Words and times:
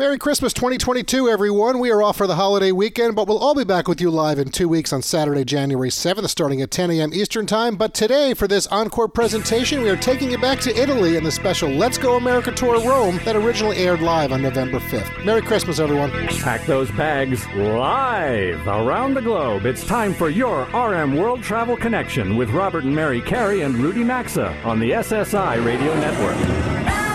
Merry 0.00 0.16
Christmas 0.16 0.52
2022, 0.52 1.28
everyone. 1.28 1.80
We 1.80 1.90
are 1.90 2.04
off 2.04 2.18
for 2.18 2.28
the 2.28 2.36
holiday 2.36 2.70
weekend, 2.70 3.16
but 3.16 3.26
we'll 3.26 3.40
all 3.40 3.56
be 3.56 3.64
back 3.64 3.88
with 3.88 4.00
you 4.00 4.12
live 4.12 4.38
in 4.38 4.48
two 4.48 4.68
weeks 4.68 4.92
on 4.92 5.02
Saturday, 5.02 5.44
January 5.44 5.88
7th, 5.88 6.28
starting 6.28 6.62
at 6.62 6.70
10 6.70 6.92
a.m. 6.92 7.12
Eastern 7.12 7.46
Time. 7.46 7.74
But 7.74 7.94
today, 7.94 8.32
for 8.32 8.46
this 8.46 8.68
encore 8.68 9.08
presentation, 9.08 9.82
we 9.82 9.90
are 9.90 9.96
taking 9.96 10.30
you 10.30 10.38
back 10.38 10.60
to 10.60 10.80
Italy 10.80 11.16
in 11.16 11.24
the 11.24 11.32
special 11.32 11.68
Let's 11.68 11.98
Go 11.98 12.14
America 12.16 12.52
Tour 12.52 12.80
Rome 12.88 13.18
that 13.24 13.34
originally 13.34 13.76
aired 13.78 14.00
live 14.00 14.30
on 14.30 14.40
November 14.40 14.78
5th. 14.78 15.24
Merry 15.24 15.42
Christmas, 15.42 15.80
everyone. 15.80 16.12
Pack 16.12 16.64
those 16.64 16.92
bags 16.92 17.44
live 17.56 18.64
around 18.68 19.14
the 19.14 19.22
globe. 19.22 19.66
It's 19.66 19.84
time 19.84 20.14
for 20.14 20.30
your 20.30 20.62
RM 20.66 21.16
World 21.16 21.42
Travel 21.42 21.76
Connection 21.76 22.36
with 22.36 22.50
Robert 22.50 22.84
and 22.84 22.94
Mary 22.94 23.20
Carey 23.20 23.62
and 23.62 23.74
Rudy 23.74 24.04
Maxa 24.04 24.56
on 24.62 24.78
the 24.78 24.92
SSI 24.92 25.64
Radio 25.64 25.92
Network. 25.98 27.07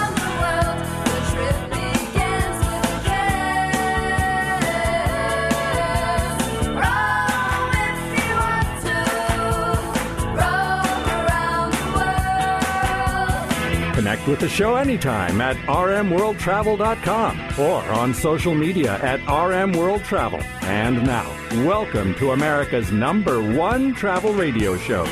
Connect 14.23 14.27
with 14.27 14.39
the 14.39 14.49
show 14.49 14.75
anytime 14.75 15.41
at 15.41 15.55
rmworldtravel.com 15.67 17.59
or 17.59 17.83
on 17.93 18.13
social 18.13 18.55
media 18.55 18.97
at 19.01 19.19
rmworldtravel. 19.21 20.43
And 20.63 21.03
now, 21.05 21.29
welcome 21.65 22.13
to 22.15 22.31
America's 22.31 22.91
number 22.91 23.41
one 23.57 23.93
travel 23.93 24.33
radio 24.33 24.77
show. 24.77 25.05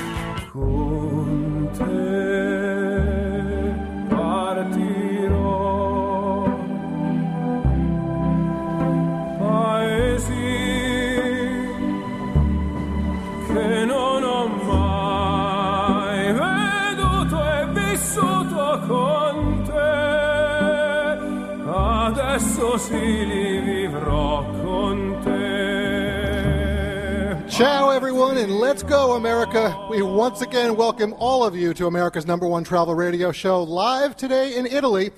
Ciao, 27.50 27.90
everyone, 27.90 28.38
and 28.38 28.54
let's 28.54 28.84
go, 28.84 29.18
America. 29.18 29.88
We 29.90 30.02
once 30.02 30.42
again 30.42 30.78
welcome 30.78 31.14
all 31.20 31.44
of 31.44 31.58
you 31.58 31.74
to 31.74 31.88
America's 31.88 32.26
number 32.26 32.48
one 32.48 32.64
travel 32.64 32.96
radio 32.96 33.34
show 33.34 33.62
live 33.64 34.16
today 34.16 34.56
in 34.56 34.66
Italy. 34.66 35.12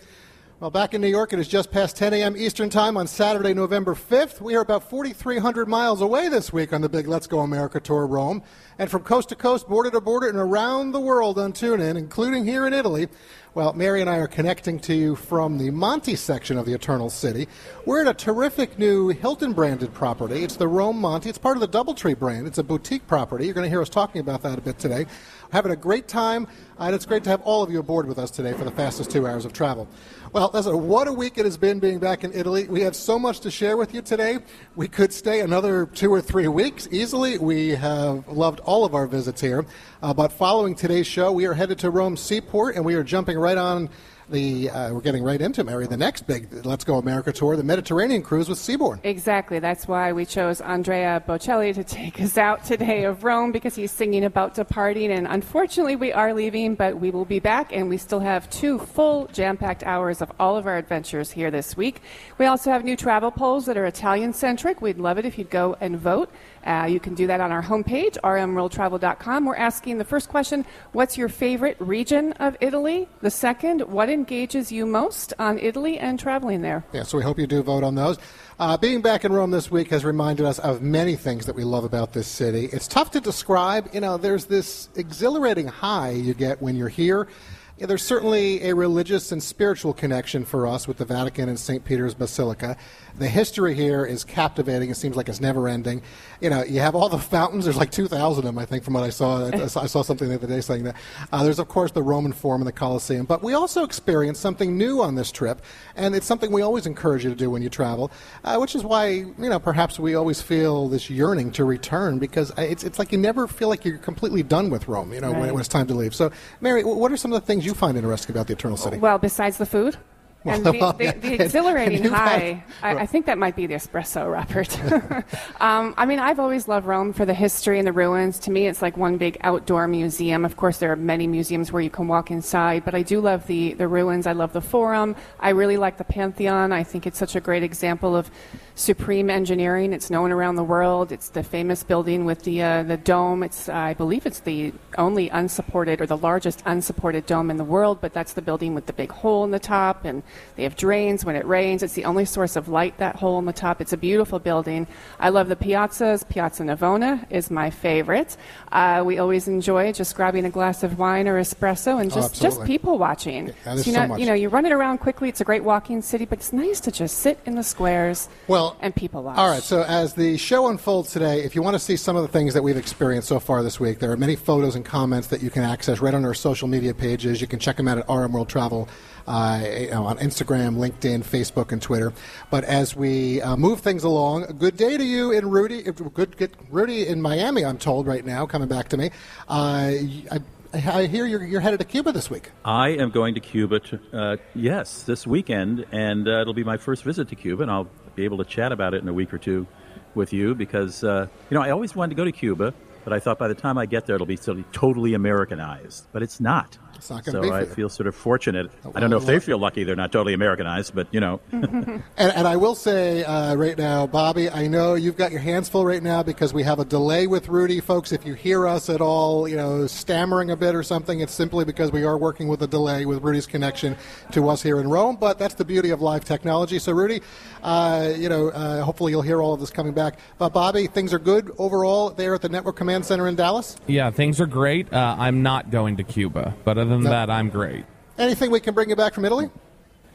Well, 0.64 0.72
back 0.72 0.94
in 0.94 1.02
New 1.02 1.09
York, 1.09 1.33
it 1.33 1.39
is 1.39 1.50
just 1.50 1.72
past 1.72 1.97
10 1.97 2.14
a.m. 2.14 2.38
Eastern 2.38 2.69
Time 2.69 2.95
on 2.95 3.06
Saturday, 3.06 3.53
November 3.53 3.95
5th. 3.95 4.39
We 4.39 4.56
are 4.56 4.61
about 4.61 4.89
4,300 4.89 5.67
miles 5.67 6.00
away 6.00 6.30
this 6.30 6.53
week 6.53 6.72
on 6.72 6.80
the 6.80 6.88
big 6.88 7.06
Let's 7.06 7.28
Go 7.28 7.39
America 7.42 7.81
Tour 7.81 8.08
Rome. 8.08 8.42
And 8.80 8.89
from 8.89 9.03
coast 9.03 9.28
to 9.28 9.36
coast, 9.36 9.67
border 9.67 9.91
to 9.91 10.00
border, 10.00 10.30
and 10.30 10.38
around 10.38 10.94
the 10.94 11.02
world 11.02 11.38
on 11.38 11.52
TuneIn, 11.52 11.97
including 11.97 12.45
here 12.45 12.66
in 12.66 12.72
Italy, 12.72 13.09
well, 13.56 13.73
Mary 13.73 14.00
and 14.00 14.09
I 14.09 14.16
are 14.17 14.28
connecting 14.28 14.80
to 14.80 14.95
you 14.95 15.16
from 15.16 15.58
the 15.58 15.69
Monte 15.69 16.16
section 16.16 16.58
of 16.58 16.66
the 16.66 16.73
Eternal 16.73 17.09
City. 17.09 17.47
We're 17.86 18.02
at 18.02 18.08
a 18.08 18.14
terrific 18.14 18.80
new 18.80 19.09
Hilton 19.09 19.52
branded 19.52 19.94
property. 19.94 20.44
It's 20.44 20.56
the 20.56 20.67
Rome 20.67 21.00
Monte. 21.00 21.30
It's 21.30 21.38
part 21.38 21.58
of 21.58 21.61
the 21.61 21.67
Doubletree 21.67 22.17
brand. 22.17 22.47
It's 22.47 22.58
a 22.58 22.64
boutique 22.64 23.06
property. 23.06 23.45
You're 23.45 23.53
going 23.53 23.66
to 23.66 23.69
hear 23.69 23.81
us 23.81 23.89
talking 23.89 24.22
about 24.22 24.41
that 24.44 24.58
a 24.58 24.61
bit 24.61 24.80
today. 24.80 25.06
Having 25.54 25.72
a 25.72 25.76
great 25.76 26.08
time, 26.08 26.48
and 26.80 26.96
it's 26.96 27.06
great 27.06 27.23
to 27.23 27.30
have 27.30 27.42
all 27.44 27.62
of 27.62 27.72
you 27.72 27.80
aboard 27.80 28.08
with 28.08 28.18
us 28.18 28.32
today 28.32 28.54
for 28.54 28.64
the 28.66 28.72
fastest 28.72 29.12
two 29.12 29.28
hours 29.28 29.46
of 29.46 29.54
travel. 29.54 29.88
Well, 30.34 30.50
listen, 30.52 30.88
what 30.88 31.08
a 31.08 31.14
week 31.14 31.38
it 31.38 31.46
has 31.46 31.58
been 31.58 31.80
being 31.80 32.00
back 32.00 32.23
in 32.23 32.34
Italy. 32.34 32.68
We 32.68 32.82
have 32.82 32.96
so 32.96 33.20
much 33.20 33.40
to 33.42 33.52
share 33.52 33.78
with 33.78 33.94
you 33.94 34.02
today. 34.02 34.40
We 34.76 34.88
could 34.88 35.14
stay 35.14 35.42
another 35.42 35.86
two 35.86 36.12
or 36.12 36.22
three 36.22 36.48
weeks 36.48 36.88
easily. 36.92 37.38
We 37.38 37.70
have 37.70 38.28
loved 38.28 38.62
all 38.62 38.84
of 38.84 38.96
our 38.96 39.06
visits 39.06 39.40
here. 39.40 39.64
Uh, 40.02 40.12
but 40.12 40.31
following 40.31 40.74
today's 40.74 41.06
show, 41.06 41.31
we 41.31 41.46
are 41.46 41.53
headed 41.53 41.78
to 41.80 41.91
Rome 41.91 42.18
Seaport 42.18 42.75
and 42.75 42.84
we 42.84 42.96
are 42.96 43.03
jumping 43.03 43.38
right 43.38 43.58
on 43.58 43.91
the 44.29 44.69
uh, 44.69 44.94
we're 44.94 45.01
getting 45.01 45.23
right 45.23 45.41
into 45.41 45.63
Mary 45.63 45.88
the 45.88 45.97
next 45.97 46.28
big 46.28 46.66
Let's 46.66 46.84
Go 46.84 46.97
America 46.97 47.31
tour, 47.31 47.56
the 47.56 47.63
Mediterranean 47.63 48.22
cruise 48.22 48.50
with 48.50 48.57
Seabourn. 48.57 49.00
Exactly. 49.03 49.59
That's 49.59 49.88
why 49.88 50.13
we 50.13 50.25
chose 50.25 50.61
Andrea 50.61 51.23
Bocelli 51.28 51.73
to 51.73 51.84
take 51.84 52.22
us 52.22 52.38
out 52.38 52.63
today 52.63 53.03
of 53.03 53.23
Rome 53.23 53.51
because 53.51 53.75
he's 53.75 53.91
singing 53.91 54.23
about 54.23 54.56
departing. 54.56 55.11
And 55.11 55.28
unfortunately, 55.28 55.95
we 55.95 56.13
are 56.13 56.34
leaving, 56.34 56.75
but 56.75 57.00
we 57.00 57.11
will 57.11 57.25
be 57.25 57.39
back, 57.39 57.73
and 57.73 57.89
we 57.89 57.97
still 57.97 58.19
have 58.19 58.50
two 58.50 58.79
full 58.79 59.28
jam-packed 59.28 59.84
hours 59.84 60.22
of 60.22 60.31
all 60.40 60.57
of 60.57 60.67
our 60.67 60.78
adventures 60.78 61.31
here 61.31 61.51
this 61.51 61.75
week. 61.78 62.01
We 62.38 62.45
also 62.45 62.72
have 62.72 62.84
new 62.84 62.95
travel 62.95 63.31
polls 63.31 63.66
that 63.66 63.78
are 63.78 63.85
Italian-centric. 63.85 64.81
We'd 64.81 64.97
love 65.00 65.17
it 65.17 65.25
if 65.25 65.38
you'd 65.38 65.50
go 65.50 65.75
and 65.79 65.97
vote. 65.97 66.31
Uh, 66.66 66.88
you 66.90 67.00
can 67.00 67.13
do 67.13 67.28
that 67.28 67.40
on 67.40 67.51
our 67.51 67.62
homepage, 67.62 68.18
rmworldtravel.com. 68.24 69.46
We're 69.46 69.56
asking 69.56 69.97
the 69.97 70.06
first 70.06 70.29
question 70.29 70.66
What's 70.91 71.18
your 71.18 71.29
favorite 71.29 71.78
region 71.79 72.34
of 72.34 72.57
Italy? 72.62 73.07
The 73.22 73.31
second, 73.31 73.81
what 73.81 74.09
engages 74.09 74.72
you 74.72 74.85
most 74.85 75.34
on 75.40 75.59
Italy 75.59 76.00
and 76.00 76.19
traveling 76.19 76.62
there? 76.62 76.84
Yeah, 76.94 77.03
so 77.03 77.18
we 77.18 77.23
hope 77.23 77.40
you 77.40 77.47
do 77.47 77.62
vote 77.63 77.84
on 77.84 77.96
those. 77.96 78.18
Uh, 78.59 78.78
being 78.78 79.02
back 79.02 79.25
in 79.25 79.34
Rome 79.34 79.52
this 79.52 79.72
week 79.72 79.90
has 79.90 80.06
reminded 80.06 80.46
us 80.46 80.59
of 80.59 80.81
many 80.81 81.16
things 81.16 81.47
that 81.47 81.56
we 81.56 81.63
love 81.63 81.84
about 81.84 82.13
this 82.13 82.28
city. 82.28 82.69
It's 82.72 82.88
tough 82.88 83.12
to 83.12 83.19
describe. 83.19 83.90
You 83.94 84.02
know, 84.02 84.18
there's 84.18 84.46
this 84.46 84.90
exhilarating 84.96 85.68
high 85.68 86.12
you 86.12 86.34
get 86.34 86.62
when 86.62 86.75
you're 86.75 86.90
here. 86.90 87.28
Yeah, 87.75 87.88
there's 87.88 88.03
certainly 88.03 88.69
a 88.69 88.75
religious 88.75 89.31
and 89.31 89.41
spiritual 89.41 89.94
connection 89.94 90.45
for 90.45 90.67
us 90.67 90.88
with 90.88 90.97
the 90.97 91.06
Vatican 91.06 91.50
and 91.50 91.59
St. 91.59 91.84
Peter's 91.84 92.13
Basilica. 92.13 92.78
The 93.17 93.28
history 93.28 93.73
here 93.73 94.06
is 94.06 94.23
captivating. 94.23 94.91
It 94.91 94.95
seems 94.95 95.16
like 95.16 95.28
it's 95.28 95.41
never 95.41 95.67
ending. 95.67 96.03
You 96.39 96.51
know, 96.51 96.63
you 96.63 96.81
have 96.81 96.94
all 96.94 97.09
the 97.09 97.17
fountains. 97.35 97.63
There's 97.63 97.75
like 97.75 97.89
2,000 97.89 98.39
of 98.39 98.44
them, 98.45 98.59
I 98.59 98.66
think, 98.66 98.84
from 98.84 98.94
what 98.94 99.03
I 99.03 99.09
saw. 99.11 99.47
I 99.47 99.88
saw 99.88 100.03
something 100.03 100.29
the 100.29 100.35
other 100.35 100.45
day 100.45 100.61
saying 100.61 100.84
that. 100.84 100.95
Uh, 101.31 101.44
there's, 101.44 101.57
of 101.57 101.67
course, 101.67 101.91
the 101.91 102.03
Roman 102.03 102.31
Forum 102.31 102.61
and 102.61 102.67
the 102.67 102.73
Colosseum. 102.73 103.25
But 103.25 103.41
we 103.41 103.53
also 103.53 103.84
experienced 103.84 104.40
something 104.40 104.78
new 104.78 105.01
on 105.01 105.16
this 105.16 105.31
trip, 105.31 105.63
and 105.95 106.13
it's 106.13 106.28
something 106.28 106.51
we 106.51 106.61
always 106.61 106.85
encourage 106.85 107.23
you 107.23 107.31
to 107.31 107.35
do 107.35 107.50
when 107.50 107.63
you 107.63 107.69
travel, 107.69 108.11
uh, 108.44 108.57
which 108.57 108.75
is 108.75 108.84
why, 108.84 109.07
you 109.07 109.34
know, 109.38 109.59
perhaps 109.59 110.00
we 110.00 110.13
always 110.13 110.44
feel 110.44 110.90
this 110.90 111.09
yearning 111.09 111.51
to 111.53 111.66
return 111.66 112.19
because 112.19 112.51
it's, 112.55 112.84
it's 112.84 113.00
like 113.00 113.11
you 113.11 113.17
never 113.17 113.47
feel 113.47 113.67
like 113.67 113.84
you're 113.84 113.97
completely 113.97 114.44
done 114.44 114.69
with 114.69 114.88
Rome, 114.88 115.11
you 115.11 115.22
know, 115.22 115.31
right. 115.31 115.40
when, 115.40 115.53
when 115.53 115.59
it's 115.59 115.67
time 115.67 115.88
to 115.88 115.95
leave. 115.95 116.13
So, 116.13 116.31
Mary, 116.61 116.84
what 116.84 117.11
are 117.11 117.17
some 117.17 117.34
of 117.34 117.41
the 117.41 117.45
things 117.47 117.62
you 117.66 117.74
find 117.74 117.97
interesting 117.97 118.35
about 118.35 118.47
the 118.47 118.53
Eternal 118.53 118.78
City? 118.78 118.97
Well, 118.97 119.18
besides 119.18 119.57
the 119.57 119.66
food? 119.66 119.97
And 120.46 120.66
the, 120.66 120.72
the, 120.72 121.16
the 121.20 121.44
exhilarating 121.44 122.04
high, 122.04 122.64
I, 122.81 122.98
I, 122.98 123.06
think 123.06 123.26
that 123.28 123.38
might 123.38 123.56
be 123.56 123.66
the 123.66 123.76
espresso, 123.76 124.31
Robert. 124.31 124.78
um, 125.62 125.94
I 125.98 126.06
mean, 126.06 126.20
I've 126.20 126.40
always 126.40 126.68
loved 126.68 126.86
Rome 126.86 127.14
for 127.14 127.26
the 127.26 127.34
history 127.34 127.80
and 127.80 127.88
the 127.88 127.92
ruins. 127.92 128.40
To 128.40 128.52
me, 128.52 128.68
it's 128.68 128.82
like 128.82 128.98
one 128.98 129.18
big 129.18 129.38
outdoor 129.42 129.88
museum. 129.88 130.46
Of 130.46 130.58
course, 130.58 130.78
there 130.78 130.92
are 130.92 130.98
many 130.98 131.28
museums 131.28 131.72
where 131.72 131.82
you 131.82 131.90
can 131.90 132.08
walk 132.08 132.32
inside, 132.32 132.84
but 132.86 132.94
I 132.94 133.02
do 133.03 133.22
love 133.22 133.48
the, 133.48 133.74
the 133.74 133.88
ruins. 133.88 134.28
I 134.28 134.34
love 134.34 134.53
the 134.53 134.62
Forum. 134.62 135.16
I 135.40 135.50
really 135.50 135.78
like 135.78 135.98
the 135.98 136.03
Pantheon. 136.03 136.72
I 136.72 136.84
think 136.84 137.08
it's 137.08 137.18
such 137.18 137.36
a 137.36 137.42
great 137.42 137.64
example 137.64 138.16
of 138.16 138.30
supreme 138.76 139.30
engineering. 139.30 139.94
It's 139.94 140.09
known 140.09 140.32
around 140.32 140.56
the 140.56 140.64
world. 140.64 141.12
It's 141.12 141.30
the 141.30 141.44
famous 141.44 141.84
building 141.84 142.26
with 142.26 142.44
the 142.44 142.62
uh, 142.64 142.84
the 142.84 142.98
dome. 142.98 143.44
It's 143.44 143.70
uh, 143.70 143.74
I 143.74 143.94
believe 143.94 144.26
it's 144.26 144.40
the 144.40 144.74
only 144.98 145.30
unsupported 145.30 146.02
or 146.02 146.06
the 146.06 146.18
largest 146.18 146.64
unsupported 146.66 147.26
dome 147.26 147.52
in 147.52 147.58
the 147.58 147.64
world. 147.64 148.00
But 148.02 148.14
that's 148.14 148.34
the 148.34 148.42
building 148.42 148.74
with 148.74 148.88
the 148.88 148.94
big 148.94 149.12
hole 149.12 149.44
in 149.44 149.52
the 149.52 149.59
top, 149.59 150.06
and 150.06 150.24
they 150.56 150.64
have 150.64 150.76
drains 150.76 151.24
when 151.24 151.36
it 151.36 151.46
rains. 151.46 151.84
It's 151.84 151.94
the 151.94 152.06
only 152.06 152.26
source 152.26 152.56
of 152.56 152.68
light. 152.68 152.98
That 152.98 153.16
hole 153.16 153.38
in 153.40 153.46
the 153.46 153.54
top. 153.54 153.80
It's 153.82 153.94
a 153.94 153.98
beautiful 153.98 154.40
building. 154.40 154.88
I 155.20 155.30
love 155.30 155.48
the 155.48 155.56
piazzas. 155.56 156.28
Piazza 156.28 156.64
Navona 156.64 157.26
is 157.30 157.52
my 157.52 157.70
favorite. 157.70 158.36
Uh, 158.72 159.04
we 159.06 159.20
always 159.20 159.48
enjoy 159.48 159.92
just 159.92 160.16
grabbing 160.16 160.46
a 160.46 160.50
glass 160.50 160.84
of 160.84 160.98
wine 160.98 161.28
or 161.28 161.40
espresso 161.40 162.02
and 162.02 162.12
just 162.12 162.42
oh, 162.42 162.42
just 162.42 162.64
people 162.64 162.98
watching. 162.98 163.54
Yeah, 163.66 163.76
so, 163.76 163.90
you 163.90 163.96
know, 163.96 164.08
so 164.08 164.16
you 164.18 164.26
know, 164.26 164.34
you're 164.34 164.50
running 164.50 164.72
around 164.72 164.98
quickly. 164.98 165.30
It's 165.30 165.42
a 165.42 165.46
great 165.46 165.64
walking 165.64 166.02
city, 166.02 166.26
but 166.26 166.40
it's 166.40 166.54
nice 166.54 166.80
to 166.82 166.92
just 166.92 167.20
sit 167.20 167.40
in 167.46 167.56
the 167.56 167.64
squares. 167.64 168.30
Well, 168.48 168.64
well, 168.64 168.78
and 168.79 168.96
people 168.96 169.24
watch. 169.24 169.38
All 169.38 169.50
right. 169.50 169.62
So 169.62 169.84
as 169.84 170.14
the 170.14 170.38
show 170.38 170.68
unfolds 170.68 171.12
today, 171.12 171.44
if 171.44 171.53
you 171.53 171.62
want 171.62 171.76
to 171.76 171.79
see 171.79 171.97
some 171.97 172.16
of 172.16 172.22
the 172.22 172.29
things 172.29 172.53
that 172.53 172.64
we've 172.64 172.78
experienced 172.78 173.28
so 173.28 173.40
far 173.40 173.62
this 173.62 173.79
week, 173.79 174.00
there 174.00 174.12
are 174.12 174.18
many 174.18 174.38
photos 174.38 174.76
and 174.76 174.86
comments 174.86 175.28
that 175.28 175.41
you 175.41 175.50
can 175.50 175.64
access 175.64 176.00
right 176.00 176.14
on 176.14 176.24
our 176.24 176.34
social 176.34 176.68
media 176.68 176.94
pages. 176.94 177.41
You 177.41 177.47
can 177.47 177.59
check 177.59 177.76
them 177.76 177.88
out 177.88 177.97
at 177.97 178.09
RM 178.09 178.32
World 178.32 178.50
Travel. 178.50 178.88
Uh, 179.26 179.88
on 179.94 180.18
Instagram, 180.23 180.78
LinkedIn, 180.78 181.23
Facebook, 181.23 181.72
and 181.72 181.81
Twitter. 181.81 182.14
But 182.49 182.64
as 182.64 182.96
we 182.96 183.41
uh, 183.41 183.58
move 183.58 183.81
things 183.81 184.03
along, 184.03 184.58
good 184.58 184.78
day 184.78 184.97
to 184.97 185.03
you 185.03 185.31
in 185.31 185.49
Rudy. 185.49 185.84
Good, 185.84 186.37
good 186.37 186.58
Rudy 186.70 187.08
in 187.08 187.22
Miami. 187.22 187.66
I'm 187.66 187.78
told 187.78 188.08
right 188.08 188.25
now, 188.25 188.46
coming 188.46 188.67
back 188.67 188.90
to 188.90 188.97
me. 188.97 189.11
Uh, 189.47 189.91
I, 190.31 190.40
I 190.73 191.05
hear 191.05 191.25
you're, 191.25 191.43
you're, 191.43 191.61
headed 191.61 191.79
to 191.81 191.85
Cuba 191.85 192.11
this 192.11 192.29
week. 192.29 192.49
I 192.66 192.90
am 192.90 193.11
going 193.11 193.35
to 193.35 193.40
Cuba, 193.40 193.79
to, 193.79 193.99
uh, 194.11 194.37
yes, 194.55 195.03
this 195.03 195.28
weekend, 195.28 195.85
and 195.91 196.28
uh, 196.28 196.41
it'll 196.41 196.55
be 196.55 196.64
my 196.64 196.78
first 196.78 197.03
visit 197.03 197.28
to 197.29 197.35
Cuba, 197.35 197.61
and 197.61 197.72
I'll 197.72 197.90
be 198.16 198.26
able 198.26 198.37
to 198.37 198.46
chat 198.46 198.72
about 198.72 198.93
it 198.93 199.03
in 199.03 199.08
a 199.08 199.14
week 199.14 199.34
or 199.34 199.37
two 199.37 199.67
with 200.16 200.34
you 200.34 200.55
because, 200.55 201.03
uh, 201.03 201.28
you 201.49 201.55
know, 201.55 201.61
I 201.61 201.69
always 201.69 201.96
wanted 201.96 202.11
to 202.11 202.16
go 202.16 202.26
to 202.26 202.31
Cuba, 202.31 202.73
but 203.03 203.14
I 203.14 203.19
thought 203.19 203.37
by 203.37 203.47
the 203.47 203.55
time 203.55 203.78
I 203.78 203.85
get 203.85 204.05
there, 204.05 204.16
it'll 204.16 204.26
be 204.26 204.37
totally 204.72 205.14
Americanized. 205.14 206.08
But 206.11 206.23
it's 206.23 206.40
not. 206.40 206.78
It's 207.03 207.09
not 207.09 207.26
going 207.26 207.35
to 207.35 207.50
so 207.50 207.50
be. 207.50 207.53
I 207.53 207.66
feel 207.66 207.90
sort 207.90 208.08
of 208.08 208.16
fortunate. 208.16 208.72
Well, 208.82 208.94
I 208.96 209.02
don't 209.02 209.09
know 209.09 209.17
if 209.17 209.26
they 209.26 209.38
feel 209.41 209.58
lucky. 209.58 209.84
They're 209.84 209.94
not 209.94 210.14
totally 210.14 210.34
Americanized, 210.34 210.96
but 210.96 211.05
you 211.11 211.20
know. 211.20 211.41
and, 211.52 212.02
and, 212.17 212.47
I 212.47 212.55
will 212.55 212.76
say 212.76 213.26
uh, 213.26 213.55
right 213.55 213.78
now, 213.78 214.08
Bobby, 214.08 214.50
I 214.50 214.67
know 214.67 214.96
you've 214.96 215.17
got 215.17 215.34
your 215.34 215.41
hands 215.41 215.67
full 215.67 215.85
right 215.85 216.02
now 216.02 216.23
because 216.23 216.53
we 216.53 216.64
have 216.64 216.79
a 216.79 216.85
delay 216.85 217.28
with 217.28 217.50
Rudy, 217.50 217.82
folks. 217.82 218.14
If 218.14 218.26
you 218.26 218.35
hear 218.35 218.66
us 218.66 218.90
at 218.90 219.02
all, 219.02 219.50
you 219.50 219.58
know, 219.58 219.85
stammering 219.85 220.52
a 220.52 220.55
bit 220.55 220.76
or 220.76 220.84
something, 220.84 221.20
it's 221.20 221.34
simply 221.34 221.66
because 221.66 221.91
we 221.91 222.05
are 222.05 222.17
working 222.17 222.47
with 222.47 222.61
a 222.61 222.67
delay 222.67 223.05
with 223.05 223.22
Rudy's 223.22 223.47
connection 223.47 223.97
to 224.32 224.47
us 224.47 224.64
here 224.64 224.79
in 224.79 224.88
Rome. 224.88 225.17
But 225.17 225.38
that's 225.38 225.55
the 225.55 225.66
beauty 225.66 225.90
of 225.90 226.02
live 226.02 226.23
technology. 226.23 226.79
So, 226.79 226.94
Rudy, 226.94 227.22
uh, 227.64 228.14
you 228.16 228.29
know, 228.29 228.47
uh, 228.47 228.82
hopefully 228.82 229.11
you'll 229.11 229.23
hear 229.23 229.41
all 229.41 229.53
of 229.53 229.59
this 229.59 229.72
coming 229.72 229.91
back. 229.91 230.20
But 230.38 230.53
Bobby, 230.53 230.88
things 230.88 231.14
are 231.14 231.20
good 231.20 231.52
overall 231.58 232.11
there 232.11 232.34
at 232.34 232.41
the 232.41 232.50
Network 232.50 232.78
Command 232.78 233.05
Center 233.05 233.28
in 233.28 233.35
Dallas. 233.35 233.76
Yeah, 233.88 234.09
things 234.09 234.40
are 234.40 234.46
great. 234.46 234.94
Uh, 234.94 235.17
I'm 235.20 235.44
not 235.44 235.70
going 235.70 235.97
to 235.97 236.03
Cuba, 236.03 236.55
but 236.64 236.78
other 236.78 236.92
than 236.95 237.03
no. 237.03 237.09
that, 237.09 237.29
I'm 237.29 237.49
great. 237.49 237.85
Anything 238.17 238.51
we 238.51 238.59
can 238.59 238.73
bring 238.73 238.90
you 238.90 238.95
back 238.95 239.13
from 239.13 239.25
Italy? 239.25 239.49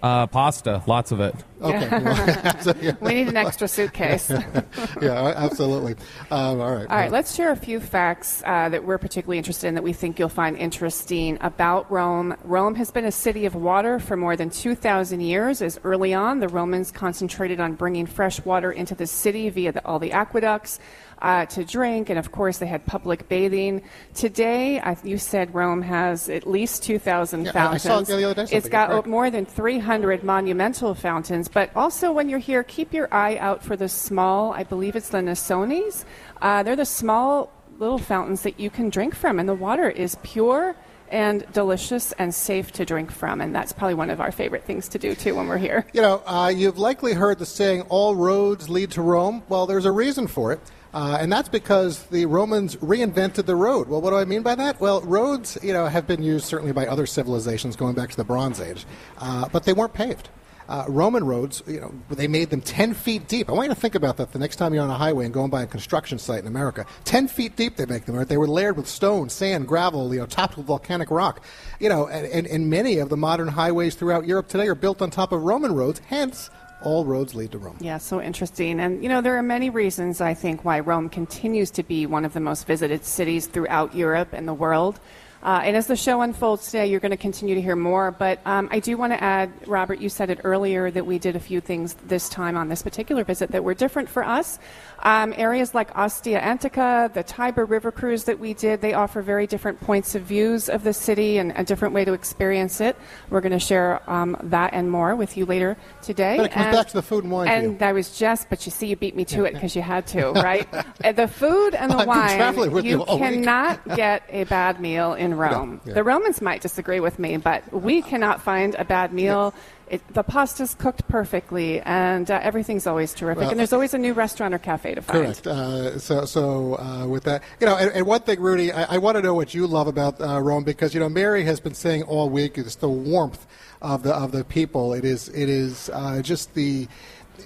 Uh, 0.01 0.29
pasta, 0.29 0.81
lots 0.87 1.11
of 1.11 1.19
it. 1.19 1.35
Okay. 1.61 2.95
we 3.01 3.15
need 3.15 3.27
an 3.27 3.37
extra 3.37 3.67
suitcase. 3.67 4.31
yeah, 5.03 5.35
absolutely. 5.37 5.97
Um, 6.31 6.61
all 6.61 6.73
right. 6.73 6.89
All 6.89 6.97
right, 6.97 7.11
let's 7.11 7.35
share 7.35 7.51
a 7.51 7.57
few 7.57 7.81
facts 7.81 8.41
uh, 8.47 8.69
that 8.69 8.85
we're 8.85 8.99
particularly 8.99 9.39
interested 9.39 9.67
in 9.67 9.75
that 9.75 9.83
we 9.83 9.93
think 9.93 10.21
you'll 10.21 10.29
find 10.29 10.57
interesting 10.57 11.37
about 11.41 11.91
Rome. 11.91 12.37
Rome 12.45 12.77
has 12.77 12.93
been 12.93 13.07
a 13.07 13.13
city 13.13 13.45
of 13.45 13.57
water 13.57 13.99
for 13.99 14.17
more 14.17 14.37
than 14.37 14.51
2,000 14.51 15.21
years, 15.21 15.61
as 15.61 15.81
early 15.83 16.15
on 16.15 16.39
the 16.39 16.49
Romans 16.49 16.93
concentrated 16.93 17.59
on 17.59 17.73
bringing 17.75 18.07
fresh 18.07 18.45
water 18.45 18.71
into 18.71 18.95
the 18.95 19.07
city 19.07 19.51
via 19.51 19.73
the, 19.73 19.85
all 19.85 19.99
the 19.99 20.13
aqueducts 20.13 20.79
uh, 21.21 21.47
to 21.47 21.65
drink, 21.65 22.11
and 22.11 22.19
of 22.19 22.33
course 22.33 22.59
they 22.59 22.67
had 22.67 22.85
public 22.87 23.29
bathing. 23.29 23.83
Today, 24.15 24.81
I, 24.81 24.97
you 25.03 25.19
said 25.19 25.55
Rome 25.55 25.83
has 25.83 26.29
at 26.29 26.47
least 26.47 26.83
2,000 26.85 27.45
yeah, 27.45 27.53
fountains. 27.53 27.87
I 27.87 27.89
saw 27.89 27.99
it 28.01 28.07
the 28.07 28.31
other 28.31 28.47
day. 28.47 28.57
It's 28.57 28.69
got 28.69 29.07
more 29.07 29.31
than 29.31 29.47
300 29.47 30.23
monumental 30.23 30.95
fountains, 30.95 31.49
but 31.49 31.71
also 31.75 32.13
when 32.13 32.29
you're 32.29 32.39
here, 32.39 32.63
keep 32.63 32.93
your 32.93 33.13
eye 33.13 33.37
out 33.39 33.63
for 33.63 33.77
the 33.77 33.89
small, 33.89 34.53
I 34.53 34.65
believe 34.65 34.97
it's 34.97 35.09
the 35.09 35.19
Nassonis. 35.19 36.05
Uh, 36.41 36.63
they're 36.63 36.77
the 36.77 36.85
small 36.87 37.53
little 37.79 37.99
fountains 37.99 38.43
that 38.43 38.59
you 38.59 38.71
can 38.71 38.91
drink 38.91 39.15
from, 39.15 39.39
and 39.39 39.49
the 39.49 39.55
water 39.55 39.89
is 39.89 40.17
pure 40.23 40.75
and 41.11 41.51
delicious 41.53 42.13
and 42.13 42.35
safe 42.35 42.73
to 42.73 42.85
drink 42.85 43.11
from. 43.11 43.41
And 43.41 43.55
that's 43.55 43.73
probably 43.73 43.95
one 43.95 44.11
of 44.11 44.21
our 44.21 44.33
favorite 44.33 44.65
things 44.65 44.89
to 44.89 44.99
do 44.99 45.15
too 45.15 45.35
when 45.35 45.49
we're 45.49 45.59
here. 45.59 45.87
You 45.93 46.03
know, 46.03 46.23
uh, 46.27 46.53
you've 46.55 46.79
likely 46.79 47.15
heard 47.15 47.39
the 47.39 47.47
saying, 47.47 47.83
all 47.83 48.15
roads 48.15 48.69
lead 48.69 48.91
to 48.93 49.03
Rome. 49.03 49.43
Well, 49.49 49.67
there's 49.67 49.87
a 49.87 49.93
reason 49.93 50.27
for 50.27 50.53
it. 50.53 50.61
Uh, 50.95 51.19
and 51.21 51.31
that's 51.31 51.49
because 51.49 52.05
the 52.05 52.27
Romans 52.27 52.77
reinvented 52.77 53.47
the 53.47 53.57
road. 53.57 53.89
Well, 53.89 54.01
what 54.01 54.11
do 54.11 54.17
I 54.17 54.25
mean 54.25 54.43
by 54.43 54.55
that? 54.55 54.81
Well, 54.81 55.03
roads, 55.03 55.59
you 55.63 55.73
know, 55.73 55.87
have 55.87 56.07
been 56.07 56.23
used 56.23 56.47
certainly 56.47 56.73
by 56.73 56.87
other 56.87 57.07
civilizations 57.07 57.77
going 57.77 57.95
back 57.95 58.11
to 58.11 58.17
the 58.17 58.25
Bronze 58.25 58.61
Age, 58.61 58.87
uh, 59.19 59.49
but 59.53 59.65
they 59.65 59.73
weren't 59.73 59.93
paved. 59.93 60.31
Uh, 60.69 60.85
Roman 60.87 61.25
roads, 61.25 61.63
you 61.67 61.81
know, 61.81 61.95
they 62.11 62.29
made 62.29 62.51
them 62.51 62.61
10 62.61 62.93
feet 62.93 63.27
deep. 63.27 63.49
I 63.49 63.53
want 63.53 63.69
you 63.69 63.75
to 63.75 63.81
think 63.81 63.95
about 63.95 64.19
that 64.19 64.33
the 64.33 64.39
next 64.39 64.57
time 64.57 64.75
you're 64.75 64.83
on 64.83 64.91
a 64.91 64.99
highway 64.99 65.25
and 65.25 65.33
going 65.33 65.49
by 65.49 65.63
a 65.63 65.67
construction 65.67 66.19
site 66.19 66.41
in 66.41 66.47
America. 66.47 66.85
10 67.05 67.29
feet 67.29 67.57
deep 67.57 67.77
they 67.77 67.87
make 67.87 68.05
them, 68.05 68.15
right? 68.15 68.29
They 68.29 68.37
were 68.37 68.47
layered 68.47 68.77
with 68.77 68.87
stone, 68.87 69.31
sand, 69.31 69.67
gravel, 69.67 70.13
you 70.13 70.21
know, 70.21 70.27
topped 70.27 70.59
with 70.59 70.67
volcanic 70.67 71.11
rock. 71.11 71.43
You 71.81 71.89
know, 71.89 72.07
and, 72.07 72.27
and, 72.27 72.47
and 72.47 72.69
many 72.69 72.99
of 72.99 73.09
the 73.09 73.17
modern 73.17 73.49
highways 73.49 73.95
throughout 73.95 74.27
Europe 74.27 74.49
today 74.49 74.69
are 74.69 74.75
built 74.75 75.01
on 75.01 75.11
top 75.11 75.33
of 75.33 75.43
Roman 75.43 75.75
roads, 75.75 76.03
hence 76.07 76.51
all 76.83 77.05
roads 77.05 77.35
lead 77.35 77.53
to 77.53 77.59
Rome. 77.59 77.77
Yeah, 77.81 77.99
so 77.99 78.21
interesting. 78.21 78.81
And, 78.81 79.03
you 79.03 79.09
know, 79.09 79.21
there 79.21 79.37
are 79.37 79.43
many 79.43 79.71
reasons, 79.71 80.21
I 80.21 80.35
think, 80.35 80.65
why 80.65 80.81
Rome 80.81 81.09
continues 81.09 81.71
to 81.73 81.83
be 81.83 82.07
one 82.07 82.25
of 82.25 82.33
the 82.33 82.41
most 82.41 82.67
visited 82.67 83.05
cities 83.05 83.47
throughout 83.47 83.95
Europe 83.95 84.29
and 84.33 84.47
the 84.47 84.55
world. 84.55 85.01
Uh, 85.41 85.61
and 85.63 85.77
as 85.77 85.87
the 85.87 85.95
show 85.95 86.21
unfolds 86.21 86.67
today, 86.67 86.87
you're 86.87 86.99
going 86.99 87.13
to 87.13 87.17
continue 87.17 87.55
to 87.55 87.63
hear 87.63 87.77
more. 87.77 88.11
But 88.11 88.41
um, 88.45 88.69
I 88.73 88.81
do 88.81 88.97
want 88.97 89.13
to 89.13 89.23
add, 89.23 89.53
Robert, 89.69 90.01
you 90.01 90.09
said 90.09 90.31
it 90.31 90.41
earlier 90.43 90.91
that 90.91 91.07
we 91.07 91.19
did 91.21 91.37
a 91.37 91.41
few 91.41 91.61
things 91.61 91.95
this 92.07 92.29
time 92.29 92.57
on 92.57 92.69
this 92.69 92.83
particular 92.83 93.23
visit 93.23 93.53
that 93.53 93.63
were 93.63 93.75
different 93.75 94.09
for 94.09 94.25
us. 94.25 94.59
Um, 95.01 95.33
areas 95.37 95.75
like 95.75 95.97
Ostia 95.97 96.41
Antica, 96.41 97.11
the 97.15 97.23
Tiber 97.23 97.65
River 97.65 97.93
cruise 97.93 98.25
that 98.25 98.39
we 98.39 98.55
did, 98.55 98.81
they 98.81 98.95
offer 98.95 99.23
very 99.23 99.47
different 99.47 99.81
points 99.81 100.15
of 100.15 100.23
views 100.23 100.69
of 100.69 100.83
the 100.83 100.93
city 100.93 101.39
and 101.39 101.53
a 101.55 101.63
different 101.63 101.95
way 101.95 102.05
to 102.05 102.13
experience 102.13 102.81
it. 102.81 102.97
We're 103.31 103.41
going 103.41 103.53
to 103.53 103.61
share 103.61 104.03
um, 104.11 104.37
that 104.43 104.75
and 104.75 104.91
more 104.91 105.15
with 105.15 105.37
you 105.37 105.47
later 105.47 105.77
today. 106.03 106.37
But 106.37 106.47
it 106.47 106.53
comes 106.53 106.67
and, 106.67 106.75
back 106.75 106.89
to 106.89 106.95
the 106.95 107.03
food 107.03 107.25
and 107.25 107.33
wine. 107.33 107.49
And 107.49 107.79
that 107.79 107.95
was 107.95 108.19
just, 108.19 108.51
but 108.51 108.67
you 108.67 108.73
see, 108.73 108.89
you 108.89 108.97
beat 108.97 109.15
me 109.15 109.25
to 109.27 109.45
it 109.45 109.55
because 109.55 109.77
you 109.77 109.83
had 109.83 110.07
to, 110.09 110.33
right? 110.33 110.69
the 111.01 111.29
food 111.29 111.75
and 111.75 111.93
the 111.93 112.05
wine, 112.05 112.85
you, 112.85 112.99
you 112.99 113.05
cannot 113.05 113.97
get 113.97 114.25
a 114.31 114.45
bad 114.45 114.81
meal 114.81 115.15
in 115.15 115.35
Rome. 115.39 115.81
Yeah, 115.85 115.91
yeah. 115.91 115.95
The 115.95 116.05
Romans 116.05 116.41
might 116.41 116.61
disagree 116.61 117.01
with 117.01 117.19
me, 117.19 117.37
but 117.37 117.73
we 117.73 118.03
cannot 118.03 118.43
find 118.43 118.75
a 118.75 118.85
bad 118.85 119.13
meal. 119.13 119.53
Yeah 119.55 119.63
it, 119.91 120.15
the 120.15 120.23
pasta's 120.23 120.75
cooked 120.75 121.07
perfectly, 121.09 121.81
and 121.81 122.31
uh, 122.31 122.41
everything's 122.43 122.87
always 122.87 123.15
terrific. 123.15 123.43
Well, 123.43 123.51
and 123.51 123.59
there's 123.59 123.73
always 123.73 123.95
a 123.95 123.99
new 123.99 124.13
restaurant 124.13 124.55
or 124.55 124.59
cafe 124.59 124.95
to 124.95 125.03
find. 125.03 125.25
Correct. 125.25 125.47
Uh, 125.47 125.99
so, 125.99 126.25
so 126.25 126.79
uh, 126.79 127.07
with 127.07 127.25
that, 127.25 127.43
you 127.61 127.67
know, 127.67 127.77
and, 127.77 127.91
and 127.93 128.07
one 128.07 128.21
thing, 128.21 128.41
Rudy, 128.41 128.73
I, 128.73 128.95
I 128.95 128.99
want 128.99 129.17
to 129.17 129.23
know 129.23 129.35
what 129.35 129.55
you 129.55 129.67
love 129.67 129.87
about 129.87 130.21
uh, 130.21 130.41
Rome 130.41 130.65
because 130.65 130.95
you 130.95 131.01
know 131.01 131.09
Mary 131.09 131.45
has 131.45 131.61
been 131.61 131.75
saying 131.75 132.03
all 132.05 132.29
week 132.29 132.59
it's 132.59 132.77
the 132.77 132.89
warmth 132.89 133.47
of 133.83 134.03
the 134.03 134.15
of 134.15 134.33
the 134.33 134.45
people. 134.45 134.95
It 134.95 135.05
is 135.05 135.29
it 135.29 135.49
is 135.49 135.91
uh, 135.93 136.23
just 136.23 136.55
the 136.55 136.89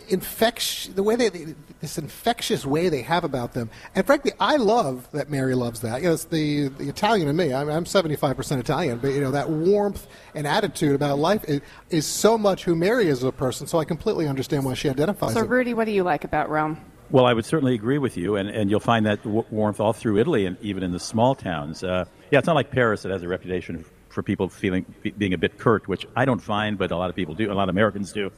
infection, 0.09 0.95
the 0.95 1.03
way 1.03 1.17
they, 1.17 1.29
they, 1.29 1.55
this 1.81 1.99
infectious 1.99 2.65
way 2.65 2.89
they 2.89 3.03
have 3.03 3.25
about 3.25 3.55
them. 3.55 3.71
And 3.95 4.07
frankly, 4.07 4.33
I 4.39 4.57
love 4.57 5.09
that 5.13 5.31
Mary 5.31 5.55
loves 5.55 5.81
that. 5.81 6.03
You 6.03 6.09
know, 6.09 6.15
it's 6.15 6.25
the, 6.25 6.69
the 6.69 6.89
Italian 6.89 7.29
in 7.29 7.37
me. 7.37 7.53
I'm, 7.53 7.69
I'm 7.69 7.85
75% 7.85 8.59
Italian, 8.59 8.99
but 8.99 9.09
you 9.09 9.21
know 9.21 9.31
that 9.31 9.51
warmth 9.51 10.07
and 10.35 10.47
attitude 10.47 10.95
about 10.95 11.19
life 11.19 11.45
is, 11.49 11.61
is, 11.91 12.07
so 12.07 12.37
much 12.37 12.65
who 12.65 12.75
Mary 12.75 13.09
is 13.09 13.19
as 13.19 13.25
a 13.25 13.33
person. 13.33 13.67
So 13.67 13.79
I 13.79 13.85
completely 13.85 14.29
understand 14.29 14.65
why 14.65 14.75
she 14.75 14.89
identifies. 14.89 15.35
So, 15.35 15.41
it. 15.41 15.49
Rudy, 15.49 15.75
what 15.75 15.87
do 15.87 15.93
you 15.93 16.03
like 16.03 16.25
about 16.25 16.51
Rome? 16.51 16.79
Well, 17.11 17.27
I 17.27 17.35
would 17.35 17.45
certainly 17.45 17.75
agree 17.75 17.99
with 17.99 18.17
you, 18.17 18.37
and, 18.37 18.49
and 18.49 18.71
you'll 18.71 18.81
find 18.81 19.05
that 19.05 19.23
w- 19.23 19.45
warmth 19.51 19.81
all 19.81 19.93
through 19.93 20.19
Italy 20.19 20.47
and 20.47 20.57
even 20.63 20.83
in 20.83 20.93
the 20.93 21.01
small 21.01 21.35
towns. 21.35 21.85
Uh, 21.85 22.07
yeah, 22.31 22.39
it's 22.39 22.47
not 22.47 22.57
like 22.57 22.71
Paris 22.71 23.03
that 23.03 23.13
has 23.13 23.23
a 23.23 23.29
reputation 23.29 23.85
for 24.09 24.23
people 24.23 24.49
feeling 24.49 24.85
being 25.19 25.35
a 25.35 25.39
bit 25.39 25.59
curt, 25.59 25.89
which 25.89 26.07
I 26.15 26.25
don't 26.25 26.41
find, 26.41 26.79
but 26.79 26.91
a 26.91 26.97
lot 26.97 27.11
of 27.11 27.17
people 27.17 27.35
do, 27.35 27.51
a 27.51 27.55
lot 27.55 27.65
of 27.65 27.75
Americans 27.75 28.13
do. 28.13 28.31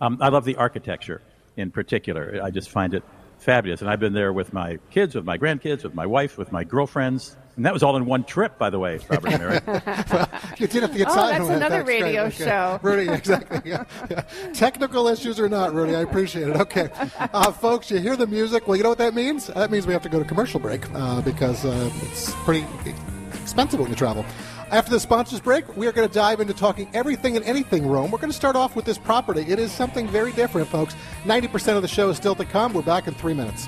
Um, 0.00 0.18
I 0.20 0.28
love 0.28 0.44
the 0.44 0.56
architecture 0.56 1.20
in 1.56 1.70
particular. 1.70 2.40
I 2.42 2.50
just 2.50 2.70
find 2.70 2.94
it 2.94 3.02
fabulous. 3.40 3.80
And 3.80 3.90
I've 3.90 4.00
been 4.00 4.12
there 4.12 4.32
with 4.32 4.52
my 4.52 4.78
kids, 4.90 5.14
with 5.14 5.24
my 5.24 5.38
grandkids, 5.38 5.82
with 5.82 5.94
my 5.94 6.06
wife, 6.06 6.38
with 6.38 6.52
my 6.52 6.64
girlfriends. 6.64 7.36
And 7.56 7.66
that 7.66 7.72
was 7.72 7.82
all 7.82 7.96
in 7.96 8.06
one 8.06 8.24
trip, 8.24 8.58
by 8.58 8.70
the 8.70 8.78
way, 8.78 9.00
Robert 9.10 9.32
and 9.32 9.42
Mary. 9.42 9.60
well, 10.12 10.30
you 10.58 10.66
did 10.66 10.82
have 10.82 10.92
to 10.92 10.98
get 10.98 11.08
oh, 11.10 11.14
that's 11.14 11.44
another 11.44 11.82
that's 11.82 11.88
radio 11.88 12.22
okay. 12.24 12.44
show. 12.44 12.80
Rudy, 12.82 13.10
exactly. 13.10 13.60
Yeah, 13.64 13.84
yeah. 14.10 14.20
Technical 14.54 15.08
issues 15.08 15.40
or 15.40 15.48
not, 15.48 15.74
Rudy, 15.74 15.94
I 15.94 16.00
appreciate 16.00 16.48
it. 16.48 16.56
Okay. 16.56 16.88
Uh, 17.18 17.50
folks, 17.52 17.90
you 17.90 17.98
hear 17.98 18.16
the 18.16 18.26
music. 18.26 18.66
Well, 18.66 18.76
you 18.76 18.82
know 18.82 18.90
what 18.90 18.98
that 18.98 19.14
means? 19.14 19.48
That 19.48 19.70
means 19.70 19.86
we 19.86 19.92
have 19.92 20.02
to 20.02 20.08
go 20.08 20.18
to 20.18 20.24
commercial 20.24 20.60
break 20.60 20.82
uh, 20.94 21.20
because 21.22 21.64
uh, 21.64 21.90
it's 22.02 22.32
pretty 22.44 22.64
expensive 23.40 23.80
when 23.80 23.90
you 23.90 23.96
travel. 23.96 24.24
After 24.70 24.92
the 24.92 25.00
sponsors 25.00 25.40
break, 25.40 25.76
we 25.76 25.86
are 25.88 25.92
going 25.92 26.06
to 26.06 26.14
dive 26.14 26.40
into 26.40 26.54
talking 26.54 26.88
everything 26.94 27.36
and 27.36 27.44
anything 27.44 27.86
Rome. 27.86 28.10
We're 28.10 28.18
going 28.18 28.30
to 28.30 28.36
start 28.36 28.54
off 28.54 28.76
with 28.76 28.84
this 28.84 28.98
property. 28.98 29.42
It 29.42 29.58
is 29.58 29.72
something 29.72 30.06
very 30.06 30.32
different, 30.32 30.68
folks. 30.68 30.94
90% 31.24 31.76
of 31.76 31.82
the 31.82 31.88
show 31.88 32.08
is 32.10 32.16
still 32.16 32.36
to 32.36 32.44
come. 32.44 32.72
We're 32.72 32.82
back 32.82 33.08
in 33.08 33.14
three 33.14 33.34
minutes. 33.34 33.66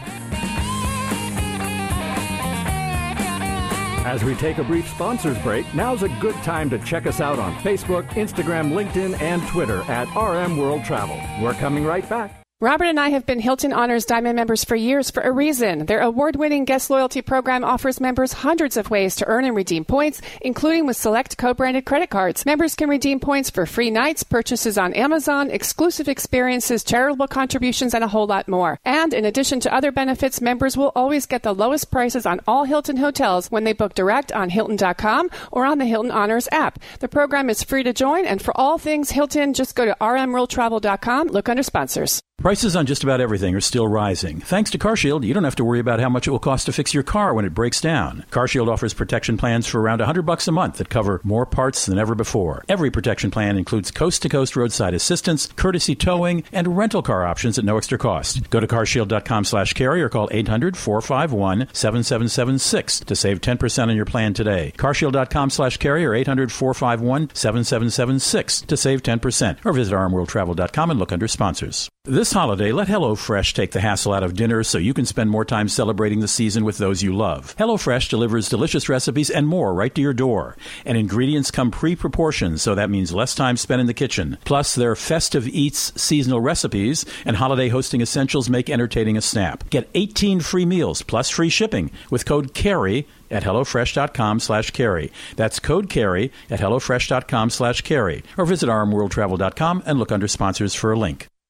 As 4.05 4.23
we 4.25 4.35
take 4.35 4.59
a 4.59 4.65
brief 4.65 4.89
sponsors 4.89 5.39
break, 5.39 5.73
now's 5.75 6.03
a 6.03 6.09
good 6.21 6.35
time 6.43 6.69
to 6.71 6.79
check 6.81 7.07
us 7.07 7.21
out 7.21 7.39
on 7.39 7.55
Facebook, 7.57 8.07
Instagram, 8.11 8.73
LinkedIn, 8.73 9.21
and 9.21 9.41
Twitter 9.49 9.83
at 9.83 10.07
RM 10.15 10.57
World 10.57 10.85
Travel. 10.85 11.21
We're 11.41 11.55
coming 11.55 11.85
right 11.85 12.09
back. 12.09 12.45
Robert 12.63 12.85
and 12.85 13.01
I 13.01 13.09
have 13.09 13.27
been 13.27 13.41
Hilton 13.41 13.73
Honors 13.73 14.05
Diamond 14.05 14.37
members 14.37 14.63
for 14.63 14.77
years 14.77 15.11
for 15.11 15.21
a 15.21 15.33
reason. 15.33 15.87
Their 15.87 16.01
award 16.01 16.37
winning 16.37 16.65
guest 16.65 16.91
loyalty 16.91 17.21
program 17.21 17.65
offers 17.65 18.01
members 18.01 18.33
hundreds 18.33 18.77
of 18.77 18.89
ways 18.89 19.17
to 19.17 19.27
earn 19.27 19.45
and 19.45 19.57
redeem 19.57 19.85
points, 19.85 20.23
including 20.41 20.87
with 20.87 20.97
select 20.97 21.37
co 21.37 21.55
branded 21.55 21.87
credit 21.87 22.11
cards. 22.11 22.47
Members 22.47 22.77
can 22.77 22.89
redeem 22.89 23.19
points 23.19 23.51
for 23.51 23.67
free 23.67 23.91
nights, 23.91 24.23
purchases 24.23 24.79
on 24.79 24.95
Amazon, 24.95 25.51
exclusive 25.51 26.07
experiences, 26.07 26.85
charitable 26.85 27.27
contributions, 27.27 27.95
and 27.95 28.05
a 28.05 28.09
whole 28.15 28.29
lot 28.29 28.47
more. 28.47 28.79
And 28.85 29.13
in 29.13 29.25
addition 29.25 29.59
to 29.59 29.75
other 29.75 29.91
benefits, 29.91 30.41
members 30.41 30.77
will 30.77 30.93
always 30.95 31.27
get 31.27 31.43
the 31.43 31.53
lowest 31.53 31.91
prices 31.91 32.27
on 32.27 32.43
all 32.47 32.63
Hilton 32.63 32.99
hotels 32.99 33.51
when 33.51 33.65
they 33.65 33.73
book 33.73 33.95
direct 33.95 34.31
on 34.31 34.51
Hilton.com 34.51 35.31
or 35.51 35.65
on 35.65 35.79
the 35.79 35.87
Hilton 35.87 36.13
Honors 36.13 36.47
app. 36.53 36.79
The 37.01 37.09
program 37.09 37.51
is 37.51 37.65
free 37.65 37.83
to 37.83 37.93
join, 37.93 38.25
and 38.25 38.41
for 38.41 38.57
all 38.57 38.79
things 38.79 39.11
Hilton, 39.11 39.53
just 39.53 39.75
go 39.75 39.85
to 39.85 39.97
rmworldtravel.com, 40.01 41.27
look 41.27 41.49
under 41.49 41.65
sponsors. 41.65 42.23
Prices 42.43 42.75
on 42.75 42.87
just 42.87 43.05
about 43.05 43.21
everything 43.21 43.55
are 43.55 43.61
still 43.61 43.87
rising. 43.87 44.41
Thanks 44.41 44.73
to 44.73 44.79
CarShield, 44.79 45.23
you 45.23 45.33
don't 45.33 45.45
have 45.45 45.55
to 45.55 45.63
worry 45.63 45.79
about 45.79 46.01
how 46.01 46.09
much 46.09 46.27
it 46.27 46.33
will 46.33 46.41
cost 46.41 46.67
to 46.67 46.73
fix 46.73 46.93
your 46.93 47.05
car 47.05 47.35
when 47.35 47.45
it 47.45 47.55
breaks 47.55 47.81
down. 47.81 48.25
CarShield 48.33 48.67
offers 48.67 48.93
protection 48.93 49.37
plans 49.37 49.69
for 49.69 49.81
around 49.81 50.01
100 50.01 50.23
bucks 50.23 50.49
a 50.49 50.53
month 50.53 50.79
that 50.79 50.89
cover 50.89 51.21
more 51.23 51.47
parts 51.47 51.87
than 51.87 51.99
ever 51.99 52.17
before. 52.17 52.65
Every 52.69 52.91
protection 52.91 53.31
plan 53.31 53.57
includes 53.57 53.93
coast-to-coast 53.93 54.57
roadside 54.57 54.93
assistance, 54.93 55.47
courtesy 55.55 55.95
towing, 55.95 56.43
and 56.51 56.77
rental 56.77 57.01
car 57.01 57.25
options 57.25 57.61
at 57.61 57.65
no 57.65 57.77
extra 57.77 57.97
cost. 57.97 58.51
Go 58.51 58.59
to 58.59 58.67
carshield.com/carey 58.67 60.03
or 60.03 60.09
call 60.09 60.29
800-451-7776 60.33 63.05
to 63.05 63.15
save 63.15 63.41
10% 63.41 63.89
on 63.89 63.95
your 63.95 64.05
plan 64.05 64.35
today. 64.35 64.73
carshield.com/carey 64.79 66.05
or 66.05 66.17
800-451-7776 66.17 68.67
to 68.67 68.77
save 68.77 69.05
10% 69.05 69.59
or 69.65 69.73
visit 69.73 69.95
rmworldtravel.com 69.95 70.91
and 70.91 70.99
look 70.99 71.13
under 71.13 71.29
sponsors. 71.29 71.89
This 72.05 72.32
holiday, 72.33 72.73
let 72.73 72.89
HelloFresh 72.89 73.53
take 73.53 73.73
the 73.73 73.81
hassle 73.81 74.13
out 74.13 74.23
of 74.23 74.35
dinner 74.35 74.63
so 74.63 74.79
you 74.79 74.95
can 74.95 75.07
spend 75.07 75.31
more 75.31 75.45
time 75.45 75.69
celebrating 75.69 76.21
the 76.21 76.29
season 76.29 76.65
with 76.65 76.79
those 76.79 77.03
you 77.03 77.15
love. 77.15 77.57
HelloFresh 77.57 78.09
delivers 78.09 78.49
delicious 78.49 78.89
recipes 78.89 79.31
and 79.31 79.47
more 79.47 79.75
right 79.75 79.95
to 79.95 80.01
your 80.01 80.13
door. 80.13 80.57
And 80.85 80.97
ingredients 80.97 81.51
come 81.51 81.71
pre-proportioned, 81.71 82.61
so 82.61 82.75
that 82.75 82.91
means 82.91 83.13
less 83.13 83.35
time 83.35 83.57
spent 83.57 83.81
in 83.81 83.87
the 83.87 83.95
kitchen. 83.95 84.39
Plus, 84.45 84.75
their 84.75 84.95
festive 84.95 85.49
eats, 85.49 85.93
seasonal 86.01 86.41
recipes, 86.41 87.05
and 87.25 87.37
holiday 87.37 87.69
hosting 87.69 88.01
essentials 88.01 88.51
make 88.51 88.71
entertaining 88.71 89.17
a 89.17 89.23
snap. 89.23 89.69
Get 89.71 89.91
18 89.95 90.41
free 90.41 90.67
meals 90.67 91.03
plus 91.03 91.31
free 91.31 91.49
shipping 91.49 91.91
with 92.11 92.27
code 92.27 92.55
CAREY 92.55 93.07
at 93.33 93.43
HelloFresh.com 93.43 94.39
slash 94.41 94.71
carey. 94.71 95.11
That's 95.37 95.59
code 95.59 95.89
carey 95.89 96.31
at 96.51 96.61
HelloFresh.com 96.61 97.51
slash 97.51 97.81
carey. 97.81 98.23
Or 98.37 98.45
visit 98.45 98.69
rmworldtravel.com 98.69 99.83
and 99.87 99.99
look 99.99 100.13
under 100.13 100.29
sponsors 100.29 100.75
for 100.75 100.93
a 100.93 100.99
link. 100.99 101.32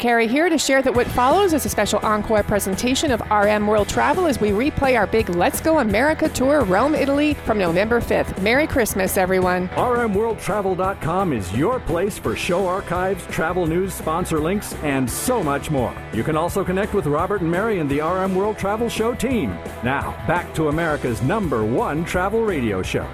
Carey 0.00 0.26
here 0.26 0.48
to 0.48 0.56
share 0.56 0.80
that 0.80 0.94
what 0.94 1.06
follows 1.08 1.52
is 1.52 1.66
a 1.66 1.68
special 1.68 1.98
encore 2.02 2.42
presentation 2.42 3.10
of 3.10 3.20
RM 3.30 3.66
World 3.66 3.86
Travel 3.86 4.26
as 4.26 4.40
we 4.40 4.48
replay 4.48 4.96
our 4.96 5.06
big 5.06 5.28
Let's 5.28 5.60
Go 5.60 5.80
America 5.80 6.26
tour, 6.30 6.64
Rome, 6.64 6.94
Italy, 6.94 7.34
from 7.34 7.58
November 7.58 8.00
5th. 8.00 8.40
Merry 8.40 8.66
Christmas, 8.66 9.18
everyone. 9.18 9.68
RMWorldTravel.com 9.68 11.34
is 11.34 11.54
your 11.54 11.80
place 11.80 12.18
for 12.18 12.34
show 12.34 12.66
archives, 12.66 13.26
travel 13.26 13.66
news, 13.66 13.92
sponsor 13.92 14.40
links, 14.40 14.72
and 14.76 15.08
so 15.08 15.42
much 15.42 15.70
more. 15.70 15.94
You 16.14 16.24
can 16.24 16.34
also 16.34 16.64
connect 16.64 16.94
with 16.94 17.04
Robert 17.04 17.42
and 17.42 17.50
Mary 17.50 17.78
and 17.78 17.90
the 17.90 18.00
RM 18.00 18.34
World 18.34 18.56
Travel 18.56 18.88
Show 18.88 19.14
team. 19.14 19.50
Now, 19.84 20.12
back 20.26 20.54
to 20.54 20.68
America's 20.68 21.20
number 21.20 21.62
one 21.62 22.06
travel 22.06 22.42
radio 22.42 22.82
show. 22.82 23.06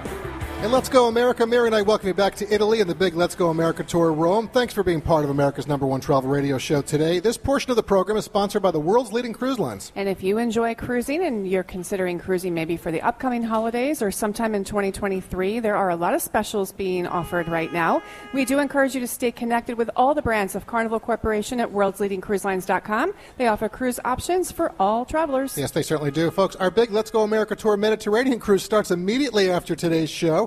And 0.59 0.71
Let's 0.71 0.89
Go 0.89 1.07
America. 1.07 1.45
Mary 1.45 1.67
and 1.67 1.75
I 1.75 1.83
welcome 1.83 2.07
you 2.07 2.15
back 2.15 2.33
to 2.37 2.51
Italy 2.51 2.81
and 2.81 2.89
the 2.89 2.95
big 2.95 3.13
Let's 3.13 3.35
Go 3.35 3.51
America 3.51 3.83
tour 3.83 4.11
Rome. 4.11 4.47
Thanks 4.47 4.73
for 4.73 4.81
being 4.81 5.01
part 5.01 5.23
of 5.23 5.29
America's 5.29 5.67
number 5.67 5.85
one 5.85 6.01
travel 6.01 6.31
radio 6.31 6.57
show 6.57 6.81
today. 6.81 7.19
This 7.19 7.37
portion 7.37 7.69
of 7.69 7.77
the 7.77 7.83
program 7.83 8.17
is 8.17 8.25
sponsored 8.25 8.63
by 8.63 8.71
the 8.71 8.79
world's 8.79 9.13
leading 9.13 9.33
cruise 9.33 9.59
lines. 9.59 9.91
And 9.95 10.09
if 10.09 10.23
you 10.23 10.39
enjoy 10.39 10.73
cruising 10.73 11.23
and 11.23 11.47
you're 11.47 11.61
considering 11.61 12.17
cruising 12.17 12.55
maybe 12.55 12.75
for 12.75 12.91
the 12.91 13.01
upcoming 13.01 13.43
holidays 13.43 14.01
or 14.01 14.09
sometime 14.09 14.55
in 14.55 14.63
2023, 14.63 15.59
there 15.59 15.75
are 15.75 15.91
a 15.91 15.95
lot 15.95 16.15
of 16.15 16.23
specials 16.23 16.71
being 16.71 17.05
offered 17.05 17.47
right 17.47 17.71
now. 17.71 18.01
We 18.33 18.43
do 18.43 18.57
encourage 18.57 18.95
you 18.95 18.99
to 19.01 19.07
stay 19.07 19.31
connected 19.31 19.77
with 19.77 19.91
all 19.95 20.15
the 20.15 20.23
brands 20.23 20.55
of 20.55 20.65
Carnival 20.65 20.99
Corporation 20.99 21.59
at 21.59 21.71
worldsleadingcruiselines.com. 21.71 23.13
They 23.37 23.45
offer 23.45 23.69
cruise 23.69 23.99
options 24.03 24.51
for 24.51 24.73
all 24.79 25.05
travelers. 25.05 25.55
Yes, 25.55 25.69
they 25.69 25.83
certainly 25.83 26.11
do. 26.11 26.31
Folks, 26.31 26.55
our 26.55 26.71
big 26.71 26.89
Let's 26.89 27.11
Go 27.11 27.21
America 27.21 27.55
tour 27.55 27.77
Mediterranean 27.77 28.39
cruise 28.39 28.63
starts 28.63 28.89
immediately 28.89 29.51
after 29.51 29.75
today's 29.75 30.09
show. 30.09 30.46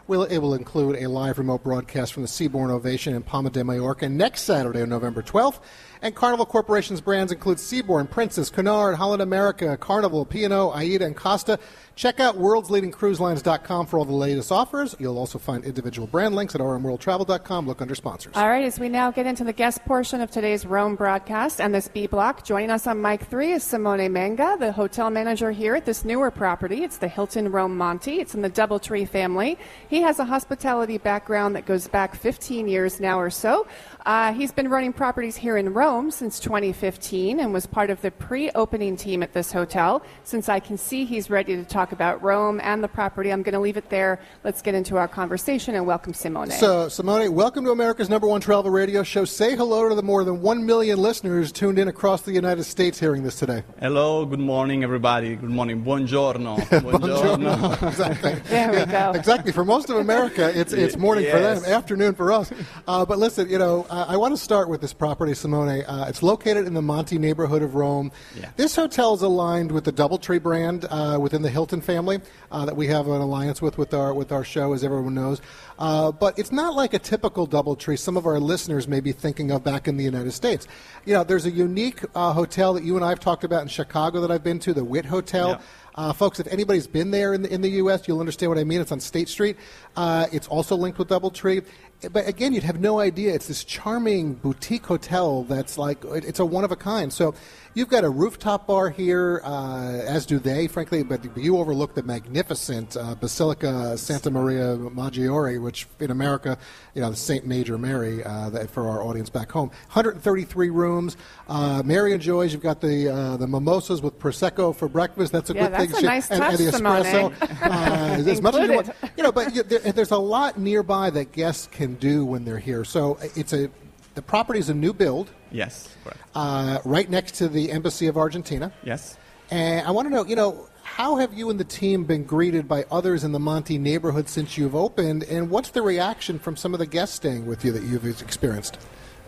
We'll, 0.11 0.23
it 0.23 0.39
will 0.39 0.55
include 0.55 0.97
a 0.97 1.07
live 1.07 1.37
remote 1.37 1.63
broadcast 1.63 2.11
from 2.11 2.23
the 2.23 2.27
Seabourn 2.27 2.69
Ovation 2.69 3.15
in 3.15 3.23
Palma 3.23 3.49
de 3.49 3.63
Mallorca 3.63 4.09
next 4.09 4.41
Saturday, 4.41 4.85
November 4.85 5.21
12th. 5.21 5.61
And 6.01 6.13
Carnival 6.13 6.45
Corporation's 6.45 6.99
brands 6.99 7.31
include 7.31 7.59
Seabourn, 7.59 8.09
Princess, 8.09 8.49
Cunard, 8.49 8.95
Holland 8.95 9.21
America, 9.21 9.77
Carnival, 9.77 10.25
P&O, 10.25 10.73
AIDA, 10.75 11.05
and 11.05 11.15
Costa. 11.15 11.59
Check 11.95 12.19
out 12.19 12.37
worldsleadingcruiselines.com 12.37 13.85
for 13.85 13.99
all 13.99 14.05
the 14.05 14.13
latest 14.13 14.51
offers. 14.51 14.95
You'll 14.97 15.19
also 15.19 15.37
find 15.37 15.63
individual 15.63 16.07
brand 16.07 16.35
links 16.35 16.55
at 16.55 16.61
rmworldtravel.com. 16.61 17.67
Look 17.67 17.81
under 17.81 17.93
sponsors. 17.93 18.35
All 18.35 18.49
right, 18.49 18.65
as 18.65 18.79
we 18.79 18.89
now 18.89 19.11
get 19.11 19.27
into 19.27 19.43
the 19.43 19.53
guest 19.53 19.85
portion 19.85 20.19
of 20.21 20.31
today's 20.31 20.65
Rome 20.65 20.95
broadcast 20.95 21.61
and 21.61 21.75
this 21.75 21.87
B 21.87 22.07
block, 22.07 22.43
joining 22.43 22.71
us 22.71 22.87
on 22.87 23.01
mic 23.01 23.23
three 23.25 23.51
is 23.51 23.63
Simone 23.63 24.11
Manga, 24.11 24.57
the 24.59 24.71
hotel 24.71 25.11
manager 25.11 25.51
here 25.51 25.75
at 25.75 25.85
this 25.85 26.03
newer 26.03 26.31
property. 26.31 26.83
It's 26.83 26.97
the 26.97 27.07
Hilton 27.07 27.51
Rome 27.51 27.77
Monte. 27.77 28.19
It's 28.19 28.33
in 28.33 28.41
the 28.41 28.49
Doubletree 28.49 29.07
family. 29.07 29.59
He 29.87 30.00
has 30.01 30.19
a 30.19 30.25
hospitality 30.25 30.97
background 30.97 31.55
that 31.55 31.65
goes 31.65 31.87
back 31.87 32.15
15 32.15 32.67
years 32.67 32.99
now 32.99 33.19
or 33.19 33.29
so. 33.29 33.67
Uh, 34.05 34.33
he's 34.33 34.51
been 34.51 34.67
running 34.67 34.91
properties 34.91 35.35
here 35.35 35.57
in 35.57 35.73
Rome 35.73 36.09
since 36.09 36.39
2015 36.39 37.39
and 37.39 37.53
was 37.53 37.67
part 37.67 37.91
of 37.91 38.01
the 38.01 38.09
pre 38.09 38.49
opening 38.51 38.97
team 38.97 39.21
at 39.21 39.31
this 39.33 39.51
hotel. 39.51 40.01
Since 40.23 40.49
I 40.49 40.59
can 40.59 40.77
see 40.77 41.05
he's 41.05 41.29
ready 41.29 41.55
to 41.55 41.63
talk 41.63 41.91
about 41.91 42.21
Rome 42.23 42.59
and 42.63 42.83
the 42.83 42.87
property, 42.87 43.31
I'm 43.31 43.43
going 43.43 43.53
to 43.53 43.59
leave 43.59 43.77
it 43.77 43.89
there. 43.89 44.19
Let's 44.43 44.61
get 44.63 44.73
into 44.73 44.97
our 44.97 45.07
conversation 45.07 45.75
and 45.75 45.85
welcome 45.85 46.15
Simone. 46.15 46.49
So, 46.49 46.89
Simone, 46.89 47.31
welcome 47.33 47.63
to 47.65 47.71
America's 47.71 48.09
number 48.09 48.27
one 48.27 48.41
travel 48.41 48.71
radio 48.71 49.03
show. 49.03 49.23
Say 49.23 49.55
hello 49.55 49.87
to 49.87 49.93
the 49.93 50.01
more 50.01 50.23
than 50.23 50.41
1 50.41 50.65
million 50.65 50.99
listeners 50.99 51.51
tuned 51.51 51.77
in 51.77 51.87
across 51.87 52.23
the 52.23 52.31
United 52.31 52.63
States 52.63 52.99
hearing 52.99 53.21
this 53.21 53.35
today. 53.35 53.63
Hello, 53.79 54.25
good 54.25 54.39
morning, 54.39 54.83
everybody. 54.83 55.35
Good 55.35 55.49
morning. 55.51 55.83
Buongiorno. 55.83 56.57
Buongiorno. 56.81 57.57
Buongiorno. 57.57 57.87
exactly. 57.87 58.33
There 58.49 58.71
we 58.71 58.91
go. 58.91 59.11
exactly. 59.11 59.51
For 59.51 59.63
most 59.63 59.90
of 59.91 59.97
America, 59.97 60.51
it's, 60.57 60.73
it's 60.73 60.97
morning 60.97 61.25
yes. 61.25 61.33
for 61.33 61.39
them, 61.39 61.73
afternoon 61.73 62.15
for 62.15 62.31
us. 62.31 62.51
Uh, 62.87 63.05
but 63.05 63.19
listen, 63.19 63.49
you 63.49 63.59
know, 63.59 63.85
uh, 63.89 64.05
I 64.07 64.17
want 64.17 64.33
to 64.33 64.37
start 64.37 64.69
with 64.69 64.81
this 64.81 64.93
property, 64.93 65.33
Simone. 65.33 65.83
Uh, 65.83 66.05
it's 66.07 66.23
located 66.23 66.65
in 66.65 66.73
the 66.73 66.81
Monte 66.81 67.17
neighborhood 67.17 67.61
of 67.61 67.75
Rome. 67.75 68.11
Yeah. 68.35 68.49
This 68.55 68.75
hotel 68.75 69.13
is 69.13 69.21
aligned 69.21 69.71
with 69.71 69.83
the 69.83 69.93
DoubleTree 69.93 70.41
brand 70.41 70.85
uh, 70.89 71.17
within 71.21 71.41
the 71.41 71.49
Hilton 71.49 71.81
family 71.81 72.19
uh, 72.51 72.65
that 72.65 72.75
we 72.75 72.87
have 72.87 73.07
an 73.07 73.21
alliance 73.21 73.61
with 73.61 73.77
with 73.77 73.93
our 73.93 74.13
with 74.13 74.31
our 74.31 74.43
show, 74.43 74.73
as 74.73 74.83
everyone 74.83 75.13
knows. 75.13 75.41
Uh, 75.77 76.11
but 76.11 76.37
it's 76.37 76.51
not 76.51 76.75
like 76.75 76.93
a 76.93 76.99
typical 76.99 77.47
DoubleTree. 77.47 77.97
Some 77.97 78.17
of 78.17 78.25
our 78.25 78.39
listeners 78.39 78.87
may 78.87 78.99
be 78.99 79.11
thinking 79.11 79.51
of 79.51 79.63
back 79.63 79.87
in 79.87 79.97
the 79.97 80.03
United 80.03 80.31
States. 80.31 80.67
You 81.05 81.15
know, 81.15 81.23
there's 81.23 81.45
a 81.45 81.51
unique 81.51 82.03
uh, 82.15 82.33
hotel 82.33 82.73
that 82.73 82.83
you 82.83 82.95
and 82.95 83.03
I 83.03 83.09
have 83.09 83.19
talked 83.19 83.43
about 83.43 83.63
in 83.63 83.67
Chicago 83.67 84.21
that 84.21 84.31
I've 84.31 84.43
been 84.43 84.59
to, 84.59 84.73
the 84.73 84.83
Wit 84.83 85.05
Hotel. 85.05 85.49
Yeah. 85.49 85.61
Uh, 85.95 86.13
folks, 86.13 86.39
if 86.39 86.47
anybody's 86.47 86.87
been 86.87 87.11
there 87.11 87.33
in 87.33 87.41
the, 87.41 87.53
in 87.53 87.61
the 87.61 87.69
U.S., 87.71 88.07
you'll 88.07 88.19
understand 88.19 88.49
what 88.49 88.57
I 88.57 88.63
mean. 88.63 88.79
It's 88.79 88.91
on 88.91 88.99
State 88.99 89.27
Street. 89.27 89.57
Uh, 89.95 90.27
it's 90.31 90.47
also 90.47 90.75
linked 90.75 90.97
with 90.97 91.09
DoubleTree. 91.09 91.65
But 92.11 92.27
again, 92.27 92.53
you'd 92.53 92.63
have 92.63 92.79
no 92.79 92.99
idea. 92.99 93.33
It's 93.33 93.47
this 93.47 93.63
charming 93.63 94.33
boutique 94.33 94.85
hotel 94.87 95.43
that's 95.43 95.77
like, 95.77 96.03
it's 96.05 96.39
a 96.39 96.45
one 96.45 96.63
of 96.63 96.71
a 96.71 96.75
kind. 96.75 97.13
So 97.13 97.35
you've 97.75 97.89
got 97.89 98.03
a 98.03 98.09
rooftop 98.09 98.65
bar 98.65 98.89
here, 98.89 99.39
uh, 99.43 99.99
as 100.07 100.25
do 100.25 100.39
they, 100.39 100.67
frankly, 100.67 101.03
but 101.03 101.37
you 101.37 101.57
overlook 101.59 101.93
the 101.93 102.01
magnificent 102.01 102.97
uh, 102.97 103.13
Basilica 103.13 103.95
Santa 103.99 104.31
Maria 104.31 104.77
Maggiore, 104.77 105.61
which 105.61 105.85
in 105.99 106.09
America, 106.09 106.57
you 106.95 107.01
know, 107.01 107.11
the 107.11 107.15
St. 107.15 107.45
Major 107.45 107.77
Mary, 107.77 108.23
uh, 108.23 108.49
that 108.49 108.71
for 108.71 108.89
our 108.89 109.03
audience 109.03 109.29
back 109.29 109.51
home. 109.51 109.69
133 109.91 110.71
rooms. 110.71 111.17
Uh, 111.47 111.83
Mary 111.85 112.13
enjoys, 112.13 112.51
you've 112.51 112.63
got 112.63 112.81
the 112.81 113.09
uh, 113.09 113.37
the 113.37 113.45
mimosas 113.47 114.01
with 114.01 114.17
Prosecco 114.17 114.75
for 114.75 114.87
breakfast. 114.87 115.31
That's 115.31 115.51
a 115.51 115.53
Yeah, 115.53 115.67
good 115.69 115.77
thing. 115.77 115.87
that's 115.89 115.97
a 115.97 116.01
She- 116.01 116.05
nice 116.07 116.31
and, 116.31 116.41
and 116.43 116.57
the 116.57 116.63
espresso. 116.63 117.41
Uh, 117.61 118.29
as 118.31 118.41
much 118.41 118.55
as 118.55 118.67
you 118.67 118.75
want. 118.75 118.89
You 119.17 119.23
know, 119.23 119.31
but 119.31 119.53
you, 119.53 119.61
there, 119.63 119.79
there's 119.91 120.11
a 120.11 120.17
lot 120.17 120.57
nearby 120.59 121.11
that 121.11 121.31
guests 121.31 121.67
can 121.71 121.90
do 121.95 122.25
when 122.25 122.45
they're 122.45 122.59
here. 122.59 122.83
So 122.83 123.17
it's 123.35 123.53
a 123.53 123.69
the 124.13 124.21
property 124.21 124.59
is 124.59 124.69
a 124.69 124.73
new 124.73 124.91
build 124.93 125.29
Yes, 125.51 125.95
correct. 126.03 126.19
uh, 126.35 126.79
right 126.83 127.09
next 127.09 127.35
to 127.35 127.47
the 127.47 127.71
embassy 127.71 128.07
of 128.07 128.17
Argentina. 128.17 128.71
Yes. 128.83 129.17
And 129.49 129.87
I 129.87 129.91
want 129.91 130.07
to 130.07 130.13
know, 130.13 130.25
you 130.25 130.35
know, 130.35 130.67
how 130.83 131.15
have 131.15 131.33
you 131.33 131.49
and 131.49 131.57
the 131.59 131.63
team 131.63 132.03
been 132.03 132.25
greeted 132.25 132.67
by 132.67 132.85
others 132.91 133.23
in 133.23 133.31
the 133.31 133.39
Monte 133.39 133.77
neighborhood 133.77 134.27
since 134.27 134.57
you've 134.57 134.75
opened, 134.75 135.23
and 135.23 135.49
what's 135.49 135.69
the 135.69 135.81
reaction 135.81 136.39
from 136.39 136.57
some 136.57 136.73
of 136.73 136.79
the 136.79 136.85
guests 136.85 137.15
staying 137.15 137.45
with 137.45 137.63
you 137.63 137.71
that 137.71 137.83
you've 137.83 138.05
experienced? 138.21 138.77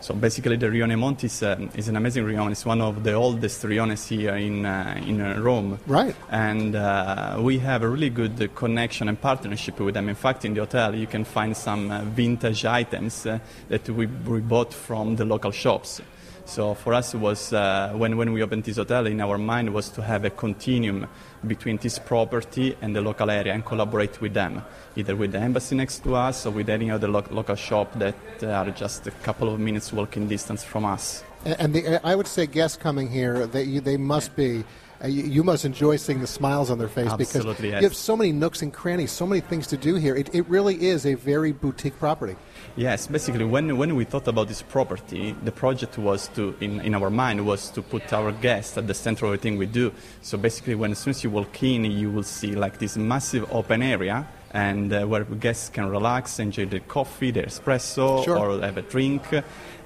So 0.04 0.12
basically, 0.12 0.56
the 0.56 0.66
Rione 0.66 0.98
Monte 0.98 1.24
is, 1.24 1.42
uh, 1.42 1.56
is 1.74 1.88
an 1.88 1.96
amazing 1.96 2.26
Rione. 2.26 2.52
It's 2.52 2.66
one 2.66 2.82
of 2.82 3.02
the 3.02 3.14
oldest 3.14 3.64
Riones 3.64 4.06
here 4.06 4.36
in 4.36 4.66
uh, 4.66 5.02
in 5.06 5.18
uh, 5.18 5.40
Rome. 5.40 5.78
Right. 5.86 6.14
And 6.28 6.76
uh, 6.76 7.38
we 7.40 7.58
have 7.60 7.82
a 7.82 7.88
really 7.88 8.10
good 8.10 8.54
connection 8.54 9.08
and 9.08 9.18
partnership 9.18 9.80
with 9.80 9.94
them. 9.94 10.10
In 10.10 10.14
fact, 10.14 10.44
in 10.44 10.52
the 10.52 10.60
hotel, 10.60 10.94
you 10.94 11.06
can 11.06 11.24
find 11.24 11.56
some 11.56 11.90
uh, 11.90 12.02
vintage 12.02 12.66
items 12.66 13.24
uh, 13.24 13.38
that 13.70 13.88
we, 13.88 14.04
we 14.04 14.40
bought 14.40 14.74
from 14.74 15.16
the 15.16 15.24
local 15.24 15.52
shops. 15.52 16.02
So 16.46 16.74
for 16.74 16.94
us, 16.94 17.14
it 17.14 17.18
was 17.18 17.52
uh, 17.52 17.92
when, 17.94 18.16
when 18.16 18.32
we 18.32 18.42
opened 18.42 18.64
this 18.64 18.76
hotel, 18.76 19.06
in 19.06 19.20
our 19.20 19.38
mind 19.38 19.72
was 19.72 19.88
to 19.90 20.02
have 20.02 20.24
a 20.24 20.30
continuum 20.30 21.06
between 21.46 21.78
this 21.78 21.98
property 21.98 22.76
and 22.80 22.94
the 22.94 23.00
local 23.00 23.30
area 23.30 23.52
and 23.52 23.64
collaborate 23.64 24.20
with 24.20 24.34
them, 24.34 24.62
either 24.94 25.16
with 25.16 25.32
the 25.32 25.38
embassy 25.38 25.74
next 25.74 26.04
to 26.04 26.14
us 26.14 26.46
or 26.46 26.50
with 26.50 26.68
any 26.68 26.90
other 26.90 27.08
lo- 27.08 27.24
local 27.30 27.56
shop 27.56 27.92
that 27.98 28.14
are 28.42 28.70
just 28.70 29.06
a 29.06 29.10
couple 29.10 29.52
of 29.52 29.58
minutes 29.58 29.92
walking 29.92 30.28
distance 30.28 30.62
from 30.62 30.84
us. 30.84 31.24
And 31.44 31.74
the, 31.74 32.06
I 32.06 32.14
would 32.14 32.26
say 32.26 32.46
guests 32.46 32.76
coming 32.76 33.10
here, 33.10 33.46
they, 33.46 33.78
they 33.78 33.96
must 33.96 34.36
be 34.36 34.64
uh, 35.04 35.06
you, 35.06 35.22
you, 35.24 35.44
must 35.44 35.66
enjoy 35.66 35.96
seeing 35.96 36.20
the 36.20 36.26
smiles 36.26 36.70
on 36.70 36.78
their 36.78 36.88
face 36.88 37.08
Absolutely, 37.08 37.52
because 37.52 37.62
yes. 37.62 37.82
you 37.82 37.88
have 37.88 37.94
so 37.94 38.16
many 38.16 38.32
nooks 38.32 38.62
and 38.62 38.72
crannies, 38.72 39.12
so 39.12 39.26
many 39.26 39.40
things 39.40 39.66
to 39.66 39.76
do 39.76 39.96
here. 39.96 40.16
It, 40.16 40.34
it 40.34 40.48
really 40.48 40.82
is 40.82 41.04
a 41.04 41.12
very 41.14 41.52
boutique 41.52 41.98
property. 41.98 42.36
Yes, 42.76 43.06
basically, 43.06 43.44
when, 43.44 43.76
when 43.76 43.96
we 43.96 44.04
thought 44.04 44.26
about 44.28 44.48
this 44.48 44.62
property, 44.62 45.36
the 45.44 45.52
project 45.52 45.98
was 45.98 46.28
to, 46.28 46.56
in, 46.60 46.80
in 46.80 46.94
our 46.94 47.10
mind, 47.10 47.44
was 47.44 47.68
to 47.70 47.82
put 47.82 48.12
our 48.14 48.32
guests 48.32 48.78
at 48.78 48.86
the 48.86 48.94
center 48.94 49.26
of 49.26 49.34
everything 49.34 49.58
we 49.58 49.66
do. 49.66 49.92
So 50.22 50.38
basically, 50.38 50.74
when 50.74 50.92
as 50.92 50.98
soon 51.00 51.10
as 51.10 51.22
you 51.22 51.28
walk 51.28 51.62
in, 51.62 51.84
you 51.84 52.10
will 52.10 52.22
see 52.22 52.54
like 52.54 52.78
this 52.78 52.96
massive 52.96 53.46
open 53.52 53.82
area 53.82 54.26
and 54.54 54.92
uh, 54.92 55.04
where 55.04 55.24
guests 55.24 55.68
can 55.68 55.90
relax, 55.90 56.38
enjoy 56.38 56.64
their 56.64 56.80
coffee, 56.80 57.32
their 57.32 57.46
espresso, 57.46 58.24
sure. 58.24 58.38
or 58.38 58.60
have 58.62 58.78
a 58.78 58.82
drink, 58.82 59.22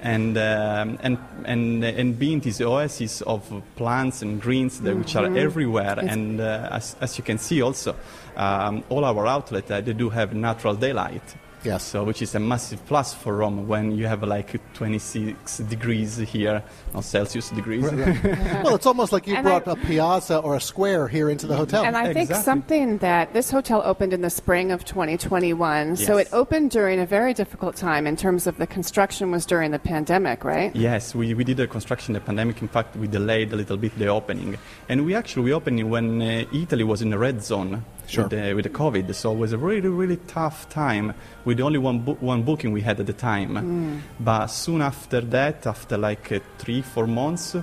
and 0.03 0.37
um, 0.39 0.99
and 1.03 1.19
and 1.45 1.83
and 1.85 2.19
being 2.19 2.41
this 2.41 2.61
oasis 2.61 3.23
of 3.23 3.51
plants 3.77 4.23
and 4.23 4.41
greens 4.41 4.81
that, 4.83 4.95
which 4.97 5.15
Mm-hmm. 5.15 5.35
are 5.35 5.39
everywhere. 5.39 5.99
and 5.99 6.41
uh, 6.41 6.69
as, 6.71 6.95
as 7.01 7.17
you 7.19 7.25
can 7.25 7.39
see, 7.39 7.63
also 7.63 7.97
um, 8.37 8.85
all 8.91 9.05
our 9.05 9.27
outlets 9.27 9.71
uh, 9.71 9.81
they 9.81 9.95
do 9.95 10.11
have 10.11 10.35
natural 10.35 10.75
daylight. 10.75 11.35
Yes. 11.65 11.83
So, 11.83 12.05
which 12.05 12.23
is 12.23 12.35
a 12.35 12.41
massive 12.41 12.85
plus 12.87 13.15
for 13.15 13.37
Rome 13.37 13.67
when 13.67 13.97
you 13.97 14.07
have 14.07 14.23
like 14.23 14.61
26 14.75 15.59
degrees 15.59 16.17
here, 16.17 16.63
not 16.95 17.05
Celsius 17.05 17.51
degrees. 17.51 17.83
well, 18.63 18.75
it's 18.75 18.87
almost 18.87 19.13
like 19.13 19.27
you 19.27 19.35
And 19.35 19.45
brought 19.45 19.67
I- 19.67 19.73
a 19.73 19.77
piazza 19.77 20.39
or 20.39 20.57
a 20.57 20.61
square 20.61 21.09
here 21.09 21.31
into 21.31 21.47
the 21.47 21.57
hotel. 21.57 21.85
And 21.85 21.97
I 21.97 22.13
think 22.13 22.33
something 22.33 22.99
that 22.99 23.33
this 23.33 23.51
hotel 23.51 23.83
opened 23.85 24.13
in 24.13 24.21
the 24.23 24.31
spring 24.31 24.71
of 24.71 24.85
2021, 24.85 25.97
so 25.97 26.17
it 26.17 26.29
opened 26.33 26.71
during 26.71 27.01
a 27.01 27.07
very 27.07 27.35
difficult 27.35 27.77
time 27.77 28.07
in 28.07 28.17
terms 28.17 28.47
of 28.47 28.57
the 28.59 28.67
construction 28.67 29.31
was 29.31 29.45
during 29.47 29.71
the 29.71 29.79
pandemic, 29.79 30.45
right? 30.45 30.75
Yes, 30.75 31.15
we, 31.15 31.35
we 31.35 31.45
did 31.45 31.57
the 31.57 31.67
construction, 31.67 32.15
the 32.15 32.21
pandemic. 32.21 32.63
In 32.63 32.69
fact, 32.69 32.97
we 32.97 33.09
delayed 33.09 33.53
a 33.53 33.57
little 33.57 33.77
bit 33.77 33.99
the 33.99 34.07
opening, 34.07 34.57
and 34.89 35.05
we 35.05 35.15
actually 35.15 35.43
we 35.43 35.53
opened 35.53 35.91
when 35.91 36.23
uh, 36.23 36.45
Italy 36.53 36.85
was 36.85 37.03
in 37.03 37.11
the 37.11 37.19
red 37.19 37.43
zone 37.43 37.85
Sure. 38.09 38.25
with, 38.25 38.31
the, 38.33 38.55
with 38.55 38.65
the 38.65 38.71
COVID. 38.71 39.15
So 39.15 39.33
it 39.33 39.39
was 39.39 39.53
a 39.53 39.59
really 39.59 39.89
really 39.89 40.17
tough 40.27 40.69
time 40.71 41.13
with 41.45 41.61
only 41.61 41.79
one 41.79 41.99
bo- 42.01 42.19
one 42.21 42.43
booking 42.43 42.73
we 42.73 42.81
had 42.81 42.99
at 43.01 43.07
the 43.07 43.13
time. 43.13 44.03
But 44.19 44.47
soon 44.49 44.81
after 44.83 45.21
that, 45.21 45.67
after 45.67 45.97
like 45.99 46.33
uh, 46.33 46.41
three 46.59 46.83
four 46.83 47.07
months. 47.07 47.57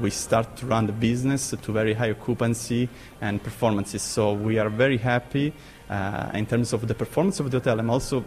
We 0.00 0.10
start 0.10 0.56
to 0.58 0.66
run 0.66 0.86
the 0.86 0.92
business 0.92 1.50
to 1.50 1.72
very 1.72 1.94
high 1.94 2.12
occupancy 2.12 2.88
and 3.20 3.42
performances. 3.42 4.02
So 4.02 4.34
we 4.34 4.56
are 4.60 4.70
very 4.70 4.98
happy 4.98 5.52
uh, 5.90 6.30
in 6.32 6.46
terms 6.46 6.72
of 6.72 6.86
the 6.86 6.94
performance 6.94 7.40
of 7.40 7.50
the 7.50 7.58
hotel. 7.58 7.80
and 7.80 7.90
also 7.90 8.22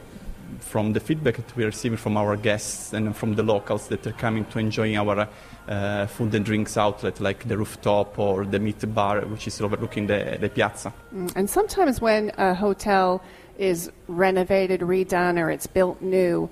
from 0.60 0.94
the 0.94 1.00
feedback 1.00 1.36
that 1.38 1.56
we 1.56 1.64
are 1.64 1.68
receiving 1.68 1.98
from 1.98 2.18
our 2.18 2.36
guests 2.38 2.94
and 2.94 3.16
from 3.16 3.36
the 3.36 3.44
locals 3.44 3.88
that 3.88 4.06
are 4.08 4.14
coming 4.14 4.46
to 4.46 4.60
enjoy 4.60 4.96
our 4.96 5.28
uh, 5.68 6.06
food 6.08 6.34
and 6.36 6.46
drinks 6.46 6.78
outlet, 6.78 7.20
like 7.20 7.48
the 7.48 7.58
rooftop 7.58 8.18
or 8.20 8.46
the 8.46 8.60
meat 8.60 8.94
bar, 8.94 9.22
which 9.22 9.48
is 9.48 9.62
overlooking 9.62 10.08
the, 10.08 10.38
the 10.40 10.50
piazza. 10.50 10.94
And 11.36 11.50
sometimes 11.50 12.02
when 12.02 12.32
a 12.38 12.54
hotel 12.54 13.22
is 13.58 13.92
renovated, 14.08 14.82
redone, 14.82 15.40
or 15.40 15.50
it's 15.50 15.68
built 15.68 16.02
new 16.02 16.50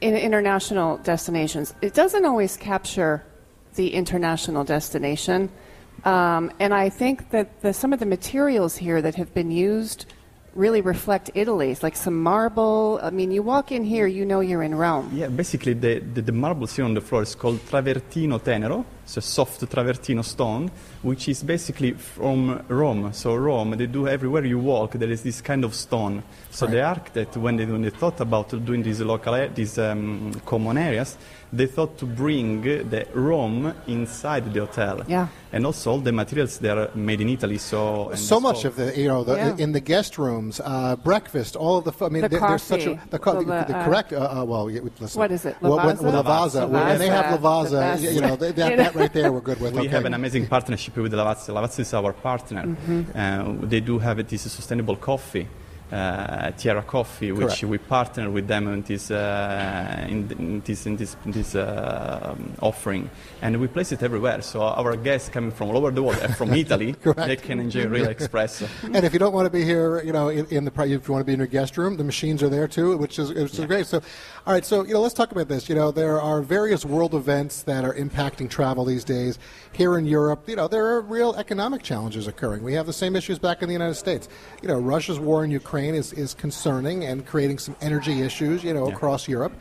in 0.00 0.16
international 0.16 0.98
destinations, 0.98 1.74
it 1.82 1.94
doesn't 1.94 2.24
always 2.24 2.56
capture 2.56 3.24
the 3.74 3.94
international 3.94 4.64
destination. 4.64 5.50
Um, 6.04 6.50
and 6.58 6.72
I 6.72 6.88
think 6.88 7.30
that 7.30 7.60
the, 7.62 7.72
some 7.72 7.92
of 7.92 8.00
the 8.00 8.06
materials 8.06 8.76
here 8.76 9.02
that 9.02 9.16
have 9.16 9.34
been 9.34 9.50
used 9.50 10.06
really 10.54 10.80
reflect 10.80 11.30
Italy. 11.34 11.70
It's 11.70 11.82
like 11.82 11.96
some 11.96 12.20
marble. 12.22 13.00
I 13.02 13.10
mean, 13.10 13.30
you 13.30 13.42
walk 13.42 13.72
in 13.72 13.84
here, 13.84 14.06
you 14.06 14.24
know 14.24 14.40
you're 14.40 14.62
in 14.62 14.74
Rome. 14.74 15.10
Yeah, 15.12 15.28
basically 15.28 15.74
the, 15.74 16.00
the, 16.00 16.22
the 16.22 16.32
marble 16.32 16.66
here 16.66 16.84
on 16.84 16.94
the 16.94 17.00
floor 17.00 17.22
is 17.22 17.34
called 17.34 17.58
travertino 17.66 18.40
tenero, 18.40 18.84
so 19.10 19.20
soft 19.20 19.60
travertino 19.68 20.22
stone, 20.24 20.70
which 21.02 21.28
is 21.28 21.42
basically 21.42 21.92
from 21.92 22.62
Rome. 22.68 23.12
So 23.12 23.34
Rome, 23.34 23.72
they 23.76 23.86
do 23.86 24.06
everywhere 24.06 24.44
you 24.44 24.58
walk, 24.60 24.92
there 24.92 25.10
is 25.10 25.22
this 25.22 25.40
kind 25.40 25.64
of 25.64 25.74
stone. 25.74 26.22
So 26.50 26.66
the 26.66 26.82
architect, 26.82 27.36
when 27.36 27.56
they, 27.56 27.64
when 27.66 27.82
they 27.82 27.90
thought 27.90 28.20
about 28.20 28.50
doing 28.64 28.82
these 28.84 29.00
local, 29.00 29.48
these 29.54 29.78
um, 29.78 30.32
common 30.46 30.78
areas, 30.78 31.16
they 31.52 31.66
thought 31.66 31.98
to 31.98 32.06
bring 32.06 32.62
the 32.62 33.06
Rome 33.12 33.74
inside 33.88 34.52
the 34.54 34.60
hotel. 34.60 35.02
Yeah. 35.08 35.26
And 35.52 35.66
also 35.66 35.90
all 35.90 35.98
the 35.98 36.12
materials 36.12 36.58
they 36.58 36.68
are 36.70 36.90
made 36.94 37.20
in 37.20 37.28
Italy. 37.28 37.58
So 37.58 38.12
so 38.14 38.38
much 38.38 38.64
of 38.64 38.76
the 38.76 38.96
you 38.96 39.08
know 39.08 39.24
the, 39.24 39.34
Yeah. 39.34 39.56
in 39.58 39.72
the 39.72 39.80
guest 39.80 40.16
rooms, 40.16 40.60
uh, 40.62 40.94
breakfast, 41.02 41.56
all 41.56 41.78
of 41.78 41.84
the. 41.84 41.90
fu- 41.92 42.04
I 42.06 42.08
mean, 42.08 42.22
The 42.22 42.28
there- 42.28 42.40
there's 42.40 42.62
such 42.62 42.86
a 42.86 42.94
coffee. 42.94 43.10
the, 43.10 43.18
co- 43.18 43.32
Well, 43.34 43.42
the, 43.44 43.64
the, 43.72 43.76
uh, 43.78 43.84
correct. 43.84 44.12
Uh, 44.12 44.18
uh, 44.42 44.44
well, 44.44 44.70
yeah, 44.70 44.80
listen. 45.00 45.18
What 45.18 45.32
is 45.32 45.44
it, 45.44 45.56
Well, 45.60 45.76
when- 45.78 45.96
Lavazza? 45.96 46.02
well, 46.04 46.22
Lavazza. 46.24 46.68
When, 46.70 46.86
when 46.86 46.98
they 47.00 47.08
have 47.08 47.40
Lavazza, 47.40 47.70
Lavazza, 47.96 48.00
the 48.00 48.12
you 48.14 48.20
know 48.20 48.36
they, 48.36 48.52
that, 48.60 48.76
that 48.76 48.94
right 49.00 49.12
there 49.12 49.32
we're 49.32 49.40
good 49.40 49.60
with. 49.60 49.72
We 49.72 49.80
okay. 49.80 49.88
have 49.88 50.04
an 50.04 50.14
amazing 50.14 50.46
partnership 50.46 50.96
with 50.96 51.12
Lavazza. 51.12 51.50
Lavazza 51.54 51.80
is 51.80 51.94
our 51.94 52.12
partner. 52.12 52.64
Mm-hmm. 52.64 53.62
Uh, 53.62 53.66
they 53.66 53.80
do 53.80 53.98
have 53.98 54.16
this 54.28 54.42
sustainable 54.42 54.96
coffee, 54.96 55.46
uh, 55.92 56.50
Tierra 56.52 56.82
Coffee, 56.82 57.32
which 57.32 57.46
Correct. 57.46 57.64
we 57.64 57.78
partner 57.78 58.30
with 58.30 58.46
them 58.46 58.68
in 58.68 58.82
this 58.82 59.10
uh, 59.10 60.06
in, 60.08 60.30
in 60.38 60.60
this 60.64 60.86
in 60.86 60.96
this, 60.96 61.16
in 61.24 61.32
this 61.32 61.54
uh, 61.54 62.36
offering, 62.60 63.10
and 63.42 63.60
we 63.60 63.66
place 63.66 63.90
it 63.92 64.02
everywhere. 64.02 64.42
So 64.42 64.62
our 64.62 64.96
guests 64.96 65.28
coming 65.28 65.50
from 65.50 65.70
all 65.70 65.76
over 65.76 65.90
the 65.90 66.02
world, 66.02 66.20
and 66.22 66.36
from 66.36 66.52
Italy, 66.64 66.94
they 67.16 67.36
can 67.36 67.60
enjoy 67.60 67.86
real 67.86 68.06
espresso. 68.06 68.68
And 68.94 69.04
if 69.04 69.12
you 69.12 69.18
don't 69.18 69.32
want 69.32 69.46
to 69.46 69.50
be 69.50 69.64
here, 69.64 70.02
you 70.02 70.12
know, 70.12 70.28
in, 70.28 70.46
in 70.46 70.64
the 70.64 70.72
if 70.82 71.08
you 71.08 71.12
want 71.12 71.22
to 71.22 71.24
be 71.24 71.32
in 71.32 71.40
your 71.40 71.46
guest 71.46 71.76
room, 71.76 71.96
the 71.96 72.04
machines 72.04 72.42
are 72.42 72.48
there 72.48 72.68
too, 72.68 72.96
which 72.96 73.18
is 73.18 73.32
which 73.32 73.58
is 73.58 73.64
great. 73.66 73.86
So, 73.86 74.00
all 74.46 74.52
right, 74.52 74.64
so 74.64 74.84
you 74.84 74.94
know, 74.94 75.00
let's 75.00 75.14
talk 75.14 75.32
about 75.32 75.48
this. 75.48 75.68
You 75.68 75.74
know, 75.74 75.90
there 75.90 76.20
are 76.20 76.40
various 76.40 76.84
world 76.84 77.14
events 77.14 77.62
that 77.62 77.84
are 77.84 77.94
impacting 77.94 78.48
travel 78.48 78.84
these 78.84 79.04
days. 79.04 79.38
Here 79.72 79.98
in 79.98 80.06
Europe, 80.06 80.48
you 80.48 80.56
know, 80.56 80.68
there 80.68 80.86
are 80.86 81.00
real 81.00 81.34
economic 81.34 81.82
challenges 81.82 82.26
occurring. 82.26 82.62
We 82.62 82.74
have 82.74 82.86
the 82.86 82.92
same 82.92 83.16
issues 83.16 83.38
back 83.38 83.62
in 83.62 83.68
the 83.68 83.72
United 83.72 83.94
States. 83.94 84.28
You 84.62 84.68
know, 84.68 84.78
Russia's 84.78 85.18
war 85.18 85.44
in 85.44 85.50
Ukraine 85.50 85.79
is 85.80 86.12
is 86.12 86.34
concerning 86.34 87.04
and 87.04 87.26
creating 87.26 87.58
some 87.58 87.76
energy 87.80 88.22
issues. 88.22 88.62
You 88.62 88.74
know, 88.74 88.88
across 88.88 89.28
Europe. 89.28 89.52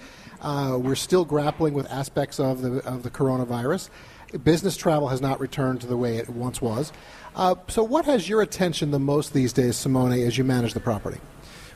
Uh, 0.42 0.78
we're 0.80 0.96
still 0.96 1.26
grappling 1.26 1.74
with 1.74 1.90
aspects 1.92 2.40
of 2.40 2.62
the 2.62 2.80
of 2.88 3.04
the 3.04 3.10
coronavirus. 3.10 3.90
Business 4.44 4.78
travel 4.78 5.08
has 5.08 5.22
not 5.22 5.40
returned 5.40 5.82
to 5.82 5.88
the 5.88 5.98
way 5.98 6.18
it 6.18 6.30
once 6.30 6.62
was. 6.62 6.94
Uh, 7.36 7.56
so, 7.68 7.84
what 7.84 8.06
has 8.06 8.30
your 8.30 8.42
attention 8.42 8.92
the 8.92 9.00
most 9.00 9.34
these 9.34 9.54
days, 9.54 9.76
Simone, 9.76 10.14
as 10.14 10.38
you 10.38 10.44
manage 10.44 10.74
the 10.74 10.80
property? 10.80 11.20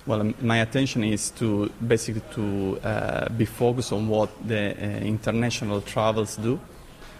Well, 0.05 0.21
um, 0.21 0.35
my 0.41 0.57
attention 0.57 1.03
is 1.03 1.31
to 1.31 1.69
basically 1.87 2.21
to 2.33 2.79
uh, 2.83 3.29
be 3.29 3.45
focused 3.45 3.93
on 3.93 4.07
what 4.07 4.29
the 4.47 4.71
uh, 4.71 4.99
international 4.99 5.81
travels 5.81 6.35
do, 6.35 6.59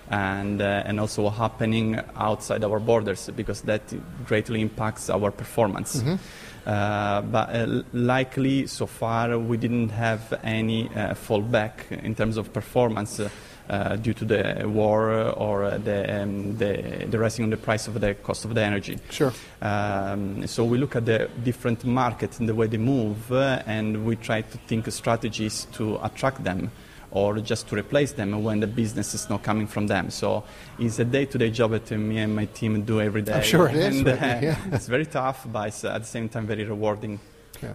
and 0.09 0.61
uh, 0.61 0.83
and 0.85 0.99
also 0.99 1.23
what's 1.23 1.37
happening 1.37 1.99
outside 2.15 2.63
our 2.63 2.79
borders 2.79 3.29
because 3.35 3.61
that 3.61 3.81
greatly 4.25 4.61
impacts 4.61 5.09
our 5.09 5.31
performance. 5.31 6.03
Uh, 6.65 7.21
but 7.21 7.49
uh, 7.49 7.83
likely, 7.91 8.67
so 8.67 8.85
far, 8.85 9.37
we 9.37 9.57
didn't 9.57 9.89
have 9.89 10.33
any 10.43 10.87
uh, 10.89 11.13
fallback 11.13 11.91
in 12.03 12.15
terms 12.15 12.37
of 12.37 12.53
performance. 12.53 13.19
Uh, 13.69 13.95
due 13.95 14.13
to 14.13 14.25
the 14.25 14.67
war 14.67 15.09
or 15.37 15.77
the, 15.77 16.21
um, 16.21 16.57
the 16.57 17.07
the 17.09 17.17
rising 17.17 17.45
on 17.45 17.49
the 17.49 17.55
price 17.55 17.87
of 17.87 17.93
the 18.01 18.13
cost 18.15 18.43
of 18.43 18.53
the 18.53 18.61
energy. 18.61 18.99
Sure. 19.09 19.31
Um, 19.61 20.45
so 20.47 20.65
we 20.65 20.77
look 20.77 20.97
at 20.97 21.05
the 21.05 21.29
different 21.45 21.85
markets 21.85 22.39
and 22.39 22.49
the 22.49 22.53
way 22.53 22.67
they 22.67 22.75
move, 22.77 23.31
uh, 23.31 23.63
and 23.65 24.05
we 24.05 24.17
try 24.17 24.41
to 24.41 24.57
think 24.67 24.87
of 24.87 24.93
strategies 24.93 25.65
to 25.71 25.97
attract 26.03 26.43
them 26.43 26.71
or 27.13 27.37
just 27.39 27.67
to 27.69 27.75
replace 27.75 28.11
them 28.11 28.43
when 28.43 28.59
the 28.59 28.67
business 28.67 29.13
is 29.13 29.29
not 29.29 29.43
coming 29.43 29.67
from 29.67 29.85
them. 29.87 30.09
So 30.09 30.43
it's 30.79 30.97
a 30.97 31.05
day-to-day 31.05 31.51
job 31.51 31.71
that 31.71 31.91
uh, 31.91 31.97
me 31.97 32.17
and 32.17 32.35
my 32.35 32.45
team 32.45 32.81
do 32.81 32.99
every 32.99 33.21
day. 33.21 33.33
I'm 33.33 33.43
sure 33.43 33.69
it 33.69 33.75
is, 33.75 33.99
And, 33.99 34.07
uh, 34.07 34.11
right, 34.11 34.43
yeah. 34.43 34.57
it's 34.71 34.87
very 34.87 35.05
tough, 35.05 35.45
but 35.51 35.67
it's 35.67 35.83
uh, 35.85 35.93
at 35.93 36.01
the 36.01 36.07
same 36.07 36.27
time 36.27 36.47
very 36.47 36.65
rewarding. 36.65 37.19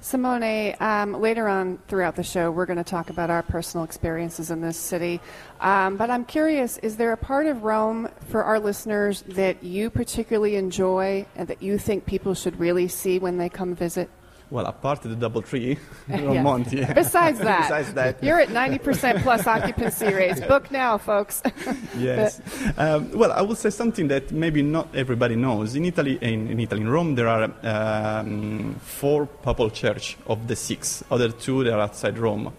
Simone, 0.03 0.75
um, 0.81 1.15
later 1.15 1.49
on 1.49 1.79
throughout 1.89 2.15
the 2.15 2.23
show, 2.23 2.51
we're 2.51 2.67
going 2.67 2.77
to 2.77 2.85
talk 2.85 3.09
about 3.09 3.31
our 3.31 3.43
personal 3.43 3.85
experiences 3.85 4.51
in 4.51 4.61
this 4.61 4.77
city. 4.77 5.19
Um, 5.61 5.97
but 5.97 6.11
I'm 6.11 6.27
curious 6.27 6.77
is 6.79 6.97
there 6.97 7.13
a 7.13 7.17
part 7.17 7.47
of 7.47 7.63
Rome 7.63 8.09
for 8.29 8.45
our 8.45 8.61
listeners 8.61 9.23
that 9.29 9.63
you 9.63 9.89
particularly 9.89 10.57
enjoy 10.57 11.25
and 11.37 11.49
that 11.49 11.63
you 11.63 11.79
think 11.79 12.05
people 12.05 12.35
should 12.35 12.59
really 12.61 12.89
see 12.89 13.19
when 13.19 13.39
they 13.39 13.49
come 13.49 13.75
visit? 13.75 14.11
Well, 14.51 14.65
apart 14.67 15.03
the 15.03 15.15
double 15.15 15.43
tree, 15.43 15.77
Yeah. 16.09 16.43
Monte, 16.43 16.79
yeah. 16.79 16.93
Besides 16.95 17.39
that, 17.41 17.69
Besides 17.69 17.93
that. 17.95 18.23
you're 18.25 18.41
at 18.41 18.49
90% 18.49 19.23
plus 19.23 19.47
occupancy 19.47 20.07
rates. 20.07 20.41
Book 20.41 20.71
now, 20.71 20.97
folks. 20.99 21.43
Yes. 21.99 22.41
Um, 22.79 23.11
well, 23.13 23.33
I 23.33 23.43
will 23.43 23.57
say 23.57 23.71
something 23.71 24.09
that 24.09 24.31
maybe 24.31 24.63
not 24.63 24.95
everybody 24.95 25.35
knows. 25.37 25.75
In 25.75 25.85
Italy, 25.85 26.19
in, 26.21 26.49
in 26.49 26.61
Italy, 26.61 26.81
in 26.83 26.89
Rome, 26.89 27.15
there 27.17 27.29
are 27.29 27.51
um, 27.63 28.77
four 28.81 29.27
papal 29.27 29.69
church 29.71 30.17
of 30.27 30.47
the 30.47 30.55
six. 30.57 31.03
Other 31.11 31.31
two 31.31 31.65
they 31.65 31.71
are 31.71 31.81
outside 31.81 32.17
Rome. 32.19 32.53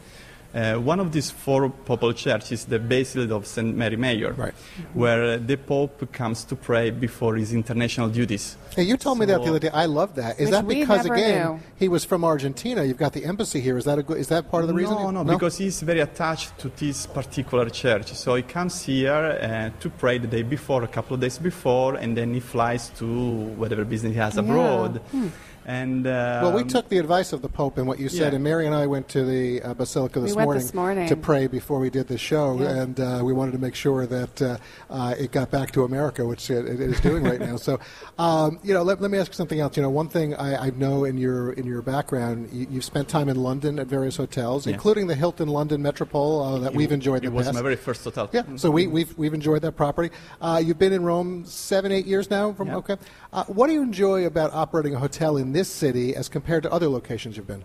Uh, 0.53 0.75
one 0.75 0.99
of 0.99 1.11
these 1.11 1.29
four 1.29 1.69
papal 1.69 2.11
churches 2.13 2.51
is 2.51 2.65
the 2.65 2.79
Basilica 2.79 3.35
of 3.35 3.45
St. 3.45 3.75
Mary 3.75 3.95
Major, 3.95 4.33
right. 4.33 4.53
where 4.93 5.33
uh, 5.33 5.37
the 5.37 5.57
Pope 5.57 6.11
comes 6.11 6.43
to 6.45 6.55
pray 6.55 6.89
before 6.89 7.35
his 7.35 7.53
international 7.53 8.09
duties. 8.09 8.57
Hey, 8.75 8.83
you 8.83 8.97
told 8.97 9.17
so, 9.17 9.19
me 9.19 9.25
that 9.27 9.41
the 9.43 9.49
other 9.49 9.59
day. 9.59 9.69
I 9.69 9.85
love 9.85 10.15
that. 10.15 10.39
Is 10.39 10.49
that 10.49 10.67
because 10.67 11.05
again 11.05 11.53
knew. 11.53 11.59
he 11.75 11.87
was 11.87 12.03
from 12.03 12.23
Argentina? 12.23 12.83
You've 12.83 12.97
got 12.97 13.13
the 13.13 13.25
embassy 13.25 13.61
here. 13.61 13.77
Is 13.77 13.85
that 13.85 13.99
a 13.99 14.03
good, 14.03 14.17
is 14.17 14.27
that 14.29 14.49
part 14.49 14.63
of 14.63 14.69
the 14.69 14.73
reason? 14.73 14.95
No, 14.95 15.11
no, 15.11 15.21
no, 15.21 15.33
because 15.33 15.57
he's 15.57 15.81
very 15.81 15.99
attached 15.99 16.57
to 16.59 16.69
this 16.69 17.05
particular 17.05 17.69
church. 17.69 18.13
So 18.13 18.33
he 18.33 18.41
comes 18.41 18.81
here 18.81 19.13
uh, 19.13 19.69
to 19.81 19.89
pray 19.89 20.17
the 20.17 20.27
day 20.27 20.41
before, 20.41 20.83
a 20.83 20.87
couple 20.87 21.13
of 21.13 21.21
days 21.21 21.37
before, 21.37 21.95
and 21.95 22.17
then 22.17 22.33
he 22.33 22.39
flies 22.39 22.89
to 22.97 23.05
whatever 23.05 23.85
business 23.85 24.13
he 24.13 24.19
has 24.19 24.35
yeah. 24.35 24.41
abroad. 24.41 24.97
Hmm. 25.11 25.27
And 25.65 26.07
um, 26.07 26.43
well, 26.43 26.53
we 26.53 26.63
took 26.63 26.89
the 26.89 26.97
advice 26.97 27.33
of 27.33 27.41
the 27.41 27.49
Pope 27.49 27.77
and 27.77 27.87
what 27.87 27.99
you 27.99 28.09
said, 28.09 28.31
yeah. 28.31 28.35
and 28.35 28.43
Mary 28.43 28.65
and 28.65 28.73
I 28.73 28.87
went 28.87 29.07
to 29.09 29.23
the 29.23 29.61
uh, 29.61 29.73
Basilica 29.73 30.19
this, 30.19 30.35
we 30.35 30.43
morning 30.43 30.63
this, 30.63 30.73
morning 30.73 31.07
to 31.07 31.15
pray 31.15 31.47
before 31.47 31.79
we 31.79 31.89
did 31.89 32.07
the 32.07 32.17
show, 32.17 32.59
yeah. 32.59 32.81
and 32.81 32.99
uh, 32.99 33.21
we 33.23 33.33
wanted 33.33 33.51
to 33.51 33.59
make 33.59 33.75
sure 33.75 34.05
that 34.07 34.41
uh, 34.41 34.57
uh 34.89 35.15
it 35.17 35.31
got 35.31 35.51
back 35.51 35.71
to 35.73 35.83
America, 35.83 36.25
which 36.25 36.49
it, 36.49 36.65
it 36.65 36.79
is 36.79 36.99
doing 37.01 37.23
right 37.23 37.39
now. 37.39 37.55
So, 37.55 37.79
um, 38.19 38.59
you 38.63 38.73
know, 38.73 38.83
let, 38.83 39.01
let, 39.01 39.11
me 39.11 39.17
ask 39.17 39.31
you 39.31 39.35
something 39.35 39.59
else. 39.59 39.77
You 39.77 39.83
know, 39.83 39.89
one 39.89 40.09
thing 40.09 40.33
I, 40.35 40.67
I 40.67 40.69
know 40.71 41.03
in 41.03 41.17
your 41.17 41.53
in 41.53 41.65
your 41.65 41.81
background, 41.81 42.49
you, 42.51 42.67
have 42.67 42.85
spent 42.85 43.07
time 43.07 43.29
in 43.29 43.37
London 43.37 43.79
at 43.79 43.87
various 43.87 44.17
hotels, 44.17 44.65
yes. 44.65 44.73
including 44.73 45.07
the 45.07 45.15
Hilton 45.15 45.49
London 45.49 45.81
Metropole 45.81 46.41
uh, 46.41 46.59
that 46.59 46.71
it, 46.71 46.77
we've 46.77 46.91
enjoyed. 46.91 47.23
It 47.23 47.27
the 47.27 47.31
was 47.31 47.45
past. 47.45 47.55
my 47.55 47.61
very 47.61 47.75
first 47.75 48.03
hotel. 48.03 48.29
Yeah, 48.31 48.43
so 48.55 48.71
we, 48.71 48.87
we've 48.87 49.15
we've 49.17 49.33
enjoyed 49.33 49.61
that 49.61 49.73
property. 49.73 50.13
Uh, 50.41 50.61
you've 50.63 50.79
been 50.79 50.93
in 50.93 51.03
Rome 51.03 51.45
seven, 51.45 51.91
eight 51.91 52.05
years 52.05 52.29
now. 52.29 52.53
From 52.53 52.69
yeah. 52.69 52.77
okay, 52.77 52.97
uh, 53.33 53.43
what 53.45 53.67
do 53.67 53.73
you 53.73 53.81
enjoy 53.81 54.25
about 54.25 54.53
operating 54.53 54.95
a 54.95 54.99
hotel 54.99 55.37
in 55.37 55.48
this 55.51 55.69
city 55.69 56.15
as 56.15 56.29
compared 56.29 56.63
to 56.63 56.71
other 56.71 56.87
locations 56.87 57.37
you've 57.37 57.47
been? 57.47 57.63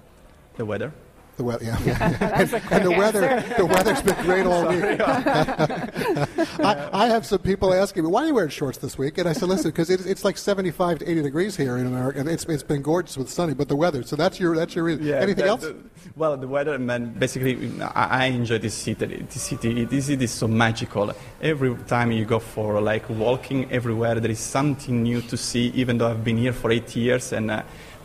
The 0.57 0.65
weather. 0.65 0.93
The 1.37 1.43
weather, 1.43 1.65
yeah. 1.65 1.79
yeah. 1.85 2.41
and, 2.41 2.55
and, 2.71 2.85
the 2.85 2.93
weather, 2.93 3.45
the 3.57 3.67
weather's 3.67 4.01
been 4.03 4.25
great 4.25 4.47
all 4.47 4.69
week. 4.69 4.85
I, 6.61 6.89
I, 6.93 7.07
have 7.09 7.27
some 7.27 7.41
people 7.41 7.75
asking 7.75 8.05
me, 8.05 8.11
"Why 8.11 8.23
are 8.23 8.27
you 8.29 8.35
wearing 8.35 8.51
shorts 8.51 8.79
this 8.79 8.97
week?" 8.97 9.19
And 9.19 9.29
I 9.29 9.33
said, 9.33 9.49
"Listen, 9.49 9.73
because 9.73 9.91
it's, 9.91 10.07
it's 10.07 10.25
like 10.25 10.39
75 10.39 11.01
to 11.01 11.11
80 11.11 11.23
degrees 11.23 11.57
here 11.57 11.77
in 11.77 11.89
America, 11.89 12.21
and 12.21 12.29
it's, 12.29 12.45
it's 12.45 12.63
been 12.63 12.83
gorgeous 12.83 13.17
with 13.17 13.29
sunny, 13.29 13.53
but 13.53 13.67
the 13.67 13.75
weather. 13.75 14.05
So 14.05 14.15
that's 14.15 14.39
your 14.39 14.55
that's 14.55 14.77
your 14.77 14.85
reason. 14.85 15.05
Yeah, 15.05 15.17
Anything 15.17 15.47
that, 15.47 15.49
else? 15.49 15.63
The, 15.63 15.77
well, 16.15 16.37
the 16.37 16.47
weather, 16.47 16.79
man. 16.79 17.13
Basically, 17.19 17.83
I, 17.83 18.23
I 18.23 18.25
enjoy 18.27 18.59
this 18.59 18.75
city. 18.75 19.27
This 19.29 19.43
city, 19.43 19.85
this 19.87 20.07
city 20.07 20.25
is 20.25 20.31
so 20.31 20.47
magical. 20.47 21.13
Every 21.43 21.75
time 21.89 22.13
you 22.13 22.27
go 22.27 22.39
for 22.39 22.81
like 22.81 23.11
walking 23.11 23.73
everywhere, 23.73 24.21
there 24.21 24.31
is 24.31 24.39
something 24.39 25.03
new 25.03 25.21
to 25.23 25.37
see. 25.37 25.73
Even 25.75 25.99
though 25.99 26.11
I've 26.11 26.23
been 26.23 26.39
here 26.39 26.53
for 26.53 26.71
eight 26.71 26.95
years 26.95 27.33
and. 27.33 27.51
Uh, 27.51 27.63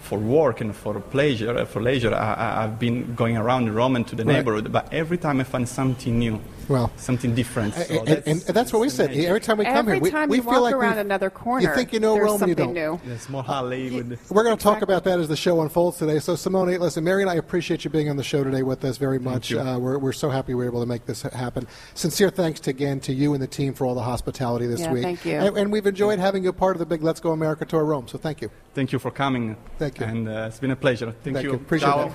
for 0.10 0.18
work 0.18 0.60
and 0.60 0.76
for 0.76 1.00
pleasure, 1.00 1.64
for 1.68 1.82
leisure, 1.84 2.16
I, 2.16 2.64
have 2.64 2.80
been 2.80 3.14
going 3.14 3.38
around 3.38 3.74
Rome 3.76 3.96
and 3.96 4.08
to 4.08 4.16
the 4.16 4.26
right. 4.26 4.38
neighborhood. 4.38 4.72
But 4.72 4.92
every 4.92 5.20
time 5.20 5.40
I 5.40 5.44
find 5.44 5.70
something 5.70 6.18
new, 6.18 6.42
well, 6.70 6.92
something 6.98 7.34
different. 7.36 7.74
So 7.74 8.00
and, 8.00 8.08
that's, 8.08 8.28
and, 8.28 8.56
that's, 8.56 8.72
what 8.72 8.80
we 8.80 8.90
said. 8.90 9.12
Every 9.12 9.42
time 9.42 9.58
we 9.58 9.66
come 9.66 9.76
every 9.76 9.94
here, 9.96 10.02
we, 10.02 10.12
time 10.12 10.30
we 10.30 10.38
you 10.38 10.44
feel 10.44 10.54
walk 10.54 10.62
like 10.62 10.76
around 10.76 11.00
another 11.00 11.30
corner, 11.30 11.68
you 11.68 11.76
think 11.76 11.92
you 11.92 12.00
know 12.00 12.18
Rome 12.18 12.42
and 12.42 12.50
you 12.50 12.56
don't. 12.56 12.74
New. 12.74 13.00
Yeah, 13.06 13.18
small 13.18 13.42
Hollywood. 13.42 14.20
We're 14.30 14.44
going 14.44 14.56
to 14.56 14.64
talk 14.64 14.82
about 14.82 15.04
that 15.06 15.20
as 15.20 15.28
the 15.28 15.36
show 15.36 15.62
unfolds 15.62 15.98
today. 15.98 16.20
So, 16.20 16.36
Simone, 16.36 16.78
listen, 16.78 17.04
Mary 17.04 17.24
and 17.24 17.30
I 17.30 17.36
appreciate 17.36 17.84
you 17.84 17.90
being 17.90 18.10
on 18.10 18.18
the 18.18 18.24
show 18.24 18.44
today 18.44 18.64
with 18.64 18.86
us 18.86 18.98
very 18.98 19.20
much. 19.20 19.52
Uh, 19.52 19.78
we're, 19.80 19.98
we're 19.98 20.14
so 20.14 20.30
happy 20.30 20.54
we 20.54 20.64
were 20.64 20.70
able 20.70 20.82
to 20.82 20.88
make 20.88 21.06
this 21.06 21.24
happen. 21.24 21.68
Sincere 21.96 22.30
thanks 22.30 22.60
to, 22.62 22.70
again 22.70 23.00
to 23.02 23.14
you 23.14 23.34
and 23.34 23.42
the 23.42 23.48
team 23.48 23.74
for 23.74 23.86
all 23.86 23.96
the 23.96 24.04
hospitality 24.04 24.68
this 24.68 24.82
yeah, 24.82 24.94
week. 24.94 25.04
Thank 25.04 25.26
you. 25.26 25.34
And, 25.34 25.58
and, 25.58 25.72
we've 25.72 25.88
enjoyed 25.88 26.20
having 26.20 26.44
you 26.44 26.54
part 26.54 26.76
of 26.76 26.80
the 26.80 26.86
big 26.86 27.02
Let's 27.02 27.20
Go 27.20 27.32
America 27.32 27.66
Tour 27.66 27.84
Rome. 27.84 28.08
So, 28.08 28.18
thank 28.18 28.42
you. 28.42 28.52
Thank 28.74 28.92
you 28.92 29.00
for 29.00 29.12
coming. 29.12 29.58
Thank 29.78 30.00
you. 30.00 30.06
And 30.06 30.30
uh, 30.30 30.46
it's 30.48 30.60
been 30.60 30.72
a 30.72 30.76
pleasure. 30.76 31.12
Thank, 31.24 31.36
thank 31.36 31.44
you. 31.44 31.52
you. 31.52 31.56
Appreciate 31.56 31.90
it. 31.90 32.12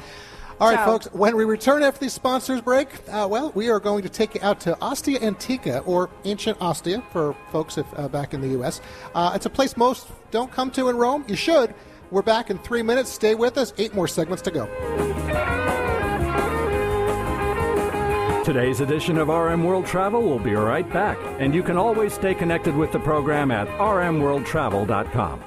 All 0.60 0.68
right, 0.68 0.76
Ciao. 0.76 0.84
folks, 0.84 1.06
when 1.12 1.36
we 1.36 1.44
return 1.44 1.82
after 1.82 2.04
the 2.04 2.10
sponsors 2.10 2.60
break, 2.60 2.88
uh, 3.08 3.26
well, 3.28 3.50
we 3.54 3.70
are 3.70 3.80
going 3.80 4.02
to 4.02 4.08
take 4.08 4.34
you 4.36 4.40
out 4.42 4.60
to 4.60 4.78
Ostia 4.80 5.20
Antica, 5.20 5.80
or 5.80 6.10
Ancient 6.24 6.56
Ostia 6.60 7.02
for 7.10 7.34
folks 7.50 7.76
if, 7.76 7.86
uh, 7.98 8.08
back 8.08 8.34
in 8.34 8.40
the 8.40 8.48
U.S. 8.48 8.80
Uh, 9.14 9.32
it's 9.34 9.46
a 9.46 9.50
place 9.50 9.76
most 9.76 10.06
don't 10.30 10.52
come 10.52 10.70
to 10.72 10.88
in 10.88 10.96
Rome. 10.96 11.24
You 11.28 11.36
should. 11.36 11.74
We're 12.10 12.22
back 12.22 12.50
in 12.50 12.58
three 12.58 12.82
minutes. 12.82 13.10
Stay 13.10 13.34
with 13.34 13.58
us. 13.58 13.72
Eight 13.78 13.94
more 13.94 14.06
segments 14.06 14.42
to 14.42 14.50
go. 14.52 14.66
Today's 18.44 18.80
edition 18.80 19.16
of 19.16 19.28
RM 19.28 19.64
World 19.64 19.86
Travel 19.86 20.22
will 20.22 20.38
be 20.38 20.52
right 20.52 20.88
back, 20.92 21.16
and 21.40 21.54
you 21.54 21.62
can 21.62 21.78
always 21.78 22.12
stay 22.12 22.34
connected 22.34 22.76
with 22.76 22.92
the 22.92 22.98
program 22.98 23.50
at 23.50 23.66
rmworldtravel.com. 23.78 25.42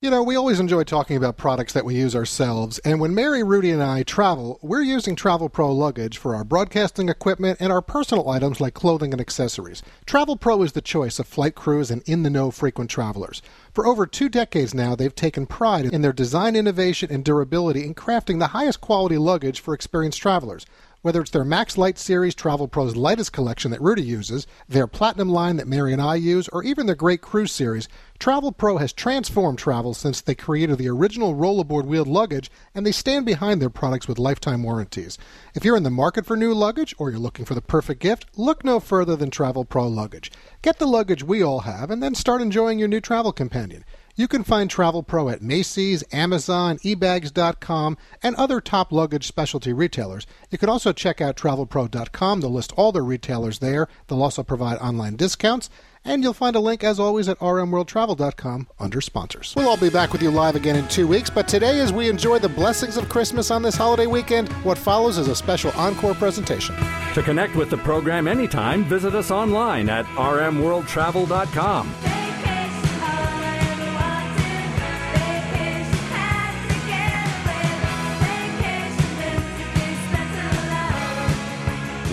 You 0.00 0.10
know, 0.10 0.22
we 0.22 0.36
always 0.36 0.60
enjoy 0.60 0.84
talking 0.84 1.16
about 1.16 1.36
products 1.36 1.72
that 1.72 1.84
we 1.84 1.96
use 1.96 2.14
ourselves, 2.14 2.78
and 2.84 3.00
when 3.00 3.16
Mary, 3.16 3.42
Rudy, 3.42 3.72
and 3.72 3.82
I 3.82 4.04
travel, 4.04 4.60
we're 4.62 4.80
using 4.80 5.16
Travel 5.16 5.48
Pro 5.48 5.72
luggage 5.72 6.18
for 6.18 6.36
our 6.36 6.44
broadcasting 6.44 7.08
equipment 7.08 7.56
and 7.58 7.72
our 7.72 7.82
personal 7.82 8.30
items 8.30 8.60
like 8.60 8.74
clothing 8.74 9.10
and 9.10 9.20
accessories. 9.20 9.82
Travel 10.06 10.36
Pro 10.36 10.62
is 10.62 10.70
the 10.70 10.80
choice 10.80 11.18
of 11.18 11.26
flight 11.26 11.56
crews 11.56 11.90
and 11.90 12.02
in 12.06 12.22
the 12.22 12.30
know 12.30 12.52
frequent 12.52 12.90
travelers. 12.90 13.42
For 13.74 13.88
over 13.88 14.06
two 14.06 14.28
decades 14.28 14.72
now, 14.72 14.94
they've 14.94 15.12
taken 15.12 15.46
pride 15.46 15.86
in 15.86 16.02
their 16.02 16.12
design 16.12 16.54
innovation 16.54 17.10
and 17.10 17.24
durability 17.24 17.84
in 17.84 17.96
crafting 17.96 18.38
the 18.38 18.46
highest 18.54 18.80
quality 18.80 19.18
luggage 19.18 19.58
for 19.58 19.74
experienced 19.74 20.22
travelers. 20.22 20.64
Whether 21.00 21.20
it's 21.20 21.30
their 21.30 21.44
Maxlite 21.44 21.96
series, 21.96 22.34
Travel 22.34 22.66
Pro's 22.66 22.96
lightest 22.96 23.32
collection 23.32 23.70
that 23.70 23.80
Rudy 23.80 24.02
uses, 24.02 24.48
their 24.68 24.88
Platinum 24.88 25.28
line 25.28 25.54
that 25.56 25.68
Mary 25.68 25.92
and 25.92 26.02
I 26.02 26.16
use, 26.16 26.48
or 26.48 26.64
even 26.64 26.86
their 26.86 26.96
Great 26.96 27.20
Cruise 27.20 27.52
series, 27.52 27.88
Travel 28.18 28.50
Pro 28.50 28.78
has 28.78 28.92
transformed 28.92 29.60
travel 29.60 29.94
since 29.94 30.20
they 30.20 30.34
created 30.34 30.76
the 30.76 30.88
original 30.88 31.36
rollerboard 31.36 31.84
wheeled 31.84 32.08
luggage, 32.08 32.50
and 32.74 32.84
they 32.84 32.90
stand 32.90 33.26
behind 33.26 33.62
their 33.62 33.70
products 33.70 34.08
with 34.08 34.18
lifetime 34.18 34.64
warranties. 34.64 35.18
If 35.54 35.64
you're 35.64 35.76
in 35.76 35.84
the 35.84 35.90
market 35.90 36.26
for 36.26 36.36
new 36.36 36.52
luggage 36.52 36.96
or 36.98 37.10
you're 37.10 37.20
looking 37.20 37.44
for 37.44 37.54
the 37.54 37.62
perfect 37.62 38.00
gift, 38.00 38.26
look 38.36 38.64
no 38.64 38.80
further 38.80 39.14
than 39.14 39.30
Travel 39.30 39.64
Pro 39.64 39.86
luggage. 39.86 40.32
Get 40.62 40.80
the 40.80 40.86
luggage 40.86 41.22
we 41.22 41.44
all 41.44 41.60
have, 41.60 41.92
and 41.92 42.02
then 42.02 42.16
start 42.16 42.42
enjoying 42.42 42.80
your 42.80 42.88
new 42.88 43.00
travel 43.00 43.32
companion. 43.32 43.84
You 44.18 44.26
can 44.26 44.42
find 44.42 44.68
Travel 44.68 45.04
Pro 45.04 45.28
at 45.28 45.42
Macy's, 45.42 46.02
Amazon, 46.10 46.78
ebags.com, 46.78 47.96
and 48.20 48.34
other 48.34 48.60
top 48.60 48.90
luggage 48.90 49.28
specialty 49.28 49.72
retailers. 49.72 50.26
You 50.50 50.58
can 50.58 50.68
also 50.68 50.92
check 50.92 51.20
out 51.20 51.36
travelpro.com. 51.36 52.40
They'll 52.40 52.50
list 52.50 52.72
all 52.76 52.90
their 52.90 53.04
retailers 53.04 53.60
there. 53.60 53.86
They'll 54.08 54.24
also 54.24 54.42
provide 54.42 54.78
online 54.78 55.14
discounts. 55.14 55.70
And 56.04 56.24
you'll 56.24 56.32
find 56.32 56.56
a 56.56 56.60
link, 56.60 56.82
as 56.82 56.98
always, 56.98 57.28
at 57.28 57.38
rmworldtravel.com 57.38 58.66
under 58.80 59.00
sponsors. 59.00 59.54
We'll 59.56 59.68
all 59.68 59.76
be 59.76 59.88
back 59.88 60.12
with 60.12 60.22
you 60.22 60.32
live 60.32 60.56
again 60.56 60.74
in 60.74 60.88
two 60.88 61.06
weeks, 61.06 61.30
but 61.30 61.46
today, 61.46 61.78
as 61.78 61.92
we 61.92 62.08
enjoy 62.08 62.40
the 62.40 62.48
blessings 62.48 62.96
of 62.96 63.08
Christmas 63.08 63.52
on 63.52 63.62
this 63.62 63.76
holiday 63.76 64.06
weekend, 64.06 64.48
what 64.64 64.78
follows 64.78 65.18
is 65.18 65.28
a 65.28 65.36
special 65.36 65.70
encore 65.76 66.14
presentation. 66.14 66.74
To 67.14 67.22
connect 67.22 67.54
with 67.54 67.70
the 67.70 67.78
program 67.78 68.26
anytime, 68.26 68.84
visit 68.84 69.14
us 69.14 69.30
online 69.30 69.88
at 69.88 70.06
rmworldtravel.com. 70.06 72.07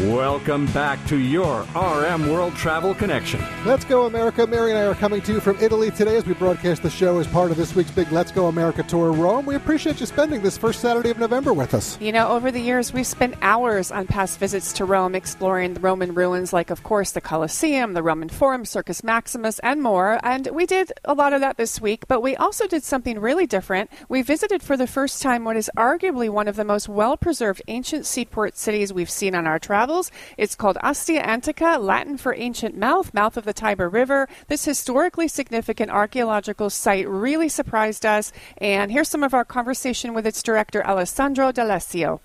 Welcome 0.06 0.68
back 0.68 1.04
to 1.08 1.18
your 1.18 1.66
RM 1.74 2.30
World 2.30 2.56
Travel 2.56 2.94
Connection. 2.94 3.44
Let's 3.66 3.84
Go 3.86 4.06
America. 4.06 4.46
Mary 4.46 4.70
and 4.70 4.78
I 4.78 4.84
are 4.84 4.94
coming 4.94 5.20
to 5.24 5.34
you 5.34 5.40
from 5.40 5.58
Italy 5.60 5.90
today 5.90 6.16
as 6.16 6.28
we 6.28 6.36
broadcast 6.36 6.84
the 6.84 6.92
show 6.92 7.18
as 7.18 7.26
part 7.26 7.50
of 7.50 7.58
this 7.58 7.74
week's 7.74 7.90
big 7.90 8.12
Let's 8.12 8.32
Go 8.32 8.46
America 8.46 8.84
tour 8.84 9.12
Rome. 9.12 9.48
We 9.48 9.56
appreciate 9.56 10.00
you 10.00 10.06
spending 10.06 10.44
this 10.44 10.60
first 10.60 10.80
Saturday 10.80 11.10
of 11.10 11.18
November 11.18 11.54
with 11.54 11.74
us. 11.74 12.00
You 12.00 12.12
know, 12.12 12.28
over 12.28 12.52
the 12.52 12.60
years, 12.60 12.94
we've 12.94 13.08
spent 13.08 13.34
hours 13.42 13.90
on 13.90 14.06
past 14.06 14.38
visits 14.38 14.74
to 14.74 14.86
Rome 14.86 15.16
exploring 15.16 15.74
the 15.74 15.80
Roman 15.80 16.14
ruins, 16.14 16.54
like, 16.54 16.70
of 16.70 16.84
course, 16.84 17.14
the 17.14 17.22
Colosseum, 17.22 17.94
the 17.94 18.04
Roman 18.04 18.30
Forum, 18.30 18.64
Circus 18.64 19.04
Maximus, 19.04 19.58
and 19.60 19.82
more. 19.82 20.20
And 20.22 20.50
we 20.54 20.68
did 20.68 20.94
a 21.06 21.16
lot 21.16 21.34
of 21.34 21.42
that 21.42 21.58
this 21.58 21.82
week, 21.82 22.08
but 22.08 22.22
we 22.22 22.36
also 22.36 22.68
did 22.68 22.84
something 22.84 23.18
really 23.18 23.48
different. 23.48 23.90
We 24.08 24.22
visited 24.22 24.62
for 24.62 24.78
the 24.78 24.86
first 24.86 25.24
time 25.24 25.46
what 25.46 25.58
is 25.58 25.72
arguably 25.76 26.30
one 26.30 26.48
of 26.48 26.58
the 26.58 26.64
most 26.64 26.88
well 26.88 27.18
preserved 27.18 27.64
ancient 27.68 28.06
seaport 28.06 28.56
cities 28.56 28.94
we've 28.94 29.10
seen 29.10 29.34
on 29.34 29.48
our 29.48 29.58
travels. 29.58 29.95
It's 30.38 30.56
called 30.56 30.78
Ostia 30.84 31.22
Antica, 31.22 31.78
Latin 31.80 32.18
for 32.18 32.36
ancient 32.36 32.78
mouth, 32.78 33.14
mouth 33.14 33.38
of 33.38 33.46
the 33.46 33.54
Tiber 33.54 33.88
River. 33.88 34.28
This 34.48 34.66
historically 34.66 35.28
significant 35.28 35.92
archaeological 35.92 36.70
site 36.70 37.08
really 37.08 37.50
surprised 37.50 38.06
us. 38.06 38.32
And 38.58 38.92
here's 38.92 39.10
some 39.10 39.24
of 39.24 39.34
our 39.34 39.46
conversation 39.46 40.14
with 40.14 40.28
its 40.28 40.44
director, 40.44 40.86
Alessandro 40.86 41.52
D'Alessio. 41.52 42.20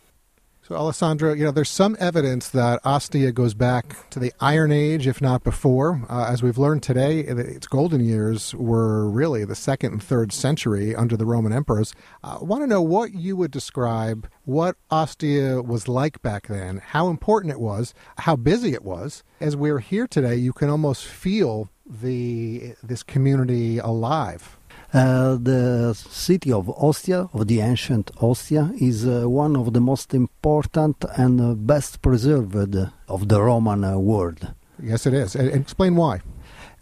So, 0.70 0.76
Alessandro, 0.76 1.32
you 1.32 1.42
know, 1.42 1.50
there's 1.50 1.68
some 1.68 1.96
evidence 1.98 2.48
that 2.50 2.78
Ostia 2.84 3.32
goes 3.32 3.54
back 3.54 4.08
to 4.10 4.20
the 4.20 4.32
Iron 4.38 4.70
Age, 4.70 5.08
if 5.08 5.20
not 5.20 5.42
before. 5.42 6.06
Uh, 6.08 6.28
as 6.30 6.44
we've 6.44 6.58
learned 6.58 6.84
today, 6.84 7.18
its 7.22 7.66
golden 7.66 8.04
years 8.04 8.54
were 8.54 9.10
really 9.10 9.44
the 9.44 9.56
second 9.56 9.94
and 9.94 10.00
third 10.00 10.32
century 10.32 10.94
under 10.94 11.16
the 11.16 11.26
Roman 11.26 11.52
emperors. 11.52 11.92
I 12.22 12.34
uh, 12.34 12.44
want 12.44 12.62
to 12.62 12.68
know 12.68 12.82
what 12.82 13.14
you 13.14 13.34
would 13.34 13.50
describe 13.50 14.28
what 14.44 14.76
Ostia 14.92 15.60
was 15.60 15.88
like 15.88 16.22
back 16.22 16.46
then, 16.46 16.76
how 16.76 17.08
important 17.08 17.50
it 17.50 17.60
was, 17.60 17.92
how 18.18 18.36
busy 18.36 18.72
it 18.72 18.84
was. 18.84 19.24
As 19.40 19.56
we're 19.56 19.80
here 19.80 20.06
today, 20.06 20.36
you 20.36 20.52
can 20.52 20.70
almost 20.70 21.04
feel 21.04 21.68
the 21.84 22.76
this 22.80 23.02
community 23.02 23.78
alive. 23.78 24.56
Uh, 24.92 25.36
the 25.36 25.94
city 25.94 26.52
of 26.52 26.68
Ostia, 26.68 27.28
of 27.32 27.46
the 27.46 27.60
ancient 27.60 28.10
Ostia, 28.20 28.72
is 28.80 29.06
uh, 29.06 29.28
one 29.28 29.54
of 29.56 29.72
the 29.72 29.80
most 29.80 30.14
important 30.14 31.04
and 31.16 31.40
uh, 31.40 31.54
best 31.54 32.02
preserved 32.02 32.76
of 33.08 33.28
the 33.28 33.40
Roman 33.40 33.84
uh, 33.84 33.96
world. 33.96 34.52
Yes, 34.82 35.06
it 35.06 35.14
is. 35.14 35.36
And 35.36 35.48
explain 35.50 35.94
why. 35.94 36.22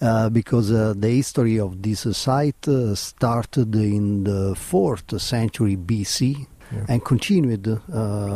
Uh, 0.01 0.31
because 0.31 0.73
uh, 0.73 0.95
the 0.97 1.09
history 1.09 1.61
of 1.61 1.83
this 1.83 2.07
site 2.17 2.67
started 2.95 3.75
in 3.75 4.25
the 4.25 4.55
4th 4.55 5.21
century 5.21 5.77
BC 5.77 6.47
yeah. 6.73 6.87
and 6.89 7.05
continued 7.05 7.83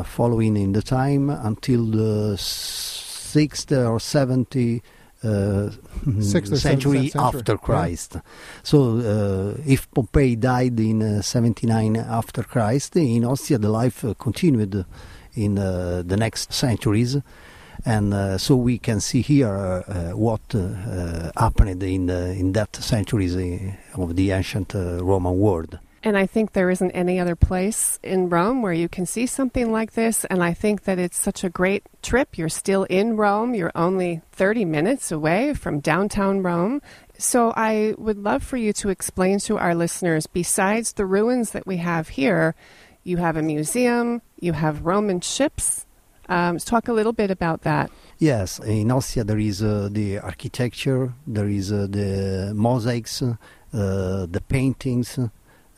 following 0.05 0.57
in 0.57 0.73
the 0.73 0.83
time 0.83 1.31
until 1.31 1.87
the 1.87 2.35
6th 2.37 3.73
or 3.73 3.99
70th 3.99 4.83
uh, 5.25 5.71
century, 6.21 6.57
century, 6.57 7.13
after 7.15 7.57
Christ. 7.57 8.13
Yeah. 8.15 8.21
So, 8.63 8.99
uh, 8.99 9.63
if 9.67 9.91
Pompeii 9.93 10.37
died 10.37 10.81
in 10.81 11.03
uh, 11.03 11.23
79 11.23 11.97
after 11.97 12.43
Christ, 12.43 12.97
in 12.97 13.25
Ostia 13.25 13.59
the 13.59 13.69
life 13.69 14.05
uh, 14.05 14.15
continued 14.15 14.85
in 15.35 15.59
uh, 15.59 16.03
the 16.05 16.17
next 16.17 16.53
centuries. 16.53 17.17
And 17.85 18.15
uh, 18.15 18.39
so 18.39 18.55
we 18.57 18.79
can 18.79 19.01
see 19.01 19.23
here 19.23 19.83
what 20.15 20.41
happened 21.37 21.83
in, 21.83 22.11
in 22.11 22.53
that 22.53 22.77
centuries 22.77 23.35
of 23.95 24.15
the 24.15 24.31
ancient 24.31 24.75
Roman 24.75 25.37
world. 25.39 25.79
And 26.05 26.19
I 26.19 26.27
think 26.27 26.53
there 26.53 26.71
isn't 26.71 26.91
any 26.91 27.21
other 27.21 27.37
place 27.37 28.01
in 28.03 28.29
Rome 28.29 28.61
where 28.61 28.73
you 28.73 28.88
can 28.88 29.07
see 29.07 29.27
something 29.27 29.71
like 29.71 29.93
this. 29.93 30.25
And 30.25 30.43
I 30.43 30.53
think 30.53 30.83
that 30.85 30.99
it's 30.99 31.19
such 31.19 31.45
a 31.45 31.51
great 31.51 31.85
trip. 32.03 32.37
You're 32.37 32.49
still 32.49 32.85
in 32.85 33.17
Rome, 33.17 33.55
you're 33.55 33.71
only 33.77 34.21
30 34.33 34.65
minutes 34.65 35.12
away 35.12 35.55
from 35.55 35.79
downtown 35.79 36.43
Rome. 36.43 36.83
So 37.19 37.53
I 37.57 37.95
would 37.99 38.19
love 38.19 38.43
for 38.43 38.57
you 38.57 38.73
to 38.75 38.88
explain 38.88 39.38
to 39.41 39.59
our 39.59 39.77
listeners 39.77 40.27
besides 40.27 40.95
the 40.95 41.07
ruins 41.07 41.53
that 41.53 41.69
we 41.69 41.77
have 41.77 42.09
here, 42.09 42.57
you 43.05 43.19
have 43.19 43.37
a 43.37 43.43
museum, 43.43 44.23
you 44.41 44.55
have 44.55 44.85
Roman 44.85 45.21
ships. 45.21 45.87
Um, 46.29 46.59
talk 46.59 46.88
a 46.88 46.93
little 46.93 47.12
bit 47.12 47.31
about 47.31 47.62
that. 47.62 47.91
Yes, 48.19 48.59
in 48.61 48.91
Ostia 48.91 49.23
there 49.23 49.38
is 49.38 49.62
uh, 49.62 49.88
the 49.91 50.19
architecture, 50.19 51.12
there 51.27 51.49
is 51.49 51.73
uh, 51.73 51.87
the 51.88 52.53
mosaics, 52.55 53.23
uh, 53.23 53.37
the 53.73 54.43
paintings, 54.49 55.19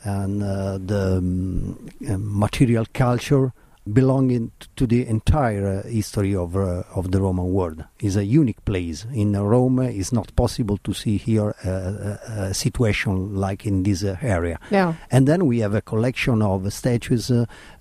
and 0.05 0.43
uh, 0.43 0.77
the 0.77 1.17
um, 1.17 1.89
material 2.09 2.85
culture 2.93 3.51
belonging 3.91 4.51
to 4.75 4.87
the 4.87 5.05
entire 5.05 5.81
uh, 5.83 5.87
history 5.87 6.35
of 6.35 6.55
uh, 6.55 6.83
of 6.95 7.11
the 7.11 7.21
Roman 7.21 7.51
world. 7.51 7.83
is 7.99 8.15
a 8.15 8.23
unique 8.23 8.63
place 8.65 9.05
in 9.13 9.33
Rome. 9.33 9.79
It's 9.79 10.11
not 10.11 10.35
possible 10.35 10.77
to 10.77 10.93
see 10.93 11.17
here 11.17 11.55
a, 11.63 12.19
a, 12.27 12.53
situation 12.53 13.35
like 13.35 13.65
in 13.65 13.83
this 13.83 14.03
area. 14.03 14.59
Yeah. 14.71 14.93
And 15.11 15.27
then 15.27 15.45
we 15.45 15.59
have 15.59 15.75
a 15.75 15.81
collection 15.81 16.41
of 16.41 16.71
statues, 16.73 17.29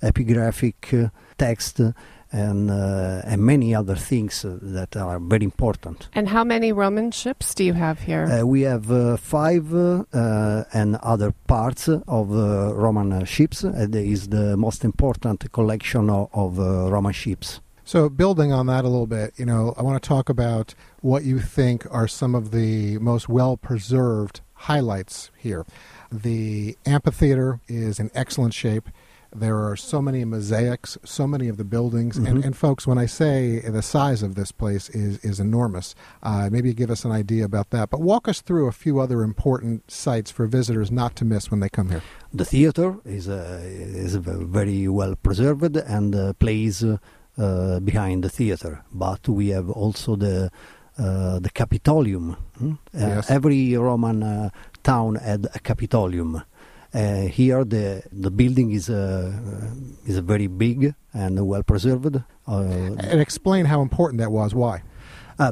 epigraphic 0.02 1.10
text, 1.38 1.80
and 2.34 2.70
uh, 2.70 3.22
and 3.24 3.40
many 3.42 3.74
other 3.74 3.94
things 3.94 4.44
uh, 4.44 4.58
that 4.60 4.96
are 4.96 5.20
very 5.20 5.44
important. 5.44 6.08
And 6.12 6.28
how 6.28 6.44
many 6.44 6.72
Roman 6.72 7.12
ships 7.12 7.54
do 7.54 7.62
you 7.62 7.74
have 7.74 8.00
here? 8.00 8.24
Uh, 8.24 8.44
we 8.44 8.62
have 8.62 8.90
uh, 8.90 9.16
five 9.16 9.72
uh, 9.72 10.64
and 10.72 10.96
other 10.96 11.32
parts 11.46 11.88
of 11.88 12.32
uh, 12.32 12.74
Roman 12.74 13.24
ships. 13.24 13.62
it 13.62 13.94
is 13.94 14.28
the 14.28 14.56
most 14.56 14.84
important 14.84 15.52
collection 15.52 16.10
of, 16.10 16.28
of 16.32 16.58
Roman 16.58 17.12
ships. 17.12 17.60
So, 17.84 18.08
building 18.08 18.52
on 18.52 18.66
that 18.66 18.84
a 18.84 18.88
little 18.88 19.06
bit, 19.06 19.34
you 19.36 19.46
know, 19.46 19.74
I 19.76 19.82
want 19.82 20.02
to 20.02 20.08
talk 20.08 20.28
about 20.28 20.74
what 21.02 21.22
you 21.22 21.38
think 21.38 21.86
are 21.90 22.08
some 22.08 22.34
of 22.34 22.50
the 22.50 22.98
most 22.98 23.28
well 23.28 23.56
preserved 23.56 24.40
highlights 24.54 25.30
here. 25.36 25.64
The 26.10 26.76
amphitheater 26.86 27.60
is 27.68 28.00
in 28.00 28.10
excellent 28.14 28.54
shape. 28.54 28.88
There 29.34 29.58
are 29.66 29.74
so 29.74 30.00
many 30.00 30.24
mosaics, 30.24 30.96
so 31.04 31.26
many 31.26 31.48
of 31.48 31.56
the 31.56 31.64
buildings, 31.64 32.16
mm-hmm. 32.16 32.26
and, 32.26 32.44
and, 32.44 32.56
folks, 32.56 32.86
when 32.86 32.98
I 32.98 33.06
say 33.06 33.58
the 33.58 33.82
size 33.82 34.22
of 34.22 34.36
this 34.36 34.52
place 34.52 34.88
is 34.90 35.18
is 35.24 35.40
enormous, 35.40 35.94
uh, 36.22 36.48
maybe 36.52 36.72
give 36.72 36.90
us 36.90 37.04
an 37.04 37.10
idea 37.10 37.44
about 37.44 37.70
that. 37.70 37.90
But 37.90 38.00
walk 38.00 38.28
us 38.28 38.40
through 38.40 38.68
a 38.68 38.72
few 38.72 39.00
other 39.00 39.22
important 39.22 39.90
sites 39.90 40.30
for 40.30 40.46
visitors 40.46 40.90
not 40.90 41.16
to 41.16 41.24
miss 41.24 41.50
when 41.50 41.58
they 41.58 41.68
come 41.68 41.90
here. 41.90 42.02
The 42.32 42.44
theater 42.44 42.98
is 43.04 43.28
uh, 43.28 43.60
is 43.64 44.14
very 44.14 44.86
well 44.86 45.16
preserved 45.16 45.76
and 45.76 46.14
uh, 46.14 46.32
plays 46.34 46.84
uh, 46.84 47.80
behind 47.80 48.22
the 48.22 48.30
theater, 48.30 48.84
but 48.92 49.28
we 49.28 49.48
have 49.48 49.68
also 49.68 50.14
the 50.14 50.50
uh, 50.96 51.40
the 51.40 51.50
Capitolium. 51.50 52.36
Hmm? 52.58 52.74
Yes. 52.92 53.28
every 53.28 53.76
Roman 53.76 54.50
town 54.84 55.16
had 55.16 55.48
a 55.54 55.58
Capitolium. 55.58 56.42
Uh, 56.94 57.26
here, 57.26 57.64
the 57.64 58.02
the 58.12 58.30
building 58.30 58.70
is 58.70 58.88
uh, 58.88 59.32
is 60.06 60.18
very 60.18 60.46
big 60.46 60.94
and 61.12 61.44
well 61.46 61.62
preserved. 61.64 62.22
Uh, 62.46 62.60
and 63.02 63.20
explain 63.20 63.64
how 63.66 63.82
important 63.82 64.20
that 64.20 64.30
was. 64.30 64.54
Why? 64.54 64.82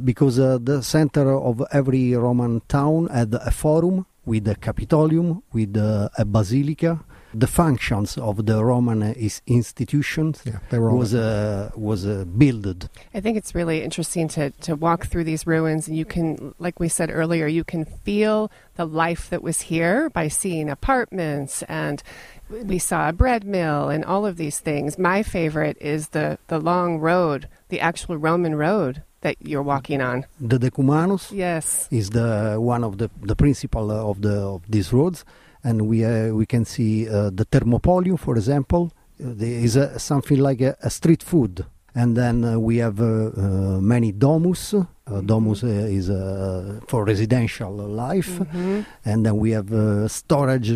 because 0.04 0.36
the 0.36 0.80
center 0.80 1.34
of 1.34 1.60
every 1.72 2.14
Roman 2.14 2.62
town 2.68 3.08
had 3.08 3.34
a 3.34 3.50
forum 3.50 4.06
with 4.24 4.46
a 4.46 4.54
Capitolium, 4.54 5.42
with 5.52 5.76
a 5.76 6.24
basilica, 6.24 7.04
the 7.34 7.46
functions 7.46 8.18
of 8.18 8.46
the 8.46 8.64
Roman 8.64 9.02
institutions 9.46 10.42
yeah, 10.44 10.78
was 10.78 11.14
uh, 11.14 11.70
was 11.76 12.06
uh, 12.06 12.24
builded. 12.24 12.88
I 13.14 13.20
think 13.20 13.36
it's 13.36 13.54
really 13.54 13.82
interesting 13.82 14.28
to 14.28 14.50
to 14.50 14.76
walk 14.76 15.06
through 15.06 15.24
these 15.24 15.46
ruins, 15.46 15.88
and 15.88 15.96
you 15.96 16.04
can, 16.04 16.54
like 16.58 16.78
we 16.80 16.88
said 16.88 17.10
earlier, 17.10 17.46
you 17.46 17.64
can 17.64 17.84
feel 17.84 18.50
the 18.76 18.86
life 18.86 19.30
that 19.30 19.42
was 19.42 19.62
here 19.62 20.10
by 20.10 20.28
seeing 20.28 20.68
apartments 20.68 21.62
and. 21.64 22.02
We 22.50 22.78
saw 22.78 23.08
a 23.08 23.14
bread 23.14 23.44
mill 23.44 23.88
and 23.88 24.04
all 24.04 24.26
of 24.26 24.36
these 24.36 24.60
things. 24.60 24.98
My 24.98 25.22
favorite 25.22 25.78
is 25.80 26.08
the, 26.08 26.38
the 26.48 26.58
long 26.58 26.98
road, 26.98 27.48
the 27.70 27.80
actual 27.80 28.18
Roman 28.18 28.56
road 28.56 29.02
that 29.22 29.36
you're 29.40 29.62
walking 29.62 30.02
on. 30.02 30.26
The 30.38 30.58
Decumanus. 30.58 31.32
Yes, 31.32 31.88
is 31.90 32.10
the 32.10 32.56
one 32.58 32.84
of 32.84 32.98
the 32.98 33.08
the 33.22 33.34
principal 33.36 33.90
of 33.90 34.20
the 34.20 34.36
of 34.38 34.62
these 34.68 34.92
roads 34.92 35.24
and 35.64 35.88
we 35.88 36.04
uh, 36.04 36.28
we 36.28 36.46
can 36.46 36.64
see 36.64 37.08
uh, 37.08 37.30
the 37.30 37.44
Thermopolium, 37.44 38.18
for 38.18 38.36
example. 38.36 38.92
Uh, 39.22 39.32
there 39.34 39.58
is 39.66 39.76
a, 39.76 39.98
something 39.98 40.38
like 40.38 40.60
a, 40.60 40.76
a, 40.82 40.90
street 40.90 41.22
food, 41.22 41.64
and 41.94 42.16
then 42.16 42.62
we 42.62 42.78
have 42.78 42.98
many 42.98 44.12
domus. 44.12 44.72
Mm-hmm. 44.72 45.26
Domus 45.26 45.62
is 45.62 46.08
for 46.88 47.04
residential 47.04 47.72
life, 47.72 48.38
mm-hmm. 48.38 48.80
and 49.04 49.26
then 49.26 49.36
we 49.36 49.50
have 49.50 49.70
storage, 50.10 50.72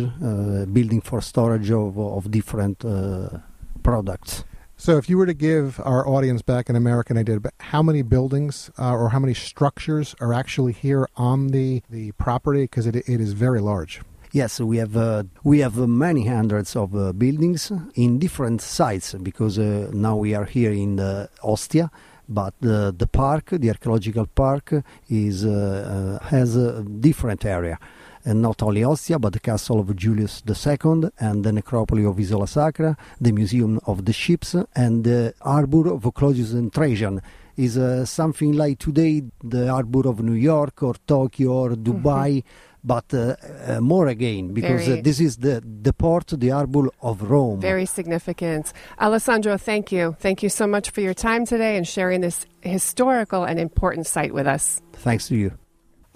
building 0.73 1.01
for 1.01 1.21
storage 1.21 1.71
of 1.71 1.97
of 1.97 2.29
different 2.29 2.85
products. 3.83 4.43
So, 4.79 4.97
if 4.97 5.09
you 5.09 5.17
were 5.17 5.25
to 5.25 5.33
give 5.33 5.79
our 5.83 6.07
audience 6.07 6.43
back 6.43 6.69
in 6.69 6.75
America 6.75 7.11
an 7.11 7.17
idea 7.17 7.37
about 7.37 7.53
how 7.59 7.81
many 7.81 8.03
buildings 8.03 8.69
uh, 8.77 8.93
or 8.93 9.09
how 9.09 9.17
many 9.17 9.33
structures 9.33 10.13
are 10.21 10.35
actually 10.35 10.71
here 10.71 11.09
on 11.15 11.47
the, 11.47 11.81
the 11.89 12.11
property, 12.11 12.61
because 12.61 12.85
it, 12.85 12.95
it 12.95 13.19
is 13.19 13.33
very 13.33 13.59
large. 13.59 14.01
Yes, 14.33 14.59
we 14.59 14.77
have 14.77 14.97
uh, 14.97 15.23
we 15.43 15.59
have 15.59 15.79
uh, 15.79 15.87
many 15.87 16.27
hundreds 16.27 16.75
of 16.75 16.93
uh, 16.95 17.13
buildings 17.13 17.71
in 17.95 18.19
different 18.19 18.61
sites 18.61 19.13
because 19.13 19.57
uh, 19.57 19.89
now 19.93 20.17
we 20.17 20.35
are 20.35 20.43
here 20.43 20.71
in 20.71 20.99
uh, 20.99 21.27
Ostia, 21.43 21.89
but 22.27 22.53
the 22.59 22.93
the 22.95 23.07
park, 23.07 23.51
the 23.51 23.69
archaeological 23.69 24.25
park, 24.27 24.73
is 25.09 25.45
uh, 25.45 26.19
has 26.23 26.57
a 26.57 26.83
different 26.83 27.45
area. 27.45 27.79
And 28.25 28.41
not 28.41 28.61
only 28.61 28.83
Ostia, 28.83 29.17
but 29.17 29.31
the 29.31 29.39
castle 29.39 29.79
of 29.79 29.95
Julius 29.95 30.43
II 30.45 31.09
and 31.17 31.45
the 31.45 31.53
necropolis 31.53 32.05
of 32.05 32.19
Isola 32.19 32.47
Sacra, 32.47 32.97
the 33.21 33.31
museum 33.31 33.79
of 33.85 34.03
the 34.03 34.11
ships, 34.11 34.53
and 34.75 35.05
the 35.05 35.33
harbor 35.41 35.87
of 35.89 36.13
Claudius 36.13 36.51
and 36.51 36.73
Trajan 36.73 37.21
is 37.55 37.79
something 38.09 38.51
like 38.51 38.79
today 38.79 39.23
the 39.41 39.71
harbor 39.71 40.09
of 40.09 40.21
New 40.21 40.33
York 40.33 40.83
or 40.83 40.95
Tokyo 41.07 41.51
or 41.53 41.69
Dubai. 41.69 42.43
Mm-hmm 42.43 42.66
but 42.87 43.13
uh, 43.13 43.35
uh, 43.67 43.81
more 43.81 44.07
again 44.07 44.53
because 44.53 44.87
uh, 44.87 44.97
this 45.03 45.19
is 45.19 45.37
the, 45.37 45.61
the 45.81 45.93
port, 45.93 46.27
the 46.27 46.49
harbor 46.49 46.87
of 47.01 47.21
Rome. 47.21 47.59
Very 47.59 47.85
significant. 47.85 48.71
Alessandro, 48.99 49.57
thank 49.57 49.91
you. 49.91 50.15
Thank 50.19 50.41
you 50.41 50.49
so 50.49 50.65
much 50.65 50.89
for 50.91 51.01
your 51.01 51.13
time 51.13 51.45
today 51.45 51.75
and 51.77 51.85
sharing 51.87 52.21
this 52.21 52.45
historical 52.61 53.43
and 53.43 53.59
important 53.59 54.07
site 54.07 54.33
with 54.33 54.47
us. 54.47 54.81
Thanks 54.93 55.27
to 55.27 55.35
you. 55.35 55.66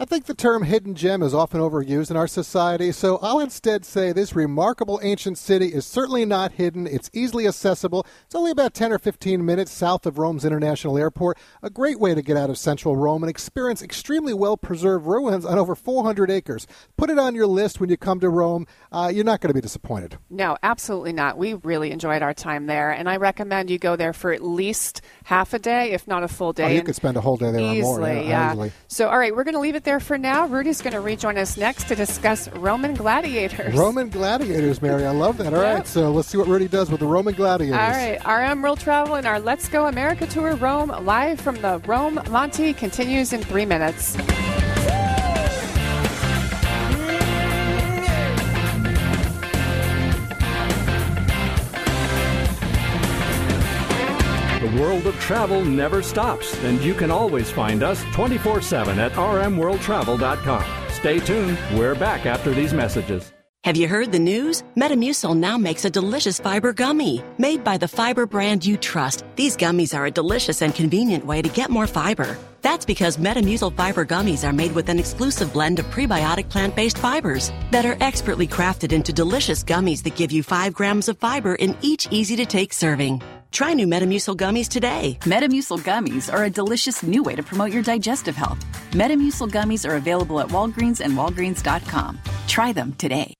I 0.02 0.06
think 0.06 0.26
the 0.26 0.34
term 0.34 0.64
hidden 0.64 0.96
gem 0.96 1.22
is 1.22 1.32
often 1.32 1.62
overused 1.62 2.10
in 2.10 2.18
our 2.18 2.26
society, 2.26 2.92
so 2.92 3.20
I'll 3.22 3.40
instead 3.40 3.86
say 3.86 4.12
this 4.12 4.36
remarkable 4.36 5.00
ancient 5.04 5.38
city 5.38 5.68
is 5.68 5.86
certainly 5.86 6.26
not 6.26 6.54
hidden. 6.54 6.88
It's 6.88 7.12
easily 7.14 7.46
accessible. 7.46 8.08
It's 8.26 8.34
only 8.34 8.50
about 8.50 8.74
10 8.74 8.92
or 8.92 8.98
15 8.98 9.46
minutes 9.46 9.72
south 9.72 10.08
of 10.08 10.18
Rome's 10.18 10.44
International 10.44 10.98
Airport. 10.98 11.38
A 11.62 11.70
great 11.70 12.00
way 12.00 12.16
to 12.16 12.24
get 12.24 12.36
out 12.36 12.50
of 12.50 12.58
central 12.58 12.96
Rome 12.96 13.22
and 13.22 13.30
experience 13.30 13.84
extremely 13.84 14.34
well 14.34 14.58
preserved 14.58 15.06
ruins 15.06 15.46
on 15.46 15.60
over 15.60 15.76
400 15.76 16.32
acres. 16.32 16.66
Put 16.98 17.12
it 17.12 17.20
on 17.20 17.36
your 17.36 17.46
list 17.46 17.80
when 17.80 17.92
you 17.92 17.96
come 17.96 18.20
to 18.22 18.30
Rome. 18.30 18.66
Uh, 18.92 19.12
you're 19.14 19.24
not 19.24 19.40
going 19.40 19.50
to 19.50 19.54
be 19.54 19.62
disappointed. 19.62 20.18
No, 20.32 20.58
absolutely 20.64 21.14
not. 21.14 21.38
We 21.38 21.54
really 21.54 21.92
enjoyed 21.92 22.24
our 22.24 22.34
time 22.34 22.66
there, 22.66 22.90
and 22.90 23.08
I 23.08 23.18
recommend 23.18 23.70
you 23.70 23.78
go 23.78 23.96
there 23.96 24.14
for 24.14 24.32
at 24.34 24.44
least 24.44 25.02
half 25.26 25.54
a 25.54 25.60
day, 25.60 25.92
if 25.92 26.08
not 26.08 26.24
a 26.24 26.28
full 26.28 26.54
day. 26.54 26.64
Oh, 26.64 26.70
you 26.70 26.82
could 26.82 26.96
spend 26.96 27.18
a 27.18 27.22
whole 27.22 27.38
day 27.38 27.52
there 27.52 27.62
easily, 27.62 28.14
or 28.14 28.16
more. 28.16 28.24
Yeah, 28.24 28.56
yeah. 28.56 28.70
So, 28.88 29.08
all 29.08 29.20
right, 29.20 29.36
we're 29.36 29.44
going 29.44 29.54
to 29.54 29.60
leave 29.60 29.76
it 29.76 29.84
there 29.84 29.91
there 29.92 30.00
for 30.00 30.18
now. 30.18 30.48
Rudy's 30.48 30.82
going 30.82 30.94
to 30.94 31.02
rejoin 31.02 31.38
us 31.38 31.58
next 31.58 31.90
to 31.90 31.96
discuss 31.96 32.48
Roman 32.54 32.94
gladiators. 32.94 33.74
Roman 33.76 34.08
gladiators, 34.08 34.82
Mary. 34.82 35.06
I 35.06 35.12
love 35.12 35.38
that. 35.40 35.54
All 35.54 35.62
yep. 35.62 35.76
right, 35.80 35.88
so 35.88 36.10
let's 36.12 36.30
see 36.30 36.38
what 36.38 36.48
Rudy 36.48 36.70
does 36.70 36.90
with 36.90 37.02
the 37.02 37.06
Roman 37.06 37.34
gladiators. 37.34 37.78
All 37.78 37.90
right, 37.90 38.50
RM 38.52 38.62
World 38.62 38.80
Travel 38.80 39.16
and 39.16 39.28
our 39.28 39.42
Let's 39.42 39.68
Go 39.68 39.88
America 39.88 40.26
Tour 40.26 40.56
Rome 40.56 40.96
live 41.04 41.42
from 41.42 41.62
the 41.62 41.80
Rome 41.86 42.22
Monte 42.30 42.72
continues 42.74 43.34
in 43.34 43.44
three 43.44 43.66
minutes. 43.66 44.16
World 54.80 55.08
of 55.08 55.20
travel 55.20 55.64
never 55.64 56.02
stops, 56.02 56.54
and 56.64 56.82
you 56.82 56.94
can 56.94 57.12
always 57.12 57.50
find 57.52 57.84
us 57.84 58.04
24 58.14 58.62
7 58.62 59.00
at 59.00 59.12
rmworldtravel.com. 59.14 60.66
Stay 60.92 61.20
tuned. 61.20 61.58
We're 61.74 61.96
back 61.96 62.26
after 62.26 62.54
these 62.54 62.74
messages. 62.74 63.32
Have 63.64 63.78
you 63.78 63.88
heard 63.88 64.12
the 64.12 64.18
news? 64.18 64.64
Metamucil 64.76 65.38
now 65.38 65.56
makes 65.56 65.86
a 65.86 65.90
delicious 65.92 66.40
fiber 66.40 66.74
gummy. 66.74 67.24
Made 67.38 67.64
by 67.64 67.78
the 67.78 67.88
fiber 67.88 68.26
brand 68.26 68.66
you 68.66 68.76
trust, 68.76 69.24
these 69.36 69.56
gummies 69.56 69.96
are 69.96 70.08
a 70.08 70.12
delicious 70.12 70.64
and 70.64 70.74
convenient 70.74 71.28
way 71.28 71.44
to 71.44 71.50
get 71.50 71.70
more 71.70 71.86
fiber. 71.86 72.36
That's 72.64 72.86
because 72.88 73.18
Metamucil 73.18 73.78
fiber 73.78 74.04
gummies 74.04 74.44
are 74.44 74.54
made 74.54 74.72
with 74.74 74.90
an 74.90 74.98
exclusive 74.98 75.54
blend 75.54 75.78
of 75.78 75.86
prebiotic 75.92 76.50
plant 76.50 76.76
based 76.76 76.98
fibers 76.98 77.52
that 77.70 77.86
are 77.86 77.98
expertly 78.02 78.48
crafted 78.48 78.94
into 78.94 79.14
delicious 79.14 79.64
gummies 79.64 80.02
that 80.04 80.16
give 80.16 80.32
you 80.32 80.42
5 80.42 80.74
grams 80.74 81.08
of 81.08 81.20
fiber 81.20 81.54
in 81.54 81.78
each 81.84 82.08
easy 82.10 82.36
to 82.38 82.48
take 82.48 82.74
serving. 82.74 83.22
Try 83.52 83.74
new 83.74 83.86
Metamucil 83.86 84.38
gummies 84.38 84.70
today. 84.70 85.18
Metamucil 85.22 85.80
gummies 85.80 86.34
are 86.34 86.46
a 86.46 86.50
delicious 86.50 87.04
new 87.04 87.22
way 87.22 87.36
to 87.36 87.44
promote 87.44 87.72
your 87.72 87.84
digestive 87.84 88.36
health. 88.36 88.64
Metamucil 88.92 89.52
gummies 89.52 89.88
are 89.88 89.96
available 89.96 90.40
at 90.40 90.48
Walgreens 90.48 91.02
and 91.02 91.14
Walgreens.com. 91.14 92.20
Try 92.48 92.72
them 92.72 92.94
today. 92.94 93.34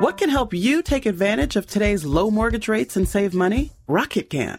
What 0.00 0.16
can 0.16 0.30
help 0.30 0.54
you 0.54 0.82
take 0.82 1.04
advantage 1.04 1.56
of 1.56 1.66
today's 1.66 2.04
low 2.04 2.30
mortgage 2.30 2.68
rates 2.68 2.96
and 2.96 3.06
save 3.06 3.34
money? 3.34 3.72
Rocket 3.86 4.30
can. 4.30 4.58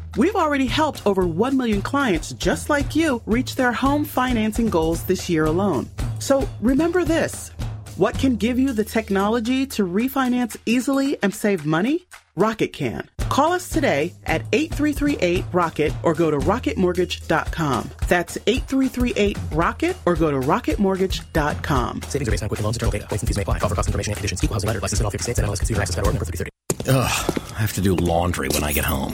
We've 0.17 0.35
already 0.35 0.65
helped 0.65 1.05
over 1.05 1.25
1 1.25 1.55
million 1.55 1.81
clients 1.81 2.33
just 2.33 2.69
like 2.69 2.95
you 2.95 3.21
reach 3.25 3.55
their 3.55 3.71
home 3.71 4.03
financing 4.03 4.69
goals 4.69 5.03
this 5.03 5.29
year 5.29 5.45
alone. 5.45 5.87
So 6.19 6.47
remember 6.59 7.05
this 7.05 7.51
what 7.95 8.17
can 8.17 8.35
give 8.35 8.57
you 8.57 8.73
the 8.73 8.83
technology 8.83 9.65
to 9.67 9.85
refinance 9.85 10.57
easily 10.65 11.17
and 11.21 11.33
save 11.33 11.65
money? 11.65 12.07
Rocket 12.35 12.73
can. 12.73 13.09
Call 13.29 13.53
us 13.53 13.69
today 13.69 14.13
at 14.25 14.41
8338 14.51 15.45
Rocket 15.53 15.93
or 16.03 16.13
go 16.13 16.31
to 16.31 16.37
rocketmortgage.com. 16.37 17.89
That's 18.07 18.37
8338 18.47 19.37
Rocket 19.51 19.95
or 20.05 20.15
go 20.15 20.31
to 20.31 20.39
rocketmortgage.com. 20.39 22.01
Savings 22.03 22.27
are 22.27 22.31
based 22.31 22.43
on 22.43 22.49
Quicken 22.49 22.63
Loans, 22.63 22.75
internal 22.77 22.91
data. 22.91 23.07
Points 23.07 23.23
and 23.23 23.27
fees 23.27 23.37
may 23.37 23.43
apply. 23.43 23.59
Offer 23.59 23.75
cost 23.75 23.87
information 23.87 24.11
and 24.11 24.17
conditions. 24.17 24.43
Equal 24.43 24.55
housing 24.55 24.67
lender. 24.67 24.81
License 24.81 24.99
in 24.99 25.05
all 25.05 25.11
50 25.11 25.23
states 25.23 25.39
and 25.39 25.47
MLS 25.47 25.59
Consumer 25.59 25.81
Access 25.81 25.97
number 25.97 26.25
330. 26.25 26.51
Ugh, 26.89 27.53
I 27.55 27.59
have 27.59 27.73
to 27.73 27.81
do 27.81 27.95
laundry 27.95 28.49
when 28.49 28.63
I 28.63 28.73
get 28.73 28.85
home. 28.85 29.13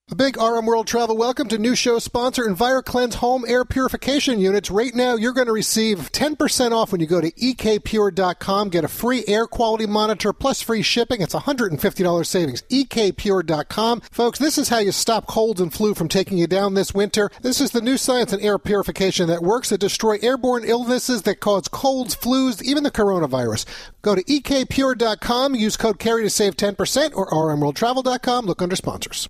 A 0.11 0.15
big 0.15 0.35
RM 0.35 0.65
World 0.65 0.87
Travel 0.87 1.15
welcome 1.15 1.47
to 1.47 1.57
new 1.57 1.73
show 1.73 1.97
sponsor 1.97 2.43
EnviroKlenz 2.43 3.13
Home 3.13 3.45
Air 3.47 3.63
Purification 3.63 4.41
Units. 4.41 4.69
Right 4.69 4.93
now, 4.93 5.15
you're 5.15 5.31
going 5.31 5.47
to 5.47 5.53
receive 5.53 6.11
10% 6.11 6.73
off 6.73 6.91
when 6.91 6.99
you 6.99 7.07
go 7.07 7.21
to 7.21 7.31
ekpure.com. 7.31 8.69
Get 8.71 8.83
a 8.83 8.89
free 8.89 9.23
air 9.25 9.47
quality 9.47 9.85
monitor 9.85 10.33
plus 10.33 10.61
free 10.61 10.81
shipping. 10.81 11.21
It's 11.21 11.33
$150 11.33 12.25
savings. 12.25 12.61
ekpure.com. 12.63 14.01
Folks, 14.11 14.37
this 14.37 14.57
is 14.57 14.67
how 14.67 14.79
you 14.79 14.91
stop 14.91 15.27
colds 15.27 15.61
and 15.61 15.73
flu 15.73 15.93
from 15.93 16.09
taking 16.09 16.37
you 16.37 16.45
down 16.45 16.73
this 16.73 16.93
winter. 16.93 17.31
This 17.41 17.61
is 17.61 17.71
the 17.71 17.79
new 17.79 17.95
science 17.95 18.33
in 18.33 18.41
air 18.41 18.59
purification 18.59 19.29
that 19.29 19.41
works 19.41 19.69
to 19.69 19.77
destroy 19.77 20.17
airborne 20.21 20.65
illnesses 20.65 21.21
that 21.21 21.39
cause 21.39 21.69
colds, 21.69 22.17
flus, 22.17 22.61
even 22.61 22.83
the 22.83 22.91
coronavirus. 22.91 23.65
Go 24.01 24.15
to 24.15 24.23
ekpure.com, 24.25 25.55
use 25.55 25.77
code 25.77 25.99
CAREY 25.99 26.23
to 26.23 26.29
save 26.29 26.57
10% 26.57 27.15
or 27.15 27.29
rmworldtravel.com. 27.29 28.45
Look 28.45 28.61
under 28.61 28.75
sponsors. 28.75 29.29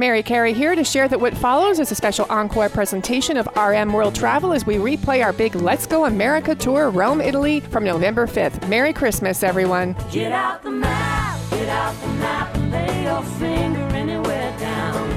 Mary 0.00 0.22
Carey 0.22 0.54
here 0.54 0.74
to 0.74 0.82
share 0.82 1.08
that 1.08 1.20
what 1.20 1.36
follows 1.36 1.78
is 1.78 1.92
a 1.92 1.94
special 1.94 2.24
encore 2.30 2.70
presentation 2.70 3.36
of 3.36 3.46
RM 3.54 3.92
World 3.92 4.14
Travel 4.14 4.54
as 4.54 4.64
we 4.64 4.76
replay 4.76 5.22
our 5.22 5.34
big 5.34 5.54
Let's 5.54 5.86
Go 5.86 6.06
America 6.06 6.54
tour, 6.54 6.88
Rome, 6.88 7.20
Italy, 7.20 7.60
from 7.60 7.84
November 7.84 8.26
5th. 8.26 8.66
Merry 8.66 8.94
Christmas, 8.94 9.42
everyone. 9.42 9.94
Get 10.10 10.32
out 10.32 10.62
the 10.62 10.70
map, 10.70 11.38
get 11.50 11.68
out 11.68 12.00
the 12.00 12.08
map, 12.14 12.56
lay 12.72 13.02
your 13.02 13.22
finger. 13.22 13.79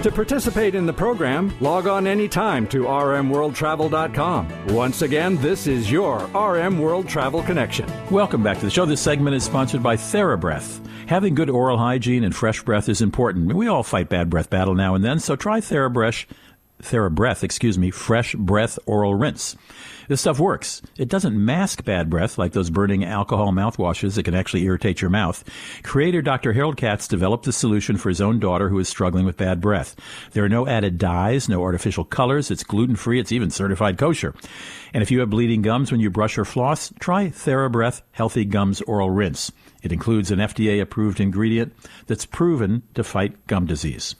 To 0.03 0.11
participate 0.11 0.75
in 0.75 0.85
the 0.85 0.91
program, 0.91 1.53
log 1.61 1.87
on 1.87 2.07
anytime 2.07 2.67
to 2.67 2.83
rmworldtravel.com. 2.83 4.67
Once 4.75 5.01
again, 5.01 5.37
this 5.37 5.65
is 5.65 5.89
your 5.89 6.25
RM 6.35 6.77
World 6.77 7.07
Travel 7.07 7.41
Connection. 7.41 7.89
Welcome 8.11 8.43
back 8.43 8.59
to 8.59 8.65
the 8.65 8.69
show. 8.69 8.85
This 8.85 8.99
segment 8.99 9.33
is 9.33 9.45
sponsored 9.45 9.81
by 9.81 9.95
TheraBreath. 9.95 10.85
Having 11.07 11.35
good 11.35 11.49
oral 11.49 11.77
hygiene 11.77 12.25
and 12.25 12.35
fresh 12.35 12.61
breath 12.63 12.89
is 12.89 13.01
important. 13.01 13.53
We 13.53 13.67
all 13.67 13.81
fight 13.81 14.09
bad 14.09 14.29
breath 14.29 14.49
battle 14.49 14.75
now 14.75 14.93
and 14.93 15.05
then, 15.05 15.19
so 15.19 15.37
try 15.37 15.61
TheraBreath, 15.61 16.25
TheraBreath, 16.81 17.41
excuse 17.41 17.77
me, 17.77 17.89
Fresh 17.89 18.35
Breath 18.35 18.77
Oral 18.85 19.15
Rinse. 19.15 19.55
This 20.07 20.21
stuff 20.21 20.39
works. 20.39 20.81
It 20.97 21.07
doesn't 21.07 21.43
mask 21.43 21.83
bad 21.83 22.09
breath 22.09 22.37
like 22.37 22.53
those 22.53 22.69
burning 22.69 23.05
alcohol 23.05 23.51
mouthwashes 23.51 24.15
that 24.15 24.23
can 24.23 24.35
actually 24.35 24.63
irritate 24.63 25.01
your 25.01 25.09
mouth. 25.09 25.43
Creator 25.83 26.21
Dr. 26.21 26.53
Harold 26.53 26.77
Katz 26.77 27.07
developed 27.07 27.45
the 27.45 27.53
solution 27.53 27.97
for 27.97 28.09
his 28.09 28.21
own 28.21 28.39
daughter 28.39 28.69
who 28.69 28.79
is 28.79 28.89
struggling 28.89 29.25
with 29.25 29.37
bad 29.37 29.61
breath. 29.61 29.95
There 30.31 30.43
are 30.43 30.49
no 30.49 30.67
added 30.67 30.97
dyes, 30.97 31.47
no 31.47 31.61
artificial 31.61 32.03
colors. 32.03 32.51
It's 32.51 32.63
gluten 32.63 32.95
free. 32.95 33.19
It's 33.19 33.31
even 33.31 33.49
certified 33.49 33.97
kosher. 33.97 34.33
And 34.93 35.01
if 35.01 35.09
you 35.09 35.21
have 35.21 35.29
bleeding 35.29 35.61
gums 35.61 35.91
when 35.91 36.01
you 36.01 36.09
brush 36.09 36.37
or 36.37 36.45
floss, 36.45 36.91
try 36.99 37.27
TheraBreath 37.27 38.01
Healthy 38.11 38.45
Gums 38.45 38.81
Oral 38.81 39.09
Rinse. 39.09 39.51
It 39.81 39.91
includes 39.91 40.31
an 40.31 40.39
FDA 40.39 40.81
approved 40.81 41.19
ingredient 41.19 41.73
that's 42.07 42.25
proven 42.25 42.83
to 42.93 43.03
fight 43.03 43.47
gum 43.47 43.65
disease. 43.65 44.15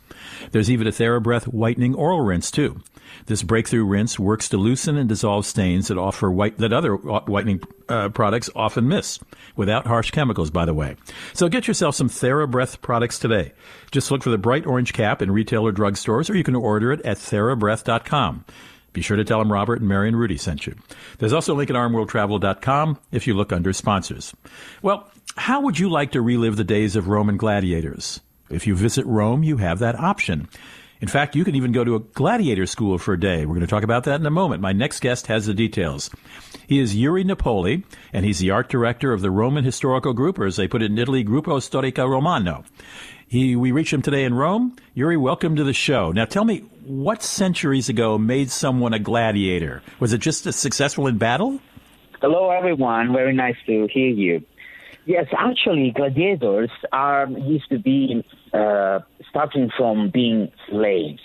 There's 0.51 0.69
even 0.69 0.87
a 0.87 0.91
TheraBreath 0.91 1.45
whitening 1.45 1.95
oral 1.95 2.21
rinse 2.21 2.51
too. 2.51 2.81
This 3.25 3.43
breakthrough 3.43 3.85
rinse 3.85 4.19
works 4.19 4.49
to 4.49 4.57
loosen 4.57 4.97
and 4.97 5.07
dissolve 5.07 5.45
stains 5.45 5.87
that 5.87 5.97
offer 5.97 6.29
white, 6.31 6.57
that 6.57 6.73
other 6.73 6.95
whitening 6.95 7.61
uh, 7.89 8.09
products 8.09 8.49
often 8.55 8.87
miss, 8.87 9.19
without 9.55 9.87
harsh 9.87 10.11
chemicals, 10.11 10.49
by 10.49 10.65
the 10.65 10.73
way. 10.73 10.95
So 11.33 11.49
get 11.49 11.67
yourself 11.67 11.95
some 11.95 12.09
TheraBreath 12.09 12.81
products 12.81 13.19
today. 13.19 13.53
Just 13.91 14.11
look 14.11 14.23
for 14.23 14.29
the 14.29 14.37
bright 14.37 14.65
orange 14.65 14.93
cap 14.93 15.21
in 15.21 15.31
retail 15.31 15.67
or 15.67 15.71
drugstores, 15.71 16.29
or 16.29 16.35
you 16.35 16.43
can 16.43 16.55
order 16.55 16.91
it 16.91 17.01
at 17.01 17.17
TheraBreath.com. 17.17 18.45
Be 18.93 19.01
sure 19.01 19.17
to 19.17 19.25
tell 19.25 19.39
them 19.39 19.51
Robert 19.51 19.79
and 19.79 19.89
Mary 19.89 20.07
and 20.07 20.17
Rudy 20.17 20.37
sent 20.37 20.67
you. 20.67 20.75
There's 21.17 21.33
also 21.33 21.53
a 21.53 21.57
link 21.57 21.71
at 21.71 21.75
rmworldtravel.com 21.75 22.99
if 23.11 23.25
you 23.25 23.33
look 23.33 23.51
under 23.51 23.73
sponsors. 23.73 24.35
Well, 24.83 25.09
how 25.35 25.61
would 25.61 25.79
you 25.79 25.89
like 25.89 26.11
to 26.11 26.21
relive 26.21 26.57
the 26.57 26.63
days 26.63 26.95
of 26.95 27.07
Roman 27.07 27.37
gladiators? 27.37 28.21
If 28.51 28.67
you 28.67 28.75
visit 28.75 29.05
Rome, 29.07 29.43
you 29.43 29.57
have 29.57 29.79
that 29.79 29.99
option. 29.99 30.47
In 31.03 31.09
fact, 31.09 31.35
you 31.35 31.43
can 31.43 31.55
even 31.55 31.73
go 31.73 31.83
to 31.83 31.95
a 31.95 31.99
gladiator 31.99 32.65
school 32.65 32.97
for 32.97 33.15
a 33.15 33.19
day. 33.19 33.45
We're 33.45 33.55
going 33.55 33.59
to 33.59 33.67
talk 33.67 33.83
about 33.83 34.05
that 34.05 34.21
in 34.21 34.25
a 34.25 34.31
moment. 34.31 34.61
My 34.61 34.71
next 34.71 35.01
guest 35.01 35.27
has 35.27 35.45
the 35.45 35.53
details. 35.53 36.09
He 36.65 36.79
is 36.79 36.95
Yuri 36.95 37.25
Napoli, 37.25 37.83
and 38.13 38.25
he's 38.25 38.39
the 38.39 38.51
art 38.51 38.69
director 38.69 39.11
of 39.11 39.19
the 39.19 39.29
Roman 39.29 39.65
Historical 39.65 40.13
Group, 40.13 40.39
or 40.39 40.45
as 40.45 40.55
they 40.55 40.65
put 40.65 40.81
it 40.81 40.91
in 40.91 40.97
Italy, 40.97 41.25
Gruppo 41.25 41.59
Storico 41.59 42.07
Romano. 42.09 42.63
He, 43.27 43.53
we 43.53 43.73
reach 43.73 43.91
him 43.91 44.01
today 44.01 44.23
in 44.23 44.33
Rome. 44.33 44.77
Yuri, 44.93 45.17
welcome 45.17 45.57
to 45.57 45.65
the 45.65 45.73
show. 45.73 46.13
Now 46.13 46.23
tell 46.23 46.45
me, 46.45 46.59
what 46.85 47.21
centuries 47.21 47.89
ago 47.89 48.17
made 48.17 48.49
someone 48.49 48.93
a 48.93 48.99
gladiator? 48.99 49.83
Was 49.99 50.13
it 50.13 50.19
just 50.19 50.45
successful 50.53 51.07
in 51.07 51.17
battle? 51.17 51.59
Hello, 52.21 52.49
everyone. 52.49 53.11
Very 53.11 53.35
nice 53.35 53.57
to 53.65 53.89
hear 53.93 54.07
you. 54.07 54.41
Yes, 55.05 55.25
actually, 55.37 55.91
gladiators 55.91 56.71
are 56.93 57.27
used 57.27 57.67
to 57.71 57.77
be 57.77 58.23
uh, 58.53 58.99
starting 59.29 59.69
from 59.75 60.09
being 60.09 60.51
slaves. 60.69 61.21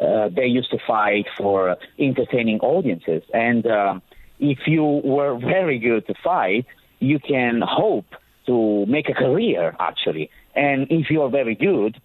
Uh, 0.00 0.28
they 0.28 0.46
used 0.46 0.70
to 0.70 0.78
fight 0.86 1.26
for 1.36 1.76
entertaining 1.98 2.60
audiences, 2.60 3.22
and 3.34 3.66
uh, 3.66 3.98
if 4.38 4.58
you 4.66 4.84
were 4.84 5.36
very 5.38 5.78
good 5.78 6.06
to 6.06 6.14
fight, 6.22 6.66
you 7.00 7.18
can 7.18 7.60
hope 7.64 8.06
to 8.46 8.86
make 8.86 9.08
a 9.08 9.14
career 9.14 9.74
actually. 9.80 10.30
And 10.54 10.86
if 10.90 11.10
you 11.10 11.22
are 11.22 11.30
very 11.30 11.54
good, 11.54 12.00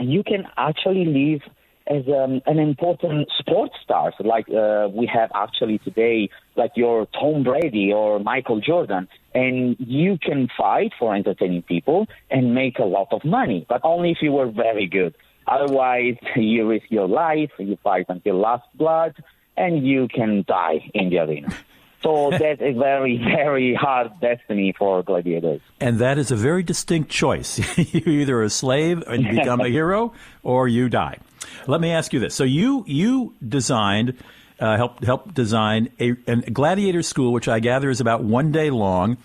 you 0.00 0.22
can 0.22 0.46
actually 0.56 1.04
live 1.04 1.42
as 1.86 2.02
um, 2.08 2.40
an 2.46 2.58
important 2.58 3.28
sports 3.38 3.74
stars 3.82 4.14
like 4.20 4.48
uh, 4.48 4.88
we 4.92 5.06
have 5.12 5.30
actually 5.34 5.78
today, 5.78 6.30
like 6.56 6.72
your 6.76 7.06
Tom 7.06 7.42
Brady 7.42 7.92
or 7.92 8.18
Michael 8.20 8.60
Jordan. 8.60 9.08
And 9.34 9.76
you 9.78 10.18
can 10.18 10.48
fight 10.56 10.92
for 10.98 11.14
entertaining 11.14 11.62
people 11.62 12.06
and 12.30 12.54
make 12.54 12.78
a 12.78 12.84
lot 12.84 13.08
of 13.12 13.24
money, 13.24 13.66
but 13.68 13.80
only 13.84 14.12
if 14.12 14.18
you 14.22 14.32
were 14.32 14.50
very 14.50 14.86
good. 14.86 15.14
Otherwise, 15.46 16.16
you 16.36 16.66
risk 16.66 16.86
your 16.88 17.08
life, 17.08 17.50
you 17.58 17.76
fight 17.82 18.06
until 18.08 18.38
last 18.38 18.64
blood, 18.74 19.14
and 19.56 19.86
you 19.86 20.08
can 20.08 20.44
die 20.48 20.90
in 20.94 21.10
the 21.10 21.18
arena. 21.18 21.54
So 22.02 22.28
that's 22.28 22.60
a 22.60 22.74
very, 22.74 23.16
very 23.16 23.74
hard 23.74 24.10
destiny 24.20 24.74
for 24.78 25.02
gladiators. 25.02 25.62
And 25.80 25.98
that 26.00 26.18
is 26.18 26.30
a 26.30 26.36
very 26.36 26.62
distinct 26.62 27.10
choice. 27.10 27.58
you 27.94 28.02
either 28.04 28.42
a 28.42 28.50
slave 28.50 29.02
and 29.06 29.26
become 29.26 29.62
a 29.62 29.68
hero, 29.68 30.12
or 30.42 30.68
you 30.68 30.90
die. 30.90 31.16
Let 31.66 31.80
me 31.80 31.90
ask 31.90 32.12
you 32.12 32.20
this: 32.20 32.34
So 32.34 32.44
you 32.44 32.84
you 32.86 33.34
designed. 33.46 34.16
Uh, 34.60 34.76
help 34.76 35.02
help 35.02 35.34
design 35.34 35.90
a, 35.98 36.12
a 36.28 36.36
gladiator 36.36 37.02
school, 37.02 37.32
which 37.32 37.48
I 37.48 37.58
gather 37.58 37.90
is 37.90 38.00
about 38.00 38.22
one 38.22 38.52
day 38.52 38.70
long, 38.70 39.16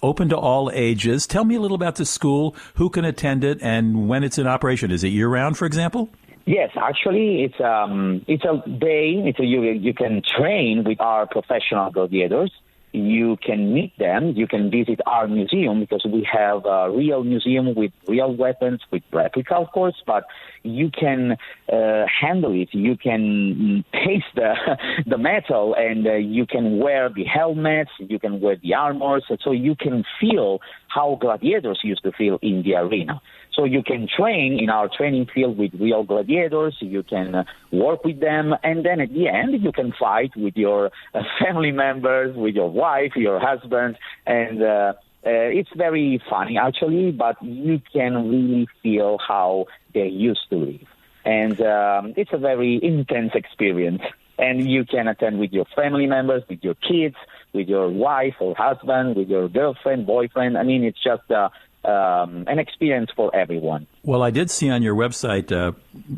open 0.00 0.28
to 0.28 0.36
all 0.36 0.70
ages. 0.72 1.26
Tell 1.26 1.44
me 1.44 1.56
a 1.56 1.60
little 1.60 1.74
about 1.74 1.96
the 1.96 2.06
school, 2.06 2.54
who 2.74 2.88
can 2.88 3.04
attend 3.04 3.42
it, 3.42 3.60
and 3.60 4.08
when 4.08 4.22
it's 4.22 4.38
in 4.38 4.46
operation. 4.46 4.92
Is 4.92 5.02
it 5.02 5.08
year 5.08 5.28
round, 5.28 5.58
for 5.58 5.66
example? 5.66 6.08
Yes, 6.46 6.70
actually, 6.76 7.42
it's 7.42 7.60
um, 7.60 8.24
it's 8.28 8.44
a 8.44 8.62
day. 8.68 9.14
It's 9.26 9.40
a, 9.40 9.44
you 9.44 9.62
you 9.62 9.92
can 9.92 10.22
train 10.38 10.84
with 10.84 11.00
our 11.00 11.26
professional 11.26 11.90
gladiators 11.90 12.52
you 12.96 13.36
can 13.42 13.74
meet 13.74 13.96
them. 13.98 14.32
You 14.34 14.46
can 14.46 14.70
visit 14.70 15.00
our 15.06 15.28
museum 15.28 15.80
because 15.80 16.04
we 16.10 16.26
have 16.32 16.64
a 16.64 16.90
real 16.90 17.22
museum 17.24 17.74
with 17.74 17.92
real 18.08 18.34
weapons, 18.34 18.80
with 18.90 19.02
replica, 19.12 19.54
of 19.54 19.70
course, 19.72 19.96
but 20.06 20.24
you 20.62 20.90
can 20.90 21.36
uh, 21.72 22.04
handle 22.20 22.52
it. 22.52 22.70
You 22.72 22.96
can 22.96 23.84
taste 23.92 24.32
the, 24.34 24.54
the 25.06 25.18
metal 25.18 25.74
and 25.76 26.06
uh, 26.06 26.14
you 26.14 26.46
can 26.46 26.78
wear 26.78 27.08
the 27.08 27.24
helmets, 27.24 27.90
you 27.98 28.18
can 28.18 28.40
wear 28.40 28.56
the 28.56 28.74
armors, 28.74 29.24
so 29.42 29.52
you 29.52 29.74
can 29.74 30.04
feel 30.20 30.60
how 30.88 31.18
gladiators 31.20 31.80
used 31.84 32.02
to 32.04 32.12
feel 32.12 32.38
in 32.40 32.62
the 32.62 32.74
arena. 32.76 33.20
So 33.56 33.64
you 33.64 33.82
can 33.82 34.06
train 34.06 34.58
in 34.60 34.68
our 34.68 34.88
training 34.94 35.28
field 35.34 35.56
with 35.56 35.72
real 35.80 36.04
gladiators. 36.04 36.76
You 36.80 37.02
can 37.02 37.34
uh, 37.34 37.44
work 37.72 38.04
with 38.04 38.20
them, 38.20 38.54
and 38.62 38.84
then 38.84 39.00
at 39.00 39.12
the 39.12 39.28
end 39.28 39.60
you 39.62 39.72
can 39.72 39.94
fight 39.98 40.36
with 40.36 40.56
your 40.56 40.90
uh, 41.14 41.22
family 41.44 41.72
members, 41.72 42.36
with 42.36 42.54
your 42.54 42.70
wife, 42.70 43.12
your 43.16 43.40
husband, 43.40 43.96
and. 44.26 44.62
Uh, 44.62 44.92
uh, 45.26 45.50
it's 45.50 45.70
very 45.74 46.22
funny 46.30 46.56
actually, 46.56 47.10
but 47.10 47.34
you 47.42 47.80
can 47.92 48.30
really 48.30 48.68
feel 48.80 49.18
how 49.18 49.66
they 49.92 50.06
used 50.06 50.48
to 50.50 50.56
live. 50.56 50.86
And 51.24 51.60
um, 51.60 52.14
it's 52.16 52.30
a 52.32 52.38
very 52.38 52.78
intense 52.80 53.32
experience. 53.34 54.02
And 54.38 54.70
you 54.70 54.84
can 54.84 55.08
attend 55.08 55.40
with 55.40 55.52
your 55.52 55.64
family 55.74 56.06
members, 56.06 56.44
with 56.48 56.62
your 56.62 56.74
kids, 56.74 57.16
with 57.52 57.68
your 57.68 57.88
wife 57.88 58.34
or 58.38 58.54
husband, 58.54 59.16
with 59.16 59.28
your 59.28 59.48
girlfriend, 59.48 60.06
boyfriend. 60.06 60.56
I 60.56 60.62
mean, 60.62 60.84
it's 60.84 61.02
just 61.02 61.28
uh, 61.30 61.48
um, 61.86 62.44
an 62.48 62.58
experience 62.58 63.10
for 63.14 63.34
everyone. 63.34 63.86
Well, 64.02 64.22
I 64.22 64.30
did 64.30 64.50
see 64.50 64.70
on 64.70 64.82
your 64.82 64.94
website 64.94 65.52
uh, 65.52 65.72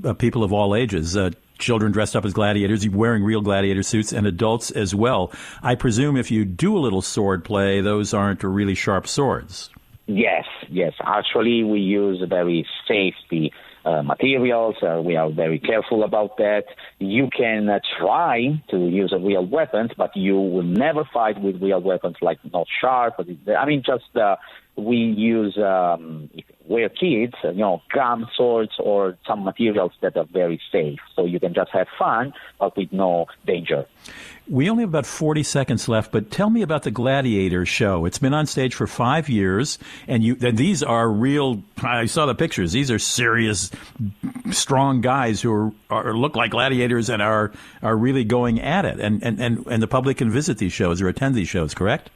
uh, 0.09 0.15
people 0.15 0.43
of 0.43 0.53
all 0.53 0.75
ages. 0.75 1.17
Uh, 1.17 1.31
children 1.59 1.93
dressed 1.93 2.17
up 2.17 2.25
as 2.25 2.33
gladiators, 2.33 2.89
wearing 2.89 3.23
real 3.23 3.41
gladiator 3.41 3.83
suits, 3.83 4.13
and 4.13 4.27
adults 4.27 4.71
as 4.71 4.95
well. 4.95 5.33
I 5.63 5.75
presume 5.75 6.17
if 6.17 6.31
you 6.31 6.45
do 6.45 6.77
a 6.77 6.81
little 6.81 7.03
sword 7.03 7.45
play, 7.45 7.81
those 7.81 8.15
aren't 8.15 8.43
really 8.43 8.75
sharp 8.75 9.07
swords. 9.07 9.71
Yes, 10.07 10.47
yes. 10.71 10.95
Actually, 11.05 11.65
we 11.65 11.81
use 11.81 12.23
very 12.27 12.67
safety 12.87 13.53
uh, 13.89 14.03
materials. 14.03 14.77
Uh, 14.83 15.01
we 15.03 15.17
are 15.17 15.31
very 15.31 15.59
careful 15.59 16.05
about 16.05 16.37
that. 16.37 16.65
You 16.99 17.29
can 17.35 17.69
uh, 17.69 17.81
try 17.99 18.63
to 18.71 18.79
use 18.89 19.13
a 19.13 19.19
real 19.19 19.47
weapons, 19.47 19.91
but 19.97 20.17
you 20.17 20.35
will 20.35 20.63
never 20.63 21.05
fight 21.13 21.41
with 21.41 21.63
real 21.63 21.81
weapons 21.81 22.17
like 22.21 22.39
not 22.53 22.67
sharp. 22.81 23.15
I 23.19 23.65
mean, 23.65 23.83
just 23.85 24.15
uh, 24.17 24.37
we 24.77 24.97
use 24.97 25.57
um, 25.59 26.31
we're 26.69 26.89
kids, 26.89 27.35
uh, 27.43 27.51
you 27.51 27.59
know, 27.59 27.83
gum 27.93 28.29
swords 28.37 28.73
or 28.79 29.17
some 29.27 29.43
materials 29.43 29.93
that 30.03 30.17
are 30.17 30.27
very 30.27 30.61
safe, 30.71 30.99
so 31.17 31.25
you 31.25 31.41
can 31.41 31.55
just 31.55 31.71
have 31.71 31.89
fun 31.99 32.33
but 32.59 32.77
with 32.77 32.93
no 32.93 33.27
danger. 33.47 33.87
We 34.49 34.69
only 34.71 34.83
have 34.83 34.91
about 34.91 35.07
40 35.07 35.43
seconds 35.43 35.89
left, 35.89 36.13
but 36.13 36.31
tell 36.31 36.51
me 36.51 36.63
about 36.63 36.83
the 36.83 36.91
Gladiator 36.91 37.67
show. 37.67 38.05
It's 38.05 38.19
been 38.19 38.35
on 38.35 38.47
stage 38.47 38.75
for 38.75 38.87
five 38.87 39.29
years, 39.29 39.79
and 40.07 40.23
you 40.23 40.37
and 40.41 40.57
these 40.57 40.83
are 40.83 41.11
real. 41.11 41.63
I 41.79 42.07
saw 42.07 42.27
the 42.27 42.35
pictures. 42.35 42.73
These 42.73 42.91
are 42.91 42.99
serious, 42.99 43.71
strong 44.51 45.01
guys 45.01 45.41
who 45.43 45.53
are, 45.53 45.73
are 45.91 46.15
look 46.15 46.37
like 46.37 46.51
gladiators 46.51 47.09
and 47.09 47.23
are 47.23 47.53
are 47.83 47.97
really 47.97 48.25
going 48.25 48.61
at 48.61 48.85
it. 48.85 49.01
And, 49.01 49.23
and, 49.23 49.41
and, 49.41 49.67
and 49.67 49.83
the 49.83 49.87
public 49.87 50.19
can 50.19 50.31
visit 50.31 50.59
these 50.59 50.73
shows 50.73 51.01
or 51.01 51.09
attend 51.09 51.35
these 51.35 51.49
shows, 51.49 51.75
correct? 51.75 52.11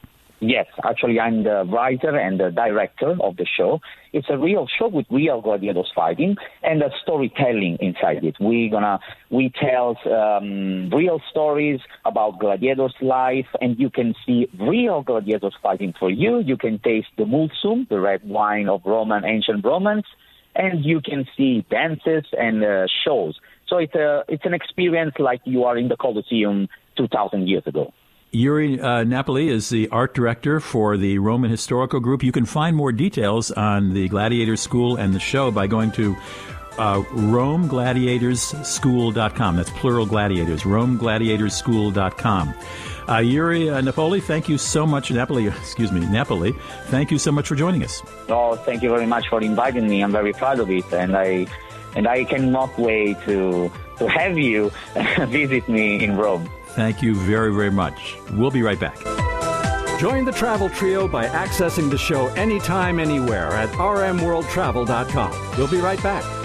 Yes, 0.45 0.66
actually, 0.82 1.20
I'm 1.20 1.45
the 1.45 1.62
writer 1.72 2.16
and 2.18 2.40
the 2.40 2.51
director 2.51 3.14
of 3.22 3.36
the 3.36 3.47
show. 3.47 3.78
It's 4.12 4.26
a 4.28 4.36
real 4.36 4.66
show 4.66 4.88
with 4.88 5.07
real 5.09 5.40
gladiators 5.40 5.93
fighting 5.95 6.34
and 6.64 6.82
a 6.82 6.90
storytelling 7.01 7.78
inside 7.78 8.24
it. 8.24 8.34
We're 8.40 8.68
gonna 8.68 8.99
we 9.30 9.53
tell 9.55 9.97
um, 10.12 10.90
real 10.90 11.20
stories 11.30 11.78
about 12.05 12.40
gladiators' 12.40 12.97
life, 13.01 13.47
and 13.61 13.78
you 13.78 13.88
can 13.88 14.16
see 14.26 14.49
real 14.59 15.03
gladiators 15.03 15.55
fighting 15.62 15.95
for 15.97 16.11
you. 16.11 16.40
You 16.40 16.57
can 16.57 16.80
taste 16.80 17.14
the 17.16 17.22
mulsum, 17.24 17.88
the 17.88 18.01
red 18.01 18.28
wine 18.28 18.68
of 18.68 18.82
Roman 18.84 19.24
ancient 19.24 19.64
Romans, 19.64 20.07
and 20.57 20.84
you 20.84 21.01
can 21.01 21.24
see 21.36 21.64
dances 21.70 22.24
and 22.36 22.64
uh, 22.64 22.86
shows. 23.05 23.38
So 23.68 23.76
it's 23.78 23.95
a 23.95 24.24
it's 24.26 24.45
an 24.45 24.55
experience 24.55 25.14
like 25.20 25.43
you 25.45 25.62
are 25.62 25.78
in 25.78 25.86
the 25.86 25.97
Colosseum 25.97 26.68
2,000 26.97 27.49
years 27.49 27.62
ago. 27.64 27.93
Yuri 28.34 28.80
uh, 28.80 29.04
Napoli 29.04 29.50
is 29.50 29.68
the 29.68 29.90
art 29.90 30.14
director 30.14 30.58
for 30.58 30.96
the 30.96 31.18
Roman 31.18 31.50
Historical 31.50 32.00
Group. 32.00 32.22
You 32.22 32.32
can 32.32 32.46
find 32.46 32.74
more 32.74 32.90
details 32.90 33.50
on 33.50 33.92
the 33.92 34.08
Gladiator 34.08 34.56
School 34.56 34.96
and 34.96 35.12
the 35.12 35.20
show 35.20 35.50
by 35.50 35.66
going 35.66 35.92
to 35.92 36.16
uh, 36.78 37.02
RomeGladiatorsSchool.com. 37.02 39.56
That's 39.56 39.68
plural 39.72 40.06
gladiators, 40.06 40.62
RomeGladiatorsSchool.com. 40.62 42.54
Uh, 43.06 43.18
Yuri 43.18 43.68
uh, 43.68 43.82
Napoli, 43.82 44.22
thank 44.22 44.48
you 44.48 44.56
so 44.56 44.86
much. 44.86 45.10
Napoli, 45.10 45.46
excuse 45.48 45.92
me, 45.92 46.00
Napoli, 46.06 46.54
thank 46.86 47.10
you 47.10 47.18
so 47.18 47.32
much 47.32 47.46
for 47.46 47.54
joining 47.54 47.84
us. 47.84 48.02
Oh, 48.30 48.56
thank 48.56 48.82
you 48.82 48.88
very 48.88 49.04
much 49.04 49.28
for 49.28 49.42
inviting 49.42 49.86
me. 49.86 50.02
I'm 50.02 50.10
very 50.10 50.32
proud 50.32 50.58
of 50.58 50.70
it, 50.70 50.90
and 50.90 51.14
I 51.14 51.46
and 51.94 52.08
I 52.08 52.24
cannot 52.24 52.78
wait 52.78 53.20
to 53.26 53.70
to 53.98 54.08
have 54.08 54.38
you 54.38 54.72
visit 55.26 55.68
me 55.68 56.02
in 56.02 56.16
Rome. 56.16 56.48
Thank 56.74 57.02
you 57.02 57.14
very, 57.14 57.52
very 57.52 57.70
much. 57.70 58.16
We'll 58.32 58.50
be 58.50 58.62
right 58.62 58.80
back. 58.80 58.98
Join 59.98 60.24
the 60.24 60.32
travel 60.32 60.68
trio 60.68 61.06
by 61.06 61.26
accessing 61.26 61.90
the 61.90 61.98
show 61.98 62.28
anytime, 62.28 62.98
anywhere 62.98 63.48
at 63.48 63.68
rmworldtravel.com. 63.70 65.56
We'll 65.56 65.68
be 65.68 65.80
right 65.80 66.02
back. 66.02 66.41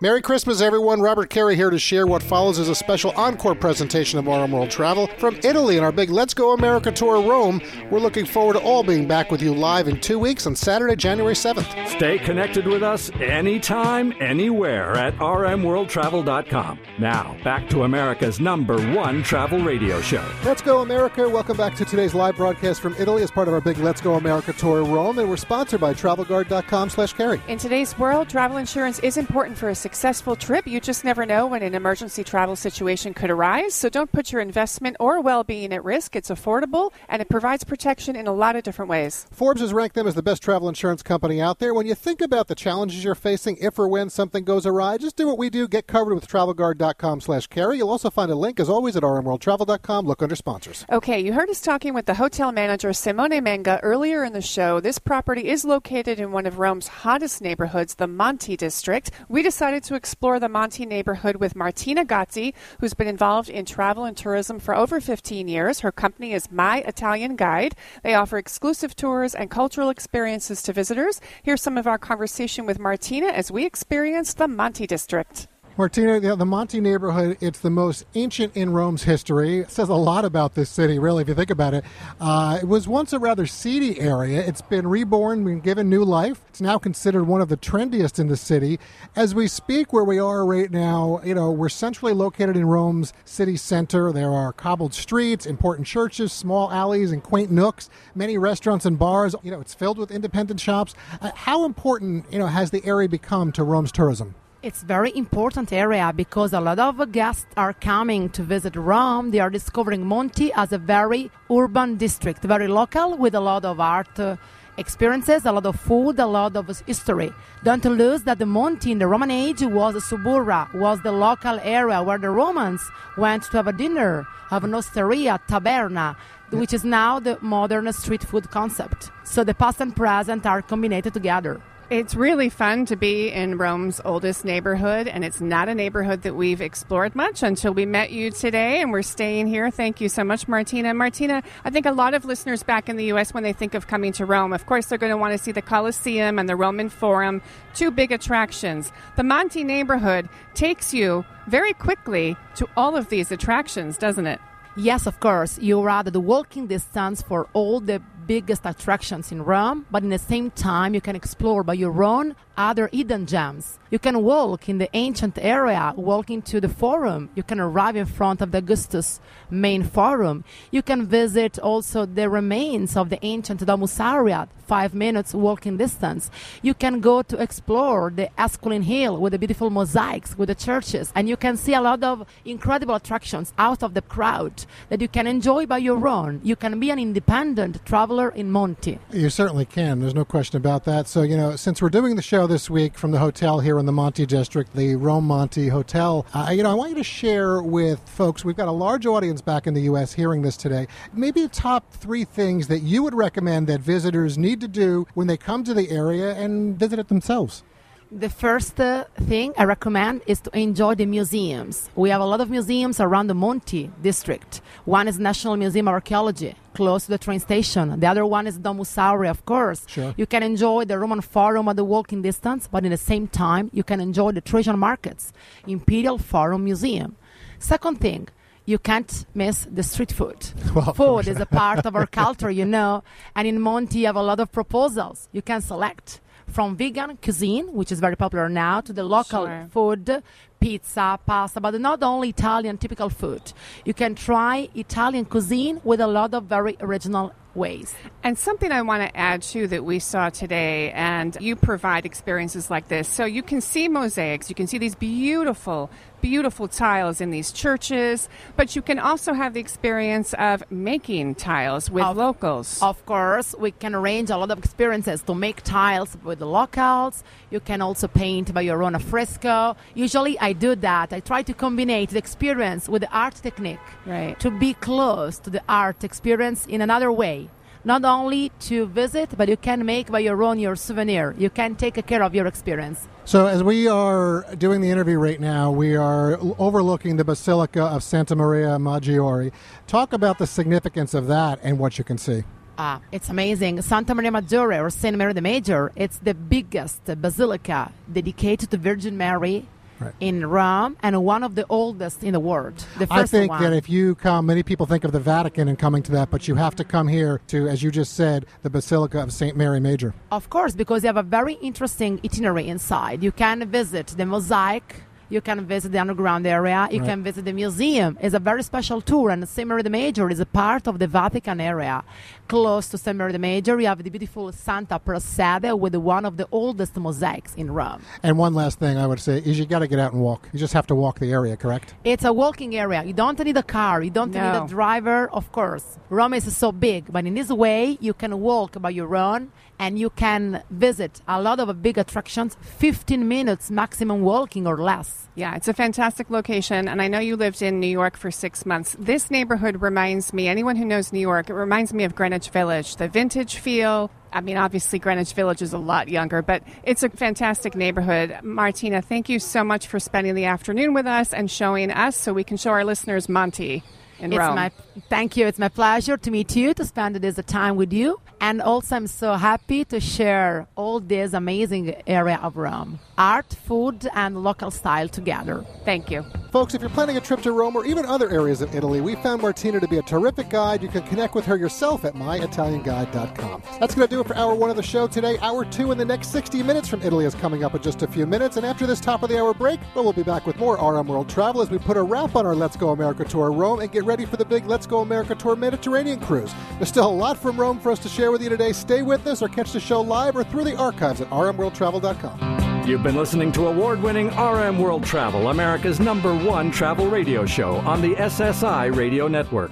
Merry 0.00 0.22
Christmas, 0.22 0.60
everyone. 0.60 1.00
Robert 1.00 1.28
Carey 1.28 1.56
here 1.56 1.70
to 1.70 1.78
share 1.78 2.06
what 2.06 2.22
follows 2.22 2.60
as 2.60 2.68
a 2.68 2.74
special 2.76 3.10
encore 3.16 3.56
presentation 3.56 4.16
of 4.16 4.28
RM 4.28 4.52
World 4.52 4.70
Travel 4.70 5.08
from 5.18 5.36
Italy 5.42 5.76
in 5.76 5.82
our 5.82 5.90
big 5.90 6.08
Let's 6.08 6.34
Go 6.34 6.52
America 6.52 6.92
tour 6.92 7.20
Rome. 7.20 7.60
We're 7.90 7.98
looking 7.98 8.24
forward 8.24 8.52
to 8.52 8.60
all 8.60 8.84
being 8.84 9.08
back 9.08 9.32
with 9.32 9.42
you 9.42 9.52
live 9.52 9.88
in 9.88 10.00
two 10.00 10.20
weeks 10.20 10.46
on 10.46 10.54
Saturday, 10.54 10.94
January 10.94 11.34
7th. 11.34 11.88
Stay 11.88 12.16
connected 12.20 12.64
with 12.64 12.84
us 12.84 13.10
anytime, 13.14 14.14
anywhere 14.20 14.94
at 14.94 15.16
rmworldtravel.com. 15.16 16.78
Now, 17.00 17.36
back 17.42 17.68
to 17.70 17.82
America's 17.82 18.38
number 18.38 18.80
one 18.94 19.24
travel 19.24 19.58
radio 19.58 20.00
show. 20.00 20.24
Let's 20.44 20.62
Go 20.62 20.82
America. 20.82 21.28
Welcome 21.28 21.56
back 21.56 21.74
to 21.74 21.84
today's 21.84 22.14
live 22.14 22.36
broadcast 22.36 22.80
from 22.80 22.94
Italy 23.00 23.24
as 23.24 23.32
part 23.32 23.48
of 23.48 23.54
our 23.54 23.60
big 23.60 23.78
Let's 23.78 24.00
Go 24.00 24.14
America 24.14 24.52
tour 24.52 24.84
Rome, 24.84 25.18
and 25.18 25.28
we're 25.28 25.36
sponsored 25.36 25.80
by 25.80 25.92
TravelGuard.com 25.92 26.88
slash 26.90 27.14
carey. 27.14 27.42
In 27.48 27.58
today's 27.58 27.98
world, 27.98 28.28
travel 28.28 28.58
insurance 28.58 29.00
is 29.00 29.16
important 29.16 29.58
for 29.58 29.70
a 29.70 29.74
successful 29.88 30.36
trip. 30.36 30.66
You 30.66 30.80
just 30.80 31.02
never 31.02 31.24
know 31.24 31.46
when 31.46 31.62
an 31.62 31.74
emergency 31.74 32.22
travel 32.22 32.56
situation 32.56 33.14
could 33.14 33.30
arise, 33.30 33.74
so 33.74 33.88
don't 33.88 34.12
put 34.12 34.32
your 34.32 34.42
investment 34.42 34.98
or 35.00 35.22
well 35.22 35.44
being 35.44 35.72
at 35.72 35.82
risk. 35.82 36.14
It's 36.14 36.28
affordable 36.28 36.92
and 37.08 37.22
it 37.22 37.30
provides 37.30 37.64
protection 37.64 38.14
in 38.14 38.26
a 38.26 38.32
lot 38.34 38.54
of 38.54 38.64
different 38.64 38.90
ways. 38.90 39.26
Forbes 39.30 39.62
has 39.62 39.72
ranked 39.72 39.94
them 39.94 40.06
as 40.06 40.14
the 40.14 40.22
best 40.22 40.42
travel 40.42 40.68
insurance 40.68 41.02
company 41.02 41.40
out 41.40 41.58
there. 41.58 41.72
When 41.72 41.86
you 41.86 41.94
think 41.94 42.20
about 42.20 42.48
the 42.48 42.54
challenges 42.54 43.02
you're 43.02 43.14
facing 43.14 43.56
if 43.62 43.78
or 43.78 43.88
when 43.88 44.10
something 44.10 44.44
goes 44.44 44.66
awry, 44.66 44.98
just 44.98 45.16
do 45.16 45.26
what 45.26 45.38
we 45.38 45.48
do. 45.48 45.66
Get 45.66 45.86
covered 45.86 46.14
with 46.14 46.28
travelguard.com 46.28 47.22
slash 47.22 47.46
carey. 47.46 47.78
You'll 47.78 47.88
also 47.88 48.10
find 48.10 48.30
a 48.30 48.34
link, 48.34 48.60
as 48.60 48.68
always, 48.68 48.94
at 48.94 49.02
rmworldtravel.com. 49.02 50.04
Look 50.04 50.22
under 50.22 50.36
sponsors. 50.36 50.84
Okay, 50.92 51.18
you 51.18 51.32
heard 51.32 51.48
us 51.48 51.62
talking 51.62 51.94
with 51.94 52.04
the 52.04 52.14
hotel 52.14 52.52
manager 52.52 52.92
Simone 52.92 53.40
Menga 53.40 53.80
earlier 53.82 54.22
in 54.22 54.34
the 54.34 54.42
show. 54.42 54.80
This 54.80 54.98
property 54.98 55.48
is 55.48 55.64
located 55.64 56.20
in 56.20 56.30
one 56.30 56.44
of 56.44 56.58
Rome's 56.58 56.88
hottest 56.88 57.40
neighborhoods, 57.40 57.94
the 57.94 58.06
Monti 58.06 58.54
district. 58.54 59.12
We 59.30 59.42
decided 59.42 59.77
to 59.80 59.94
explore 59.94 60.40
the 60.40 60.48
Monti 60.48 60.86
neighborhood 60.86 61.36
with 61.36 61.56
Martina 61.56 62.04
Gazzi, 62.04 62.54
who's 62.80 62.94
been 62.94 63.06
involved 63.06 63.48
in 63.48 63.64
travel 63.64 64.04
and 64.04 64.16
tourism 64.16 64.58
for 64.58 64.74
over 64.74 65.00
15 65.00 65.48
years. 65.48 65.80
Her 65.80 65.92
company 65.92 66.32
is 66.32 66.50
My 66.50 66.78
Italian 66.78 67.36
Guide. 67.36 67.74
They 68.02 68.14
offer 68.14 68.38
exclusive 68.38 68.96
tours 68.96 69.34
and 69.34 69.50
cultural 69.50 69.90
experiences 69.90 70.62
to 70.62 70.72
visitors. 70.72 71.20
Here's 71.42 71.62
some 71.62 71.76
of 71.76 71.86
our 71.86 71.98
conversation 71.98 72.66
with 72.66 72.78
Martina 72.78 73.28
as 73.28 73.50
we 73.50 73.66
experience 73.66 74.34
the 74.34 74.48
Monti 74.48 74.86
district. 74.86 75.48
Martina, 75.78 76.18
the, 76.18 76.34
the 76.34 76.44
Monti 76.44 76.80
neighborhood, 76.80 77.38
it's 77.40 77.60
the 77.60 77.70
most 77.70 78.04
ancient 78.16 78.56
in 78.56 78.70
Rome's 78.70 79.04
history. 79.04 79.58
It 79.58 79.70
says 79.70 79.88
a 79.88 79.94
lot 79.94 80.24
about 80.24 80.56
this 80.56 80.68
city, 80.68 80.98
really, 80.98 81.22
if 81.22 81.28
you 81.28 81.34
think 81.34 81.50
about 81.50 81.72
it. 81.72 81.84
Uh, 82.20 82.58
it 82.60 82.66
was 82.66 82.88
once 82.88 83.12
a 83.12 83.18
rather 83.20 83.46
seedy 83.46 84.00
area. 84.00 84.40
It's 84.44 84.60
been 84.60 84.88
reborn, 84.88 85.44
been 85.44 85.60
given 85.60 85.88
new 85.88 86.02
life. 86.02 86.40
It's 86.48 86.60
now 86.60 86.78
considered 86.78 87.28
one 87.28 87.40
of 87.40 87.48
the 87.48 87.56
trendiest 87.56 88.18
in 88.18 88.26
the 88.26 88.36
city. 88.36 88.80
As 89.14 89.36
we 89.36 89.46
speak, 89.46 89.92
where 89.92 90.02
we 90.02 90.18
are 90.18 90.44
right 90.44 90.68
now, 90.68 91.20
you 91.24 91.36
know, 91.36 91.52
we're 91.52 91.68
centrally 91.68 92.12
located 92.12 92.56
in 92.56 92.64
Rome's 92.64 93.12
city 93.24 93.56
center. 93.56 94.10
There 94.10 94.32
are 94.32 94.52
cobbled 94.52 94.94
streets, 94.94 95.46
important 95.46 95.86
churches, 95.86 96.32
small 96.32 96.72
alleys, 96.72 97.12
and 97.12 97.22
quaint 97.22 97.52
nooks, 97.52 97.88
many 98.16 98.36
restaurants 98.36 98.84
and 98.84 98.98
bars. 98.98 99.36
You 99.44 99.52
know, 99.52 99.60
it's 99.60 99.74
filled 99.74 99.98
with 99.98 100.10
independent 100.10 100.58
shops. 100.58 100.96
Uh, 101.20 101.30
how 101.36 101.64
important, 101.64 102.24
you 102.32 102.40
know, 102.40 102.48
has 102.48 102.72
the 102.72 102.84
area 102.84 103.08
become 103.08 103.52
to 103.52 103.62
Rome's 103.62 103.92
tourism? 103.92 104.34
It's 104.60 104.82
very 104.82 105.16
important 105.16 105.72
area 105.72 106.12
because 106.12 106.52
a 106.52 106.60
lot 106.60 106.80
of 106.80 107.12
guests 107.12 107.46
are 107.56 107.72
coming 107.72 108.28
to 108.30 108.42
visit 108.42 108.74
Rome. 108.74 109.30
They 109.30 109.38
are 109.38 109.50
discovering 109.50 110.04
Monti 110.04 110.52
as 110.52 110.72
a 110.72 110.78
very 110.78 111.30
urban 111.48 111.94
district, 111.94 112.42
very 112.42 112.66
local 112.66 113.16
with 113.16 113.36
a 113.36 113.40
lot 113.40 113.64
of 113.64 113.78
art 113.78 114.18
uh, 114.18 114.34
experiences, 114.76 115.46
a 115.46 115.52
lot 115.52 115.64
of 115.64 115.78
food, 115.78 116.18
a 116.18 116.26
lot 116.26 116.56
of 116.56 116.66
history. 116.86 117.30
Don't 117.62 117.84
lose 117.84 118.24
that 118.24 118.40
the 118.40 118.46
Monti 118.46 118.90
in 118.90 118.98
the 118.98 119.06
Roman 119.06 119.30
age 119.30 119.62
was 119.62 119.94
a 119.94 120.00
suburra, 120.00 120.68
was 120.74 121.00
the 121.02 121.12
local 121.12 121.60
area 121.62 122.02
where 122.02 122.18
the 122.18 122.30
Romans 122.30 122.82
went 123.16 123.44
to 123.44 123.58
have 123.58 123.68
a 123.68 123.72
dinner, 123.72 124.26
have 124.50 124.64
an 124.64 124.74
osteria, 124.74 125.40
taberna, 125.46 126.16
which 126.50 126.72
is 126.72 126.82
now 126.82 127.20
the 127.20 127.38
modern 127.40 127.92
street 127.92 128.24
food 128.24 128.50
concept. 128.50 129.12
So 129.22 129.44
the 129.44 129.54
past 129.54 129.80
and 129.80 129.94
present 129.94 130.46
are 130.46 130.62
combined 130.62 131.12
together. 131.14 131.60
It's 131.90 132.14
really 132.14 132.50
fun 132.50 132.84
to 132.86 132.96
be 132.96 133.30
in 133.30 133.56
Rome's 133.56 133.98
oldest 134.04 134.44
neighborhood, 134.44 135.08
and 135.08 135.24
it's 135.24 135.40
not 135.40 135.70
a 135.70 135.74
neighborhood 135.74 136.20
that 136.20 136.36
we've 136.36 136.60
explored 136.60 137.16
much 137.16 137.42
until 137.42 137.72
we 137.72 137.86
met 137.86 138.10
you 138.10 138.30
today, 138.30 138.82
and 138.82 138.92
we're 138.92 139.00
staying 139.00 139.46
here. 139.46 139.70
Thank 139.70 139.98
you 139.98 140.10
so 140.10 140.22
much, 140.22 140.46
Martina. 140.46 140.92
Martina, 140.92 141.42
I 141.64 141.70
think 141.70 141.86
a 141.86 141.92
lot 141.92 142.12
of 142.12 142.26
listeners 142.26 142.62
back 142.62 142.90
in 142.90 142.98
the 142.98 143.06
U.S., 143.06 143.32
when 143.32 143.42
they 143.42 143.54
think 143.54 143.72
of 143.72 143.86
coming 143.86 144.12
to 144.12 144.26
Rome, 144.26 144.52
of 144.52 144.66
course, 144.66 144.84
they're 144.84 144.98
going 144.98 145.12
to 145.12 145.16
want 145.16 145.32
to 145.32 145.42
see 145.42 145.50
the 145.50 145.62
Colosseum 145.62 146.38
and 146.38 146.46
the 146.46 146.56
Roman 146.56 146.90
Forum, 146.90 147.40
two 147.72 147.90
big 147.90 148.12
attractions. 148.12 148.92
The 149.16 149.24
Monti 149.24 149.64
neighborhood 149.64 150.28
takes 150.52 150.92
you 150.92 151.24
very 151.46 151.72
quickly 151.72 152.36
to 152.56 152.68
all 152.76 152.96
of 152.96 153.08
these 153.08 153.32
attractions, 153.32 153.96
doesn't 153.96 154.26
it? 154.26 154.40
Yes, 154.76 155.06
of 155.06 155.20
course. 155.20 155.58
You're 155.58 155.88
at 155.88 156.12
the 156.12 156.20
walking 156.20 156.66
distance 156.66 157.22
for 157.22 157.48
all 157.54 157.80
the 157.80 158.02
biggest 158.28 158.66
attractions 158.66 159.32
in 159.32 159.42
Rome, 159.42 159.86
but 159.90 160.02
in 160.04 160.10
the 160.10 160.18
same 160.18 160.50
time, 160.50 160.94
you 160.94 161.00
can 161.00 161.16
explore 161.16 161.64
by 161.64 161.72
your 161.72 162.04
own 162.04 162.36
other 162.58 162.88
hidden 162.92 163.24
gems. 163.24 163.78
You 163.88 163.98
can 163.98 164.22
walk 164.22 164.68
in 164.68 164.78
the 164.78 164.90
ancient 164.92 165.38
area, 165.38 165.94
walk 165.96 166.28
into 166.28 166.60
the 166.60 166.68
forum. 166.68 167.30
You 167.34 167.42
can 167.42 167.58
arrive 167.60 167.96
in 167.96 168.04
front 168.04 168.42
of 168.42 168.50
the 168.50 168.58
Augustus 168.58 169.20
main 169.48 169.82
forum. 169.84 170.44
You 170.70 170.82
can 170.82 171.06
visit 171.06 171.58
also 171.58 172.04
the 172.04 172.28
remains 172.28 172.96
of 172.96 173.08
the 173.08 173.24
ancient 173.24 173.64
Domus 173.64 173.98
Aurea, 173.98 174.48
five 174.66 174.92
minutes 174.92 175.32
walking 175.32 175.78
distance. 175.78 176.30
You 176.60 176.74
can 176.74 177.00
go 177.00 177.22
to 177.22 177.40
explore 177.40 178.12
the 178.14 178.28
Esquiline 178.36 178.82
Hill 178.82 179.16
with 179.18 179.32
the 179.32 179.38
beautiful 179.38 179.70
mosaics, 179.70 180.36
with 180.36 180.48
the 180.48 180.54
churches, 180.54 181.12
and 181.14 181.28
you 181.28 181.36
can 181.36 181.56
see 181.56 181.74
a 181.74 181.80
lot 181.80 182.02
of 182.02 182.26
incredible 182.44 182.96
attractions 182.96 183.54
out 183.56 183.82
of 183.82 183.94
the 183.94 184.02
crowd 184.02 184.66
that 184.90 185.00
you 185.00 185.08
can 185.08 185.26
enjoy 185.26 185.64
by 185.64 185.78
your 185.78 186.06
own. 186.06 186.40
You 186.42 186.56
can 186.56 186.80
be 186.80 186.90
an 186.90 186.98
independent 186.98 187.86
traveler 187.86 188.17
in 188.26 188.50
Monti. 188.50 188.98
You 189.12 189.30
certainly 189.30 189.64
can. 189.64 190.00
There's 190.00 190.14
no 190.14 190.24
question 190.24 190.56
about 190.56 190.84
that. 190.84 191.06
So, 191.06 191.22
you 191.22 191.36
know, 191.36 191.54
since 191.54 191.80
we're 191.80 191.88
doing 191.90 192.16
the 192.16 192.22
show 192.22 192.48
this 192.48 192.68
week 192.68 192.98
from 192.98 193.12
the 193.12 193.20
hotel 193.20 193.60
here 193.60 193.78
in 193.78 193.86
the 193.86 193.92
Monti 193.92 194.26
district, 194.26 194.74
the 194.74 194.96
Rome 194.96 195.24
Monti 195.24 195.68
Hotel. 195.68 196.26
Uh, 196.34 196.50
you 196.52 196.64
know, 196.64 196.70
I 196.70 196.74
want 196.74 196.90
you 196.90 196.96
to 196.96 197.04
share 197.04 197.62
with 197.62 198.00
folks, 198.08 198.44
we've 198.44 198.56
got 198.56 198.66
a 198.66 198.72
large 198.72 199.06
audience 199.06 199.40
back 199.40 199.68
in 199.68 199.74
the 199.74 199.82
U.S. 199.82 200.12
hearing 200.12 200.42
this 200.42 200.56
today, 200.56 200.88
maybe 201.12 201.46
top 201.46 201.92
three 201.92 202.24
things 202.24 202.66
that 202.66 202.80
you 202.80 203.04
would 203.04 203.14
recommend 203.14 203.68
that 203.68 203.80
visitors 203.80 204.36
need 204.36 204.60
to 204.60 204.68
do 204.68 205.06
when 205.14 205.28
they 205.28 205.36
come 205.36 205.62
to 205.62 205.72
the 205.72 205.90
area 205.90 206.34
and 206.34 206.76
visit 206.76 206.98
it 206.98 207.06
themselves. 207.06 207.62
The 208.10 208.30
first 208.30 208.80
uh, 208.80 209.04
thing 209.24 209.52
I 209.58 209.64
recommend 209.64 210.22
is 210.26 210.40
to 210.40 210.58
enjoy 210.58 210.94
the 210.94 211.04
museums. 211.04 211.90
We 211.94 212.08
have 212.08 212.22
a 212.22 212.24
lot 212.24 212.40
of 212.40 212.48
museums 212.48 213.00
around 213.00 213.26
the 213.26 213.34
Monti 213.34 213.90
district. 214.00 214.62
One 214.86 215.08
is 215.08 215.18
National 215.18 215.56
Museum 215.56 215.88
of 215.88 215.92
Archaeology, 215.92 216.54
close 216.72 217.04
to 217.04 217.10
the 217.10 217.18
train 217.18 217.38
station. 217.38 218.00
The 218.00 218.06
other 218.06 218.24
one 218.24 218.46
is 218.46 218.56
Domus 218.56 218.96
Aurea, 218.96 219.30
of 219.30 219.44
course. 219.44 219.84
Sure. 219.86 220.14
You 220.16 220.24
can 220.24 220.42
enjoy 220.42 220.86
the 220.86 220.98
Roman 220.98 221.20
Forum 221.20 221.68
at 221.68 221.76
the 221.76 221.84
walking 221.84 222.22
distance, 222.22 222.66
but 222.66 222.82
in 222.86 222.92
the 222.92 222.96
same 222.96 223.28
time, 223.28 223.68
you 223.74 223.84
can 223.84 224.00
enjoy 224.00 224.32
the 224.32 224.40
Trajan 224.40 224.78
Markets, 224.78 225.34
Imperial 225.66 226.16
Forum 226.16 226.64
Museum. 226.64 227.14
Second 227.58 228.00
thing, 228.00 228.28
you 228.64 228.78
can't 228.78 229.26
miss 229.34 229.66
the 229.70 229.82
street 229.82 230.12
food. 230.12 230.38
Well, 230.74 230.94
food 230.94 231.28
is 231.28 231.40
a 231.40 231.46
part 231.46 231.84
of 231.84 231.94
our 231.94 232.06
culture, 232.06 232.50
you 232.50 232.64
know. 232.64 233.02
And 233.36 233.46
in 233.46 233.60
Monti, 233.60 233.98
you 233.98 234.06
have 234.06 234.16
a 234.16 234.22
lot 234.22 234.40
of 234.40 234.50
proposals. 234.50 235.28
You 235.32 235.42
can 235.42 235.60
select 235.60 236.20
from 236.48 236.76
vegan 236.76 237.16
cuisine, 237.22 237.66
which 237.72 237.92
is 237.92 238.00
very 238.00 238.16
popular 238.16 238.48
now, 238.48 238.80
to 238.80 238.92
the 238.92 239.04
local 239.04 239.46
Sure. 239.46 239.66
food, 239.70 240.22
pizza, 240.60 241.18
pasta, 241.24 241.60
but 241.60 241.80
not 241.80 242.02
only 242.02 242.30
Italian 242.30 242.76
typical 242.78 243.08
food. 243.08 243.52
You 243.84 243.94
can 243.94 244.14
try 244.14 244.68
Italian 244.74 245.24
cuisine 245.24 245.80
with 245.84 246.00
a 246.00 246.06
lot 246.06 246.34
of 246.34 246.44
very 246.44 246.76
original 246.80 247.32
ways. 247.54 247.94
And 248.22 248.38
something 248.38 248.70
I 248.70 248.82
want 248.82 249.02
to 249.02 249.16
add 249.16 249.42
too 249.42 249.66
that 249.68 249.84
we 249.84 249.98
saw 249.98 250.28
today, 250.30 250.90
and 250.92 251.36
you 251.40 251.56
provide 251.56 252.06
experiences 252.06 252.70
like 252.70 252.88
this. 252.88 253.08
So 253.08 253.24
you 253.24 253.42
can 253.42 253.60
see 253.60 253.88
mosaics, 253.88 254.48
you 254.48 254.54
can 254.54 254.66
see 254.66 254.78
these 254.78 254.94
beautiful, 254.94 255.90
beautiful 256.20 256.68
tiles 256.68 257.20
in 257.20 257.30
these 257.30 257.52
churches, 257.52 258.28
but 258.56 258.74
you 258.76 258.82
can 258.82 258.98
also 258.98 259.32
have 259.32 259.54
the 259.54 259.60
experience 259.60 260.34
of 260.34 260.62
making 260.70 261.34
tiles 261.36 261.90
with 261.90 262.04
Of- 262.04 262.16
locals. 262.16 262.82
Of 262.82 263.04
course, 263.06 263.54
we 263.58 263.70
can 263.70 263.94
arrange 263.94 264.30
a 264.30 264.36
lot 264.36 264.50
of 264.50 264.58
experiences 264.58 265.22
to 265.22 265.34
make 265.34 265.62
tiles 265.62 266.16
with 266.22 266.40
the 266.40 266.46
locals. 266.46 267.22
You 267.50 267.60
can 267.60 267.80
also 267.80 268.08
paint 268.08 268.52
by 268.52 268.60
your 268.62 268.82
own 268.82 268.98
fresco. 268.98 269.76
Usually, 269.94 270.38
I 270.38 270.52
do 270.52 270.74
that. 270.76 271.12
I 271.12 271.20
try 271.20 271.42
to 271.42 271.54
combine 271.54 271.88
the 272.06 272.18
experience 272.18 272.88
with 272.88 273.02
the 273.02 273.10
art 273.16 273.34
technique 273.36 273.78
Right. 274.06 274.38
to 274.40 274.50
be 274.50 274.74
close 274.74 275.38
to 275.40 275.50
the 275.50 275.62
art 275.68 276.04
experience 276.04 276.66
in 276.66 276.80
another 276.82 277.10
way. 277.12 277.47
Not 277.84 278.04
only 278.04 278.50
to 278.60 278.86
visit, 278.86 279.30
but 279.36 279.48
you 279.48 279.56
can 279.56 279.86
make 279.86 280.10
by 280.10 280.18
your 280.20 280.42
own 280.42 280.58
your 280.58 280.76
souvenir. 280.76 281.34
You 281.38 281.50
can 281.50 281.76
take 281.76 282.04
care 282.06 282.22
of 282.22 282.34
your 282.34 282.46
experience. 282.46 283.06
So, 283.24 283.46
as 283.46 283.62
we 283.62 283.86
are 283.86 284.44
doing 284.56 284.80
the 284.80 284.90
interview 284.90 285.18
right 285.18 285.40
now, 285.40 285.70
we 285.70 285.96
are 285.96 286.38
overlooking 286.58 287.16
the 287.16 287.24
Basilica 287.24 287.82
of 287.82 288.02
Santa 288.02 288.34
Maria 288.34 288.78
Maggiore. 288.78 289.52
Talk 289.86 290.12
about 290.12 290.38
the 290.38 290.46
significance 290.46 291.14
of 291.14 291.26
that 291.28 291.60
and 291.62 291.78
what 291.78 291.98
you 291.98 292.04
can 292.04 292.18
see. 292.18 292.44
Ah, 292.78 293.00
it's 293.12 293.28
amazing. 293.28 293.82
Santa 293.82 294.14
Maria 294.14 294.30
Maggiore 294.30 294.80
or 294.80 294.88
Saint 294.88 295.16
Mary 295.16 295.32
the 295.32 295.40
Major, 295.40 295.92
it's 295.96 296.18
the 296.18 296.34
biggest 296.34 297.04
basilica 297.20 297.92
dedicated 298.12 298.70
to 298.70 298.76
Virgin 298.76 299.16
Mary 299.16 299.66
right. 300.00 300.14
in 300.20 300.46
Rome 300.46 300.96
and 301.02 301.24
one 301.24 301.42
of 301.42 301.54
the 301.54 301.66
oldest 301.68 302.22
in 302.22 302.32
the 302.32 302.40
world. 302.40 302.84
The 302.98 303.06
I 303.10 303.24
think 303.24 303.50
one. 303.50 303.62
that 303.62 303.72
if 303.72 303.88
you 303.88 304.14
come, 304.14 304.46
many 304.46 304.62
people 304.62 304.86
think 304.86 305.04
of 305.04 305.12
the 305.12 305.20
Vatican 305.20 305.68
and 305.68 305.78
coming 305.78 306.02
to 306.04 306.12
that, 306.12 306.30
but 306.30 306.48
you 306.48 306.54
have 306.54 306.74
to 306.76 306.84
come 306.84 307.08
here 307.08 307.40
to, 307.48 307.68
as 307.68 307.82
you 307.82 307.90
just 307.90 308.14
said, 308.14 308.46
the 308.62 308.70
Basilica 308.70 309.20
of 309.20 309.32
St. 309.32 309.56
Mary 309.56 309.80
Major. 309.80 310.14
Of 310.30 310.50
course, 310.50 310.74
because 310.74 311.02
you 311.02 311.08
have 311.08 311.16
a 311.16 311.22
very 311.22 311.54
interesting 311.54 312.20
itinerary 312.24 312.68
inside. 312.68 313.22
You 313.22 313.32
can 313.32 313.68
visit 313.68 314.08
the 314.08 314.26
mosaic 314.26 315.02
you 315.30 315.40
can 315.42 315.66
visit 315.66 315.92
the 315.92 315.98
underground 315.98 316.46
area. 316.46 316.88
You 316.90 317.00
right. 317.00 317.08
can 317.08 317.22
visit 317.22 317.44
the 317.44 317.52
museum. 317.52 318.16
It's 318.20 318.34
a 318.34 318.38
very 318.38 318.62
special 318.62 319.00
tour, 319.00 319.30
and 319.30 319.46
St. 319.46 319.68
Mary 319.68 319.82
the 319.82 319.90
Major 319.90 320.30
is 320.30 320.40
a 320.40 320.46
part 320.46 320.88
of 320.88 320.98
the 320.98 321.06
Vatican 321.06 321.60
area. 321.60 322.02
Close 322.48 322.88
to 322.88 322.96
St. 322.96 323.14
Mary 323.14 323.32
the 323.32 323.38
Major, 323.38 323.78
you 323.78 323.86
have 323.88 324.02
the 324.02 324.08
beautiful 324.08 324.50
Santa 324.52 324.98
Prassede 324.98 325.78
with 325.78 325.94
one 325.94 326.24
of 326.24 326.38
the 326.38 326.48
oldest 326.50 326.96
mosaics 326.96 327.54
in 327.56 327.70
Rome. 327.70 328.02
And 328.22 328.38
one 328.38 328.54
last 328.54 328.78
thing 328.78 328.96
I 328.96 329.06
would 329.06 329.20
say 329.20 329.36
is 329.36 329.58
you 329.58 329.66
got 329.66 329.80
to 329.80 329.86
get 329.86 329.98
out 329.98 330.14
and 330.14 330.22
walk. 330.22 330.48
You 330.54 330.58
just 330.58 330.72
have 330.72 330.86
to 330.86 330.94
walk 330.94 331.18
the 331.18 331.30
area, 331.30 331.58
correct? 331.58 331.92
It's 332.04 332.24
a 332.24 332.32
walking 332.32 332.74
area. 332.74 333.04
You 333.04 333.12
don't 333.12 333.38
need 333.44 333.58
a 333.58 333.62
car. 333.62 334.02
You 334.02 334.08
don't 334.08 334.30
no. 334.30 334.40
need 334.40 334.64
a 334.64 334.66
driver, 334.66 335.28
of 335.28 335.52
course. 335.52 335.98
Rome 336.08 336.32
is 336.32 336.56
so 336.56 336.72
big, 336.72 337.12
but 337.12 337.26
in 337.26 337.34
this 337.34 337.50
way, 337.50 337.98
you 338.00 338.14
can 338.14 338.40
walk 338.40 338.80
by 338.80 338.88
your 338.88 339.14
own 339.14 339.52
and 339.78 339.98
you 339.98 340.10
can 340.10 340.62
visit 340.70 341.20
a 341.28 341.40
lot 341.40 341.60
of 341.60 341.82
big 341.82 341.98
attractions 341.98 342.56
15 342.60 343.26
minutes 343.26 343.70
maximum 343.70 344.22
walking 344.22 344.66
or 344.66 344.76
less 344.76 345.28
yeah 345.34 345.54
it's 345.54 345.68
a 345.68 345.72
fantastic 345.72 346.30
location 346.30 346.88
and 346.88 347.00
i 347.00 347.08
know 347.08 347.18
you 347.18 347.36
lived 347.36 347.62
in 347.62 347.78
new 347.80 347.86
york 347.86 348.16
for 348.16 348.30
six 348.30 348.66
months 348.66 348.96
this 348.98 349.30
neighborhood 349.30 349.80
reminds 349.80 350.32
me 350.32 350.48
anyone 350.48 350.76
who 350.76 350.84
knows 350.84 351.12
new 351.12 351.20
york 351.20 351.48
it 351.48 351.54
reminds 351.54 351.92
me 351.92 352.04
of 352.04 352.14
greenwich 352.38 352.50
village 352.50 352.96
the 352.96 353.08
vintage 353.08 353.56
feel 353.56 354.10
I 354.30 354.42
mean, 354.42 354.58
obviously, 354.58 354.98
Greenwich 354.98 355.32
Village 355.32 355.62
is 355.62 355.72
a 355.72 355.78
lot 355.78 356.08
younger, 356.08 356.42
but 356.42 356.62
it's 356.82 357.02
a 357.02 357.08
fantastic 357.08 357.74
neighborhood. 357.74 358.40
Martina, 358.42 359.00
thank 359.00 359.30
you 359.30 359.38
so 359.38 359.64
much 359.64 359.86
for 359.86 359.98
spending 359.98 360.34
the 360.34 360.44
afternoon 360.44 360.92
with 360.92 361.06
us 361.06 361.32
and 361.32 361.50
showing 361.50 361.90
us 361.90 362.14
so 362.14 362.34
we 362.34 362.44
can 362.44 362.58
show 362.58 362.72
our 362.72 362.84
listeners 362.84 363.26
Monti 363.30 363.82
in 364.20 364.32
it's 364.32 364.38
Rome. 364.38 364.54
My, 364.56 364.70
thank 365.08 365.36
you. 365.36 365.46
It's 365.46 365.58
my 365.58 365.68
pleasure 365.68 366.16
to 366.16 366.30
meet 366.30 366.54
you, 366.56 366.74
to 366.74 366.84
spend 366.84 367.16
this 367.16 367.36
time 367.46 367.76
with 367.76 367.92
you. 367.92 368.20
And 368.40 368.62
also, 368.62 368.96
I'm 368.96 369.06
so 369.08 369.34
happy 369.34 369.84
to 369.86 369.98
share 369.98 370.68
all 370.76 371.00
this 371.00 371.32
amazing 371.32 372.00
area 372.06 372.38
of 372.42 372.56
Rome 372.56 373.00
art, 373.18 373.52
food, 373.66 374.08
and 374.14 374.44
local 374.44 374.70
style 374.70 375.08
together. 375.08 375.64
Thank 375.84 376.08
you. 376.08 376.24
Folks, 376.52 376.74
if 376.74 376.80
you're 376.80 376.88
planning 376.88 377.16
a 377.16 377.20
trip 377.20 377.42
to 377.42 377.50
Rome 377.50 377.74
or 377.74 377.84
even 377.84 378.06
other 378.06 378.30
areas 378.30 378.62
of 378.62 378.74
Italy, 378.74 379.00
we 379.00 379.16
found 379.16 379.42
Martina 379.42 379.80
to 379.80 379.88
be 379.88 379.98
a 379.98 380.02
terrific 380.02 380.48
guide. 380.48 380.82
You 380.82 380.88
can 380.88 381.02
connect 381.02 381.34
with 381.34 381.44
her 381.46 381.56
yourself 381.56 382.04
at 382.04 382.14
myitalianguide.com. 382.14 383.62
That's 383.80 383.96
going 383.96 384.08
to 384.08 384.14
do 384.14 384.20
it 384.20 384.26
for 384.28 384.36
hour 384.36 384.54
one 384.54 384.70
of 384.70 384.76
the 384.76 384.82
show 384.84 385.08
today. 385.08 385.36
Hour 385.40 385.64
two 385.64 385.90
in 385.90 385.98
the 385.98 386.04
next 386.04 386.28
60 386.28 386.62
minutes 386.62 386.88
from 386.88 387.02
Italy 387.02 387.24
is 387.24 387.34
coming 387.34 387.64
up 387.64 387.74
in 387.74 387.82
just 387.82 388.02
a 388.02 388.06
few 388.06 388.24
minutes. 388.24 388.56
And 388.56 388.64
after 388.64 388.86
this 388.86 389.00
top 389.00 389.24
of 389.24 389.30
the 389.30 389.38
hour 389.38 389.52
break, 389.52 389.80
well, 389.94 390.04
we'll 390.04 390.12
be 390.12 390.22
back 390.22 390.46
with 390.46 390.56
more 390.56 390.76
RM 390.76 391.08
World 391.08 391.28
Travel 391.28 391.60
as 391.60 391.70
we 391.70 391.78
put 391.78 391.96
a 391.96 392.02
wrap 392.02 392.36
on 392.36 392.46
our 392.46 392.54
Let's 392.54 392.76
Go 392.76 392.90
America 392.90 393.24
Tour 393.24 393.50
Rome 393.50 393.80
and 393.80 393.90
get 393.90 394.04
ready 394.08 394.24
for 394.24 394.38
the 394.38 394.44
big 394.44 394.64
Let's 394.66 394.86
Go 394.86 395.00
America 395.00 395.34
Tour 395.34 395.54
Mediterranean 395.54 396.18
cruise. 396.18 396.52
There's 396.78 396.88
still 396.88 397.08
a 397.08 397.12
lot 397.12 397.36
from 397.36 397.60
Rome 397.60 397.78
for 397.78 397.92
us 397.92 397.98
to 398.00 398.08
share 398.08 398.32
with 398.32 398.42
you 398.42 398.48
today. 398.48 398.72
Stay 398.72 399.02
with 399.02 399.26
us 399.26 399.42
or 399.42 399.48
catch 399.48 399.72
the 399.72 399.80
show 399.80 400.00
live 400.00 400.34
or 400.34 400.44
through 400.44 400.64
the 400.64 400.76
archives 400.76 401.20
at 401.20 401.28
rmworldtravel.com. 401.28 402.88
You've 402.88 403.02
been 403.02 403.16
listening 403.16 403.52
to 403.52 403.66
award 403.66 404.00
winning 404.00 404.28
RM 404.28 404.78
World 404.78 405.04
Travel, 405.04 405.48
America's 405.48 406.00
number 406.00 406.34
one 406.34 406.70
travel 406.70 407.06
radio 407.08 407.44
show 407.44 407.76
on 407.78 408.00
the 408.00 408.14
SSI 408.14 408.96
Radio 408.96 409.28
Network. 409.28 409.70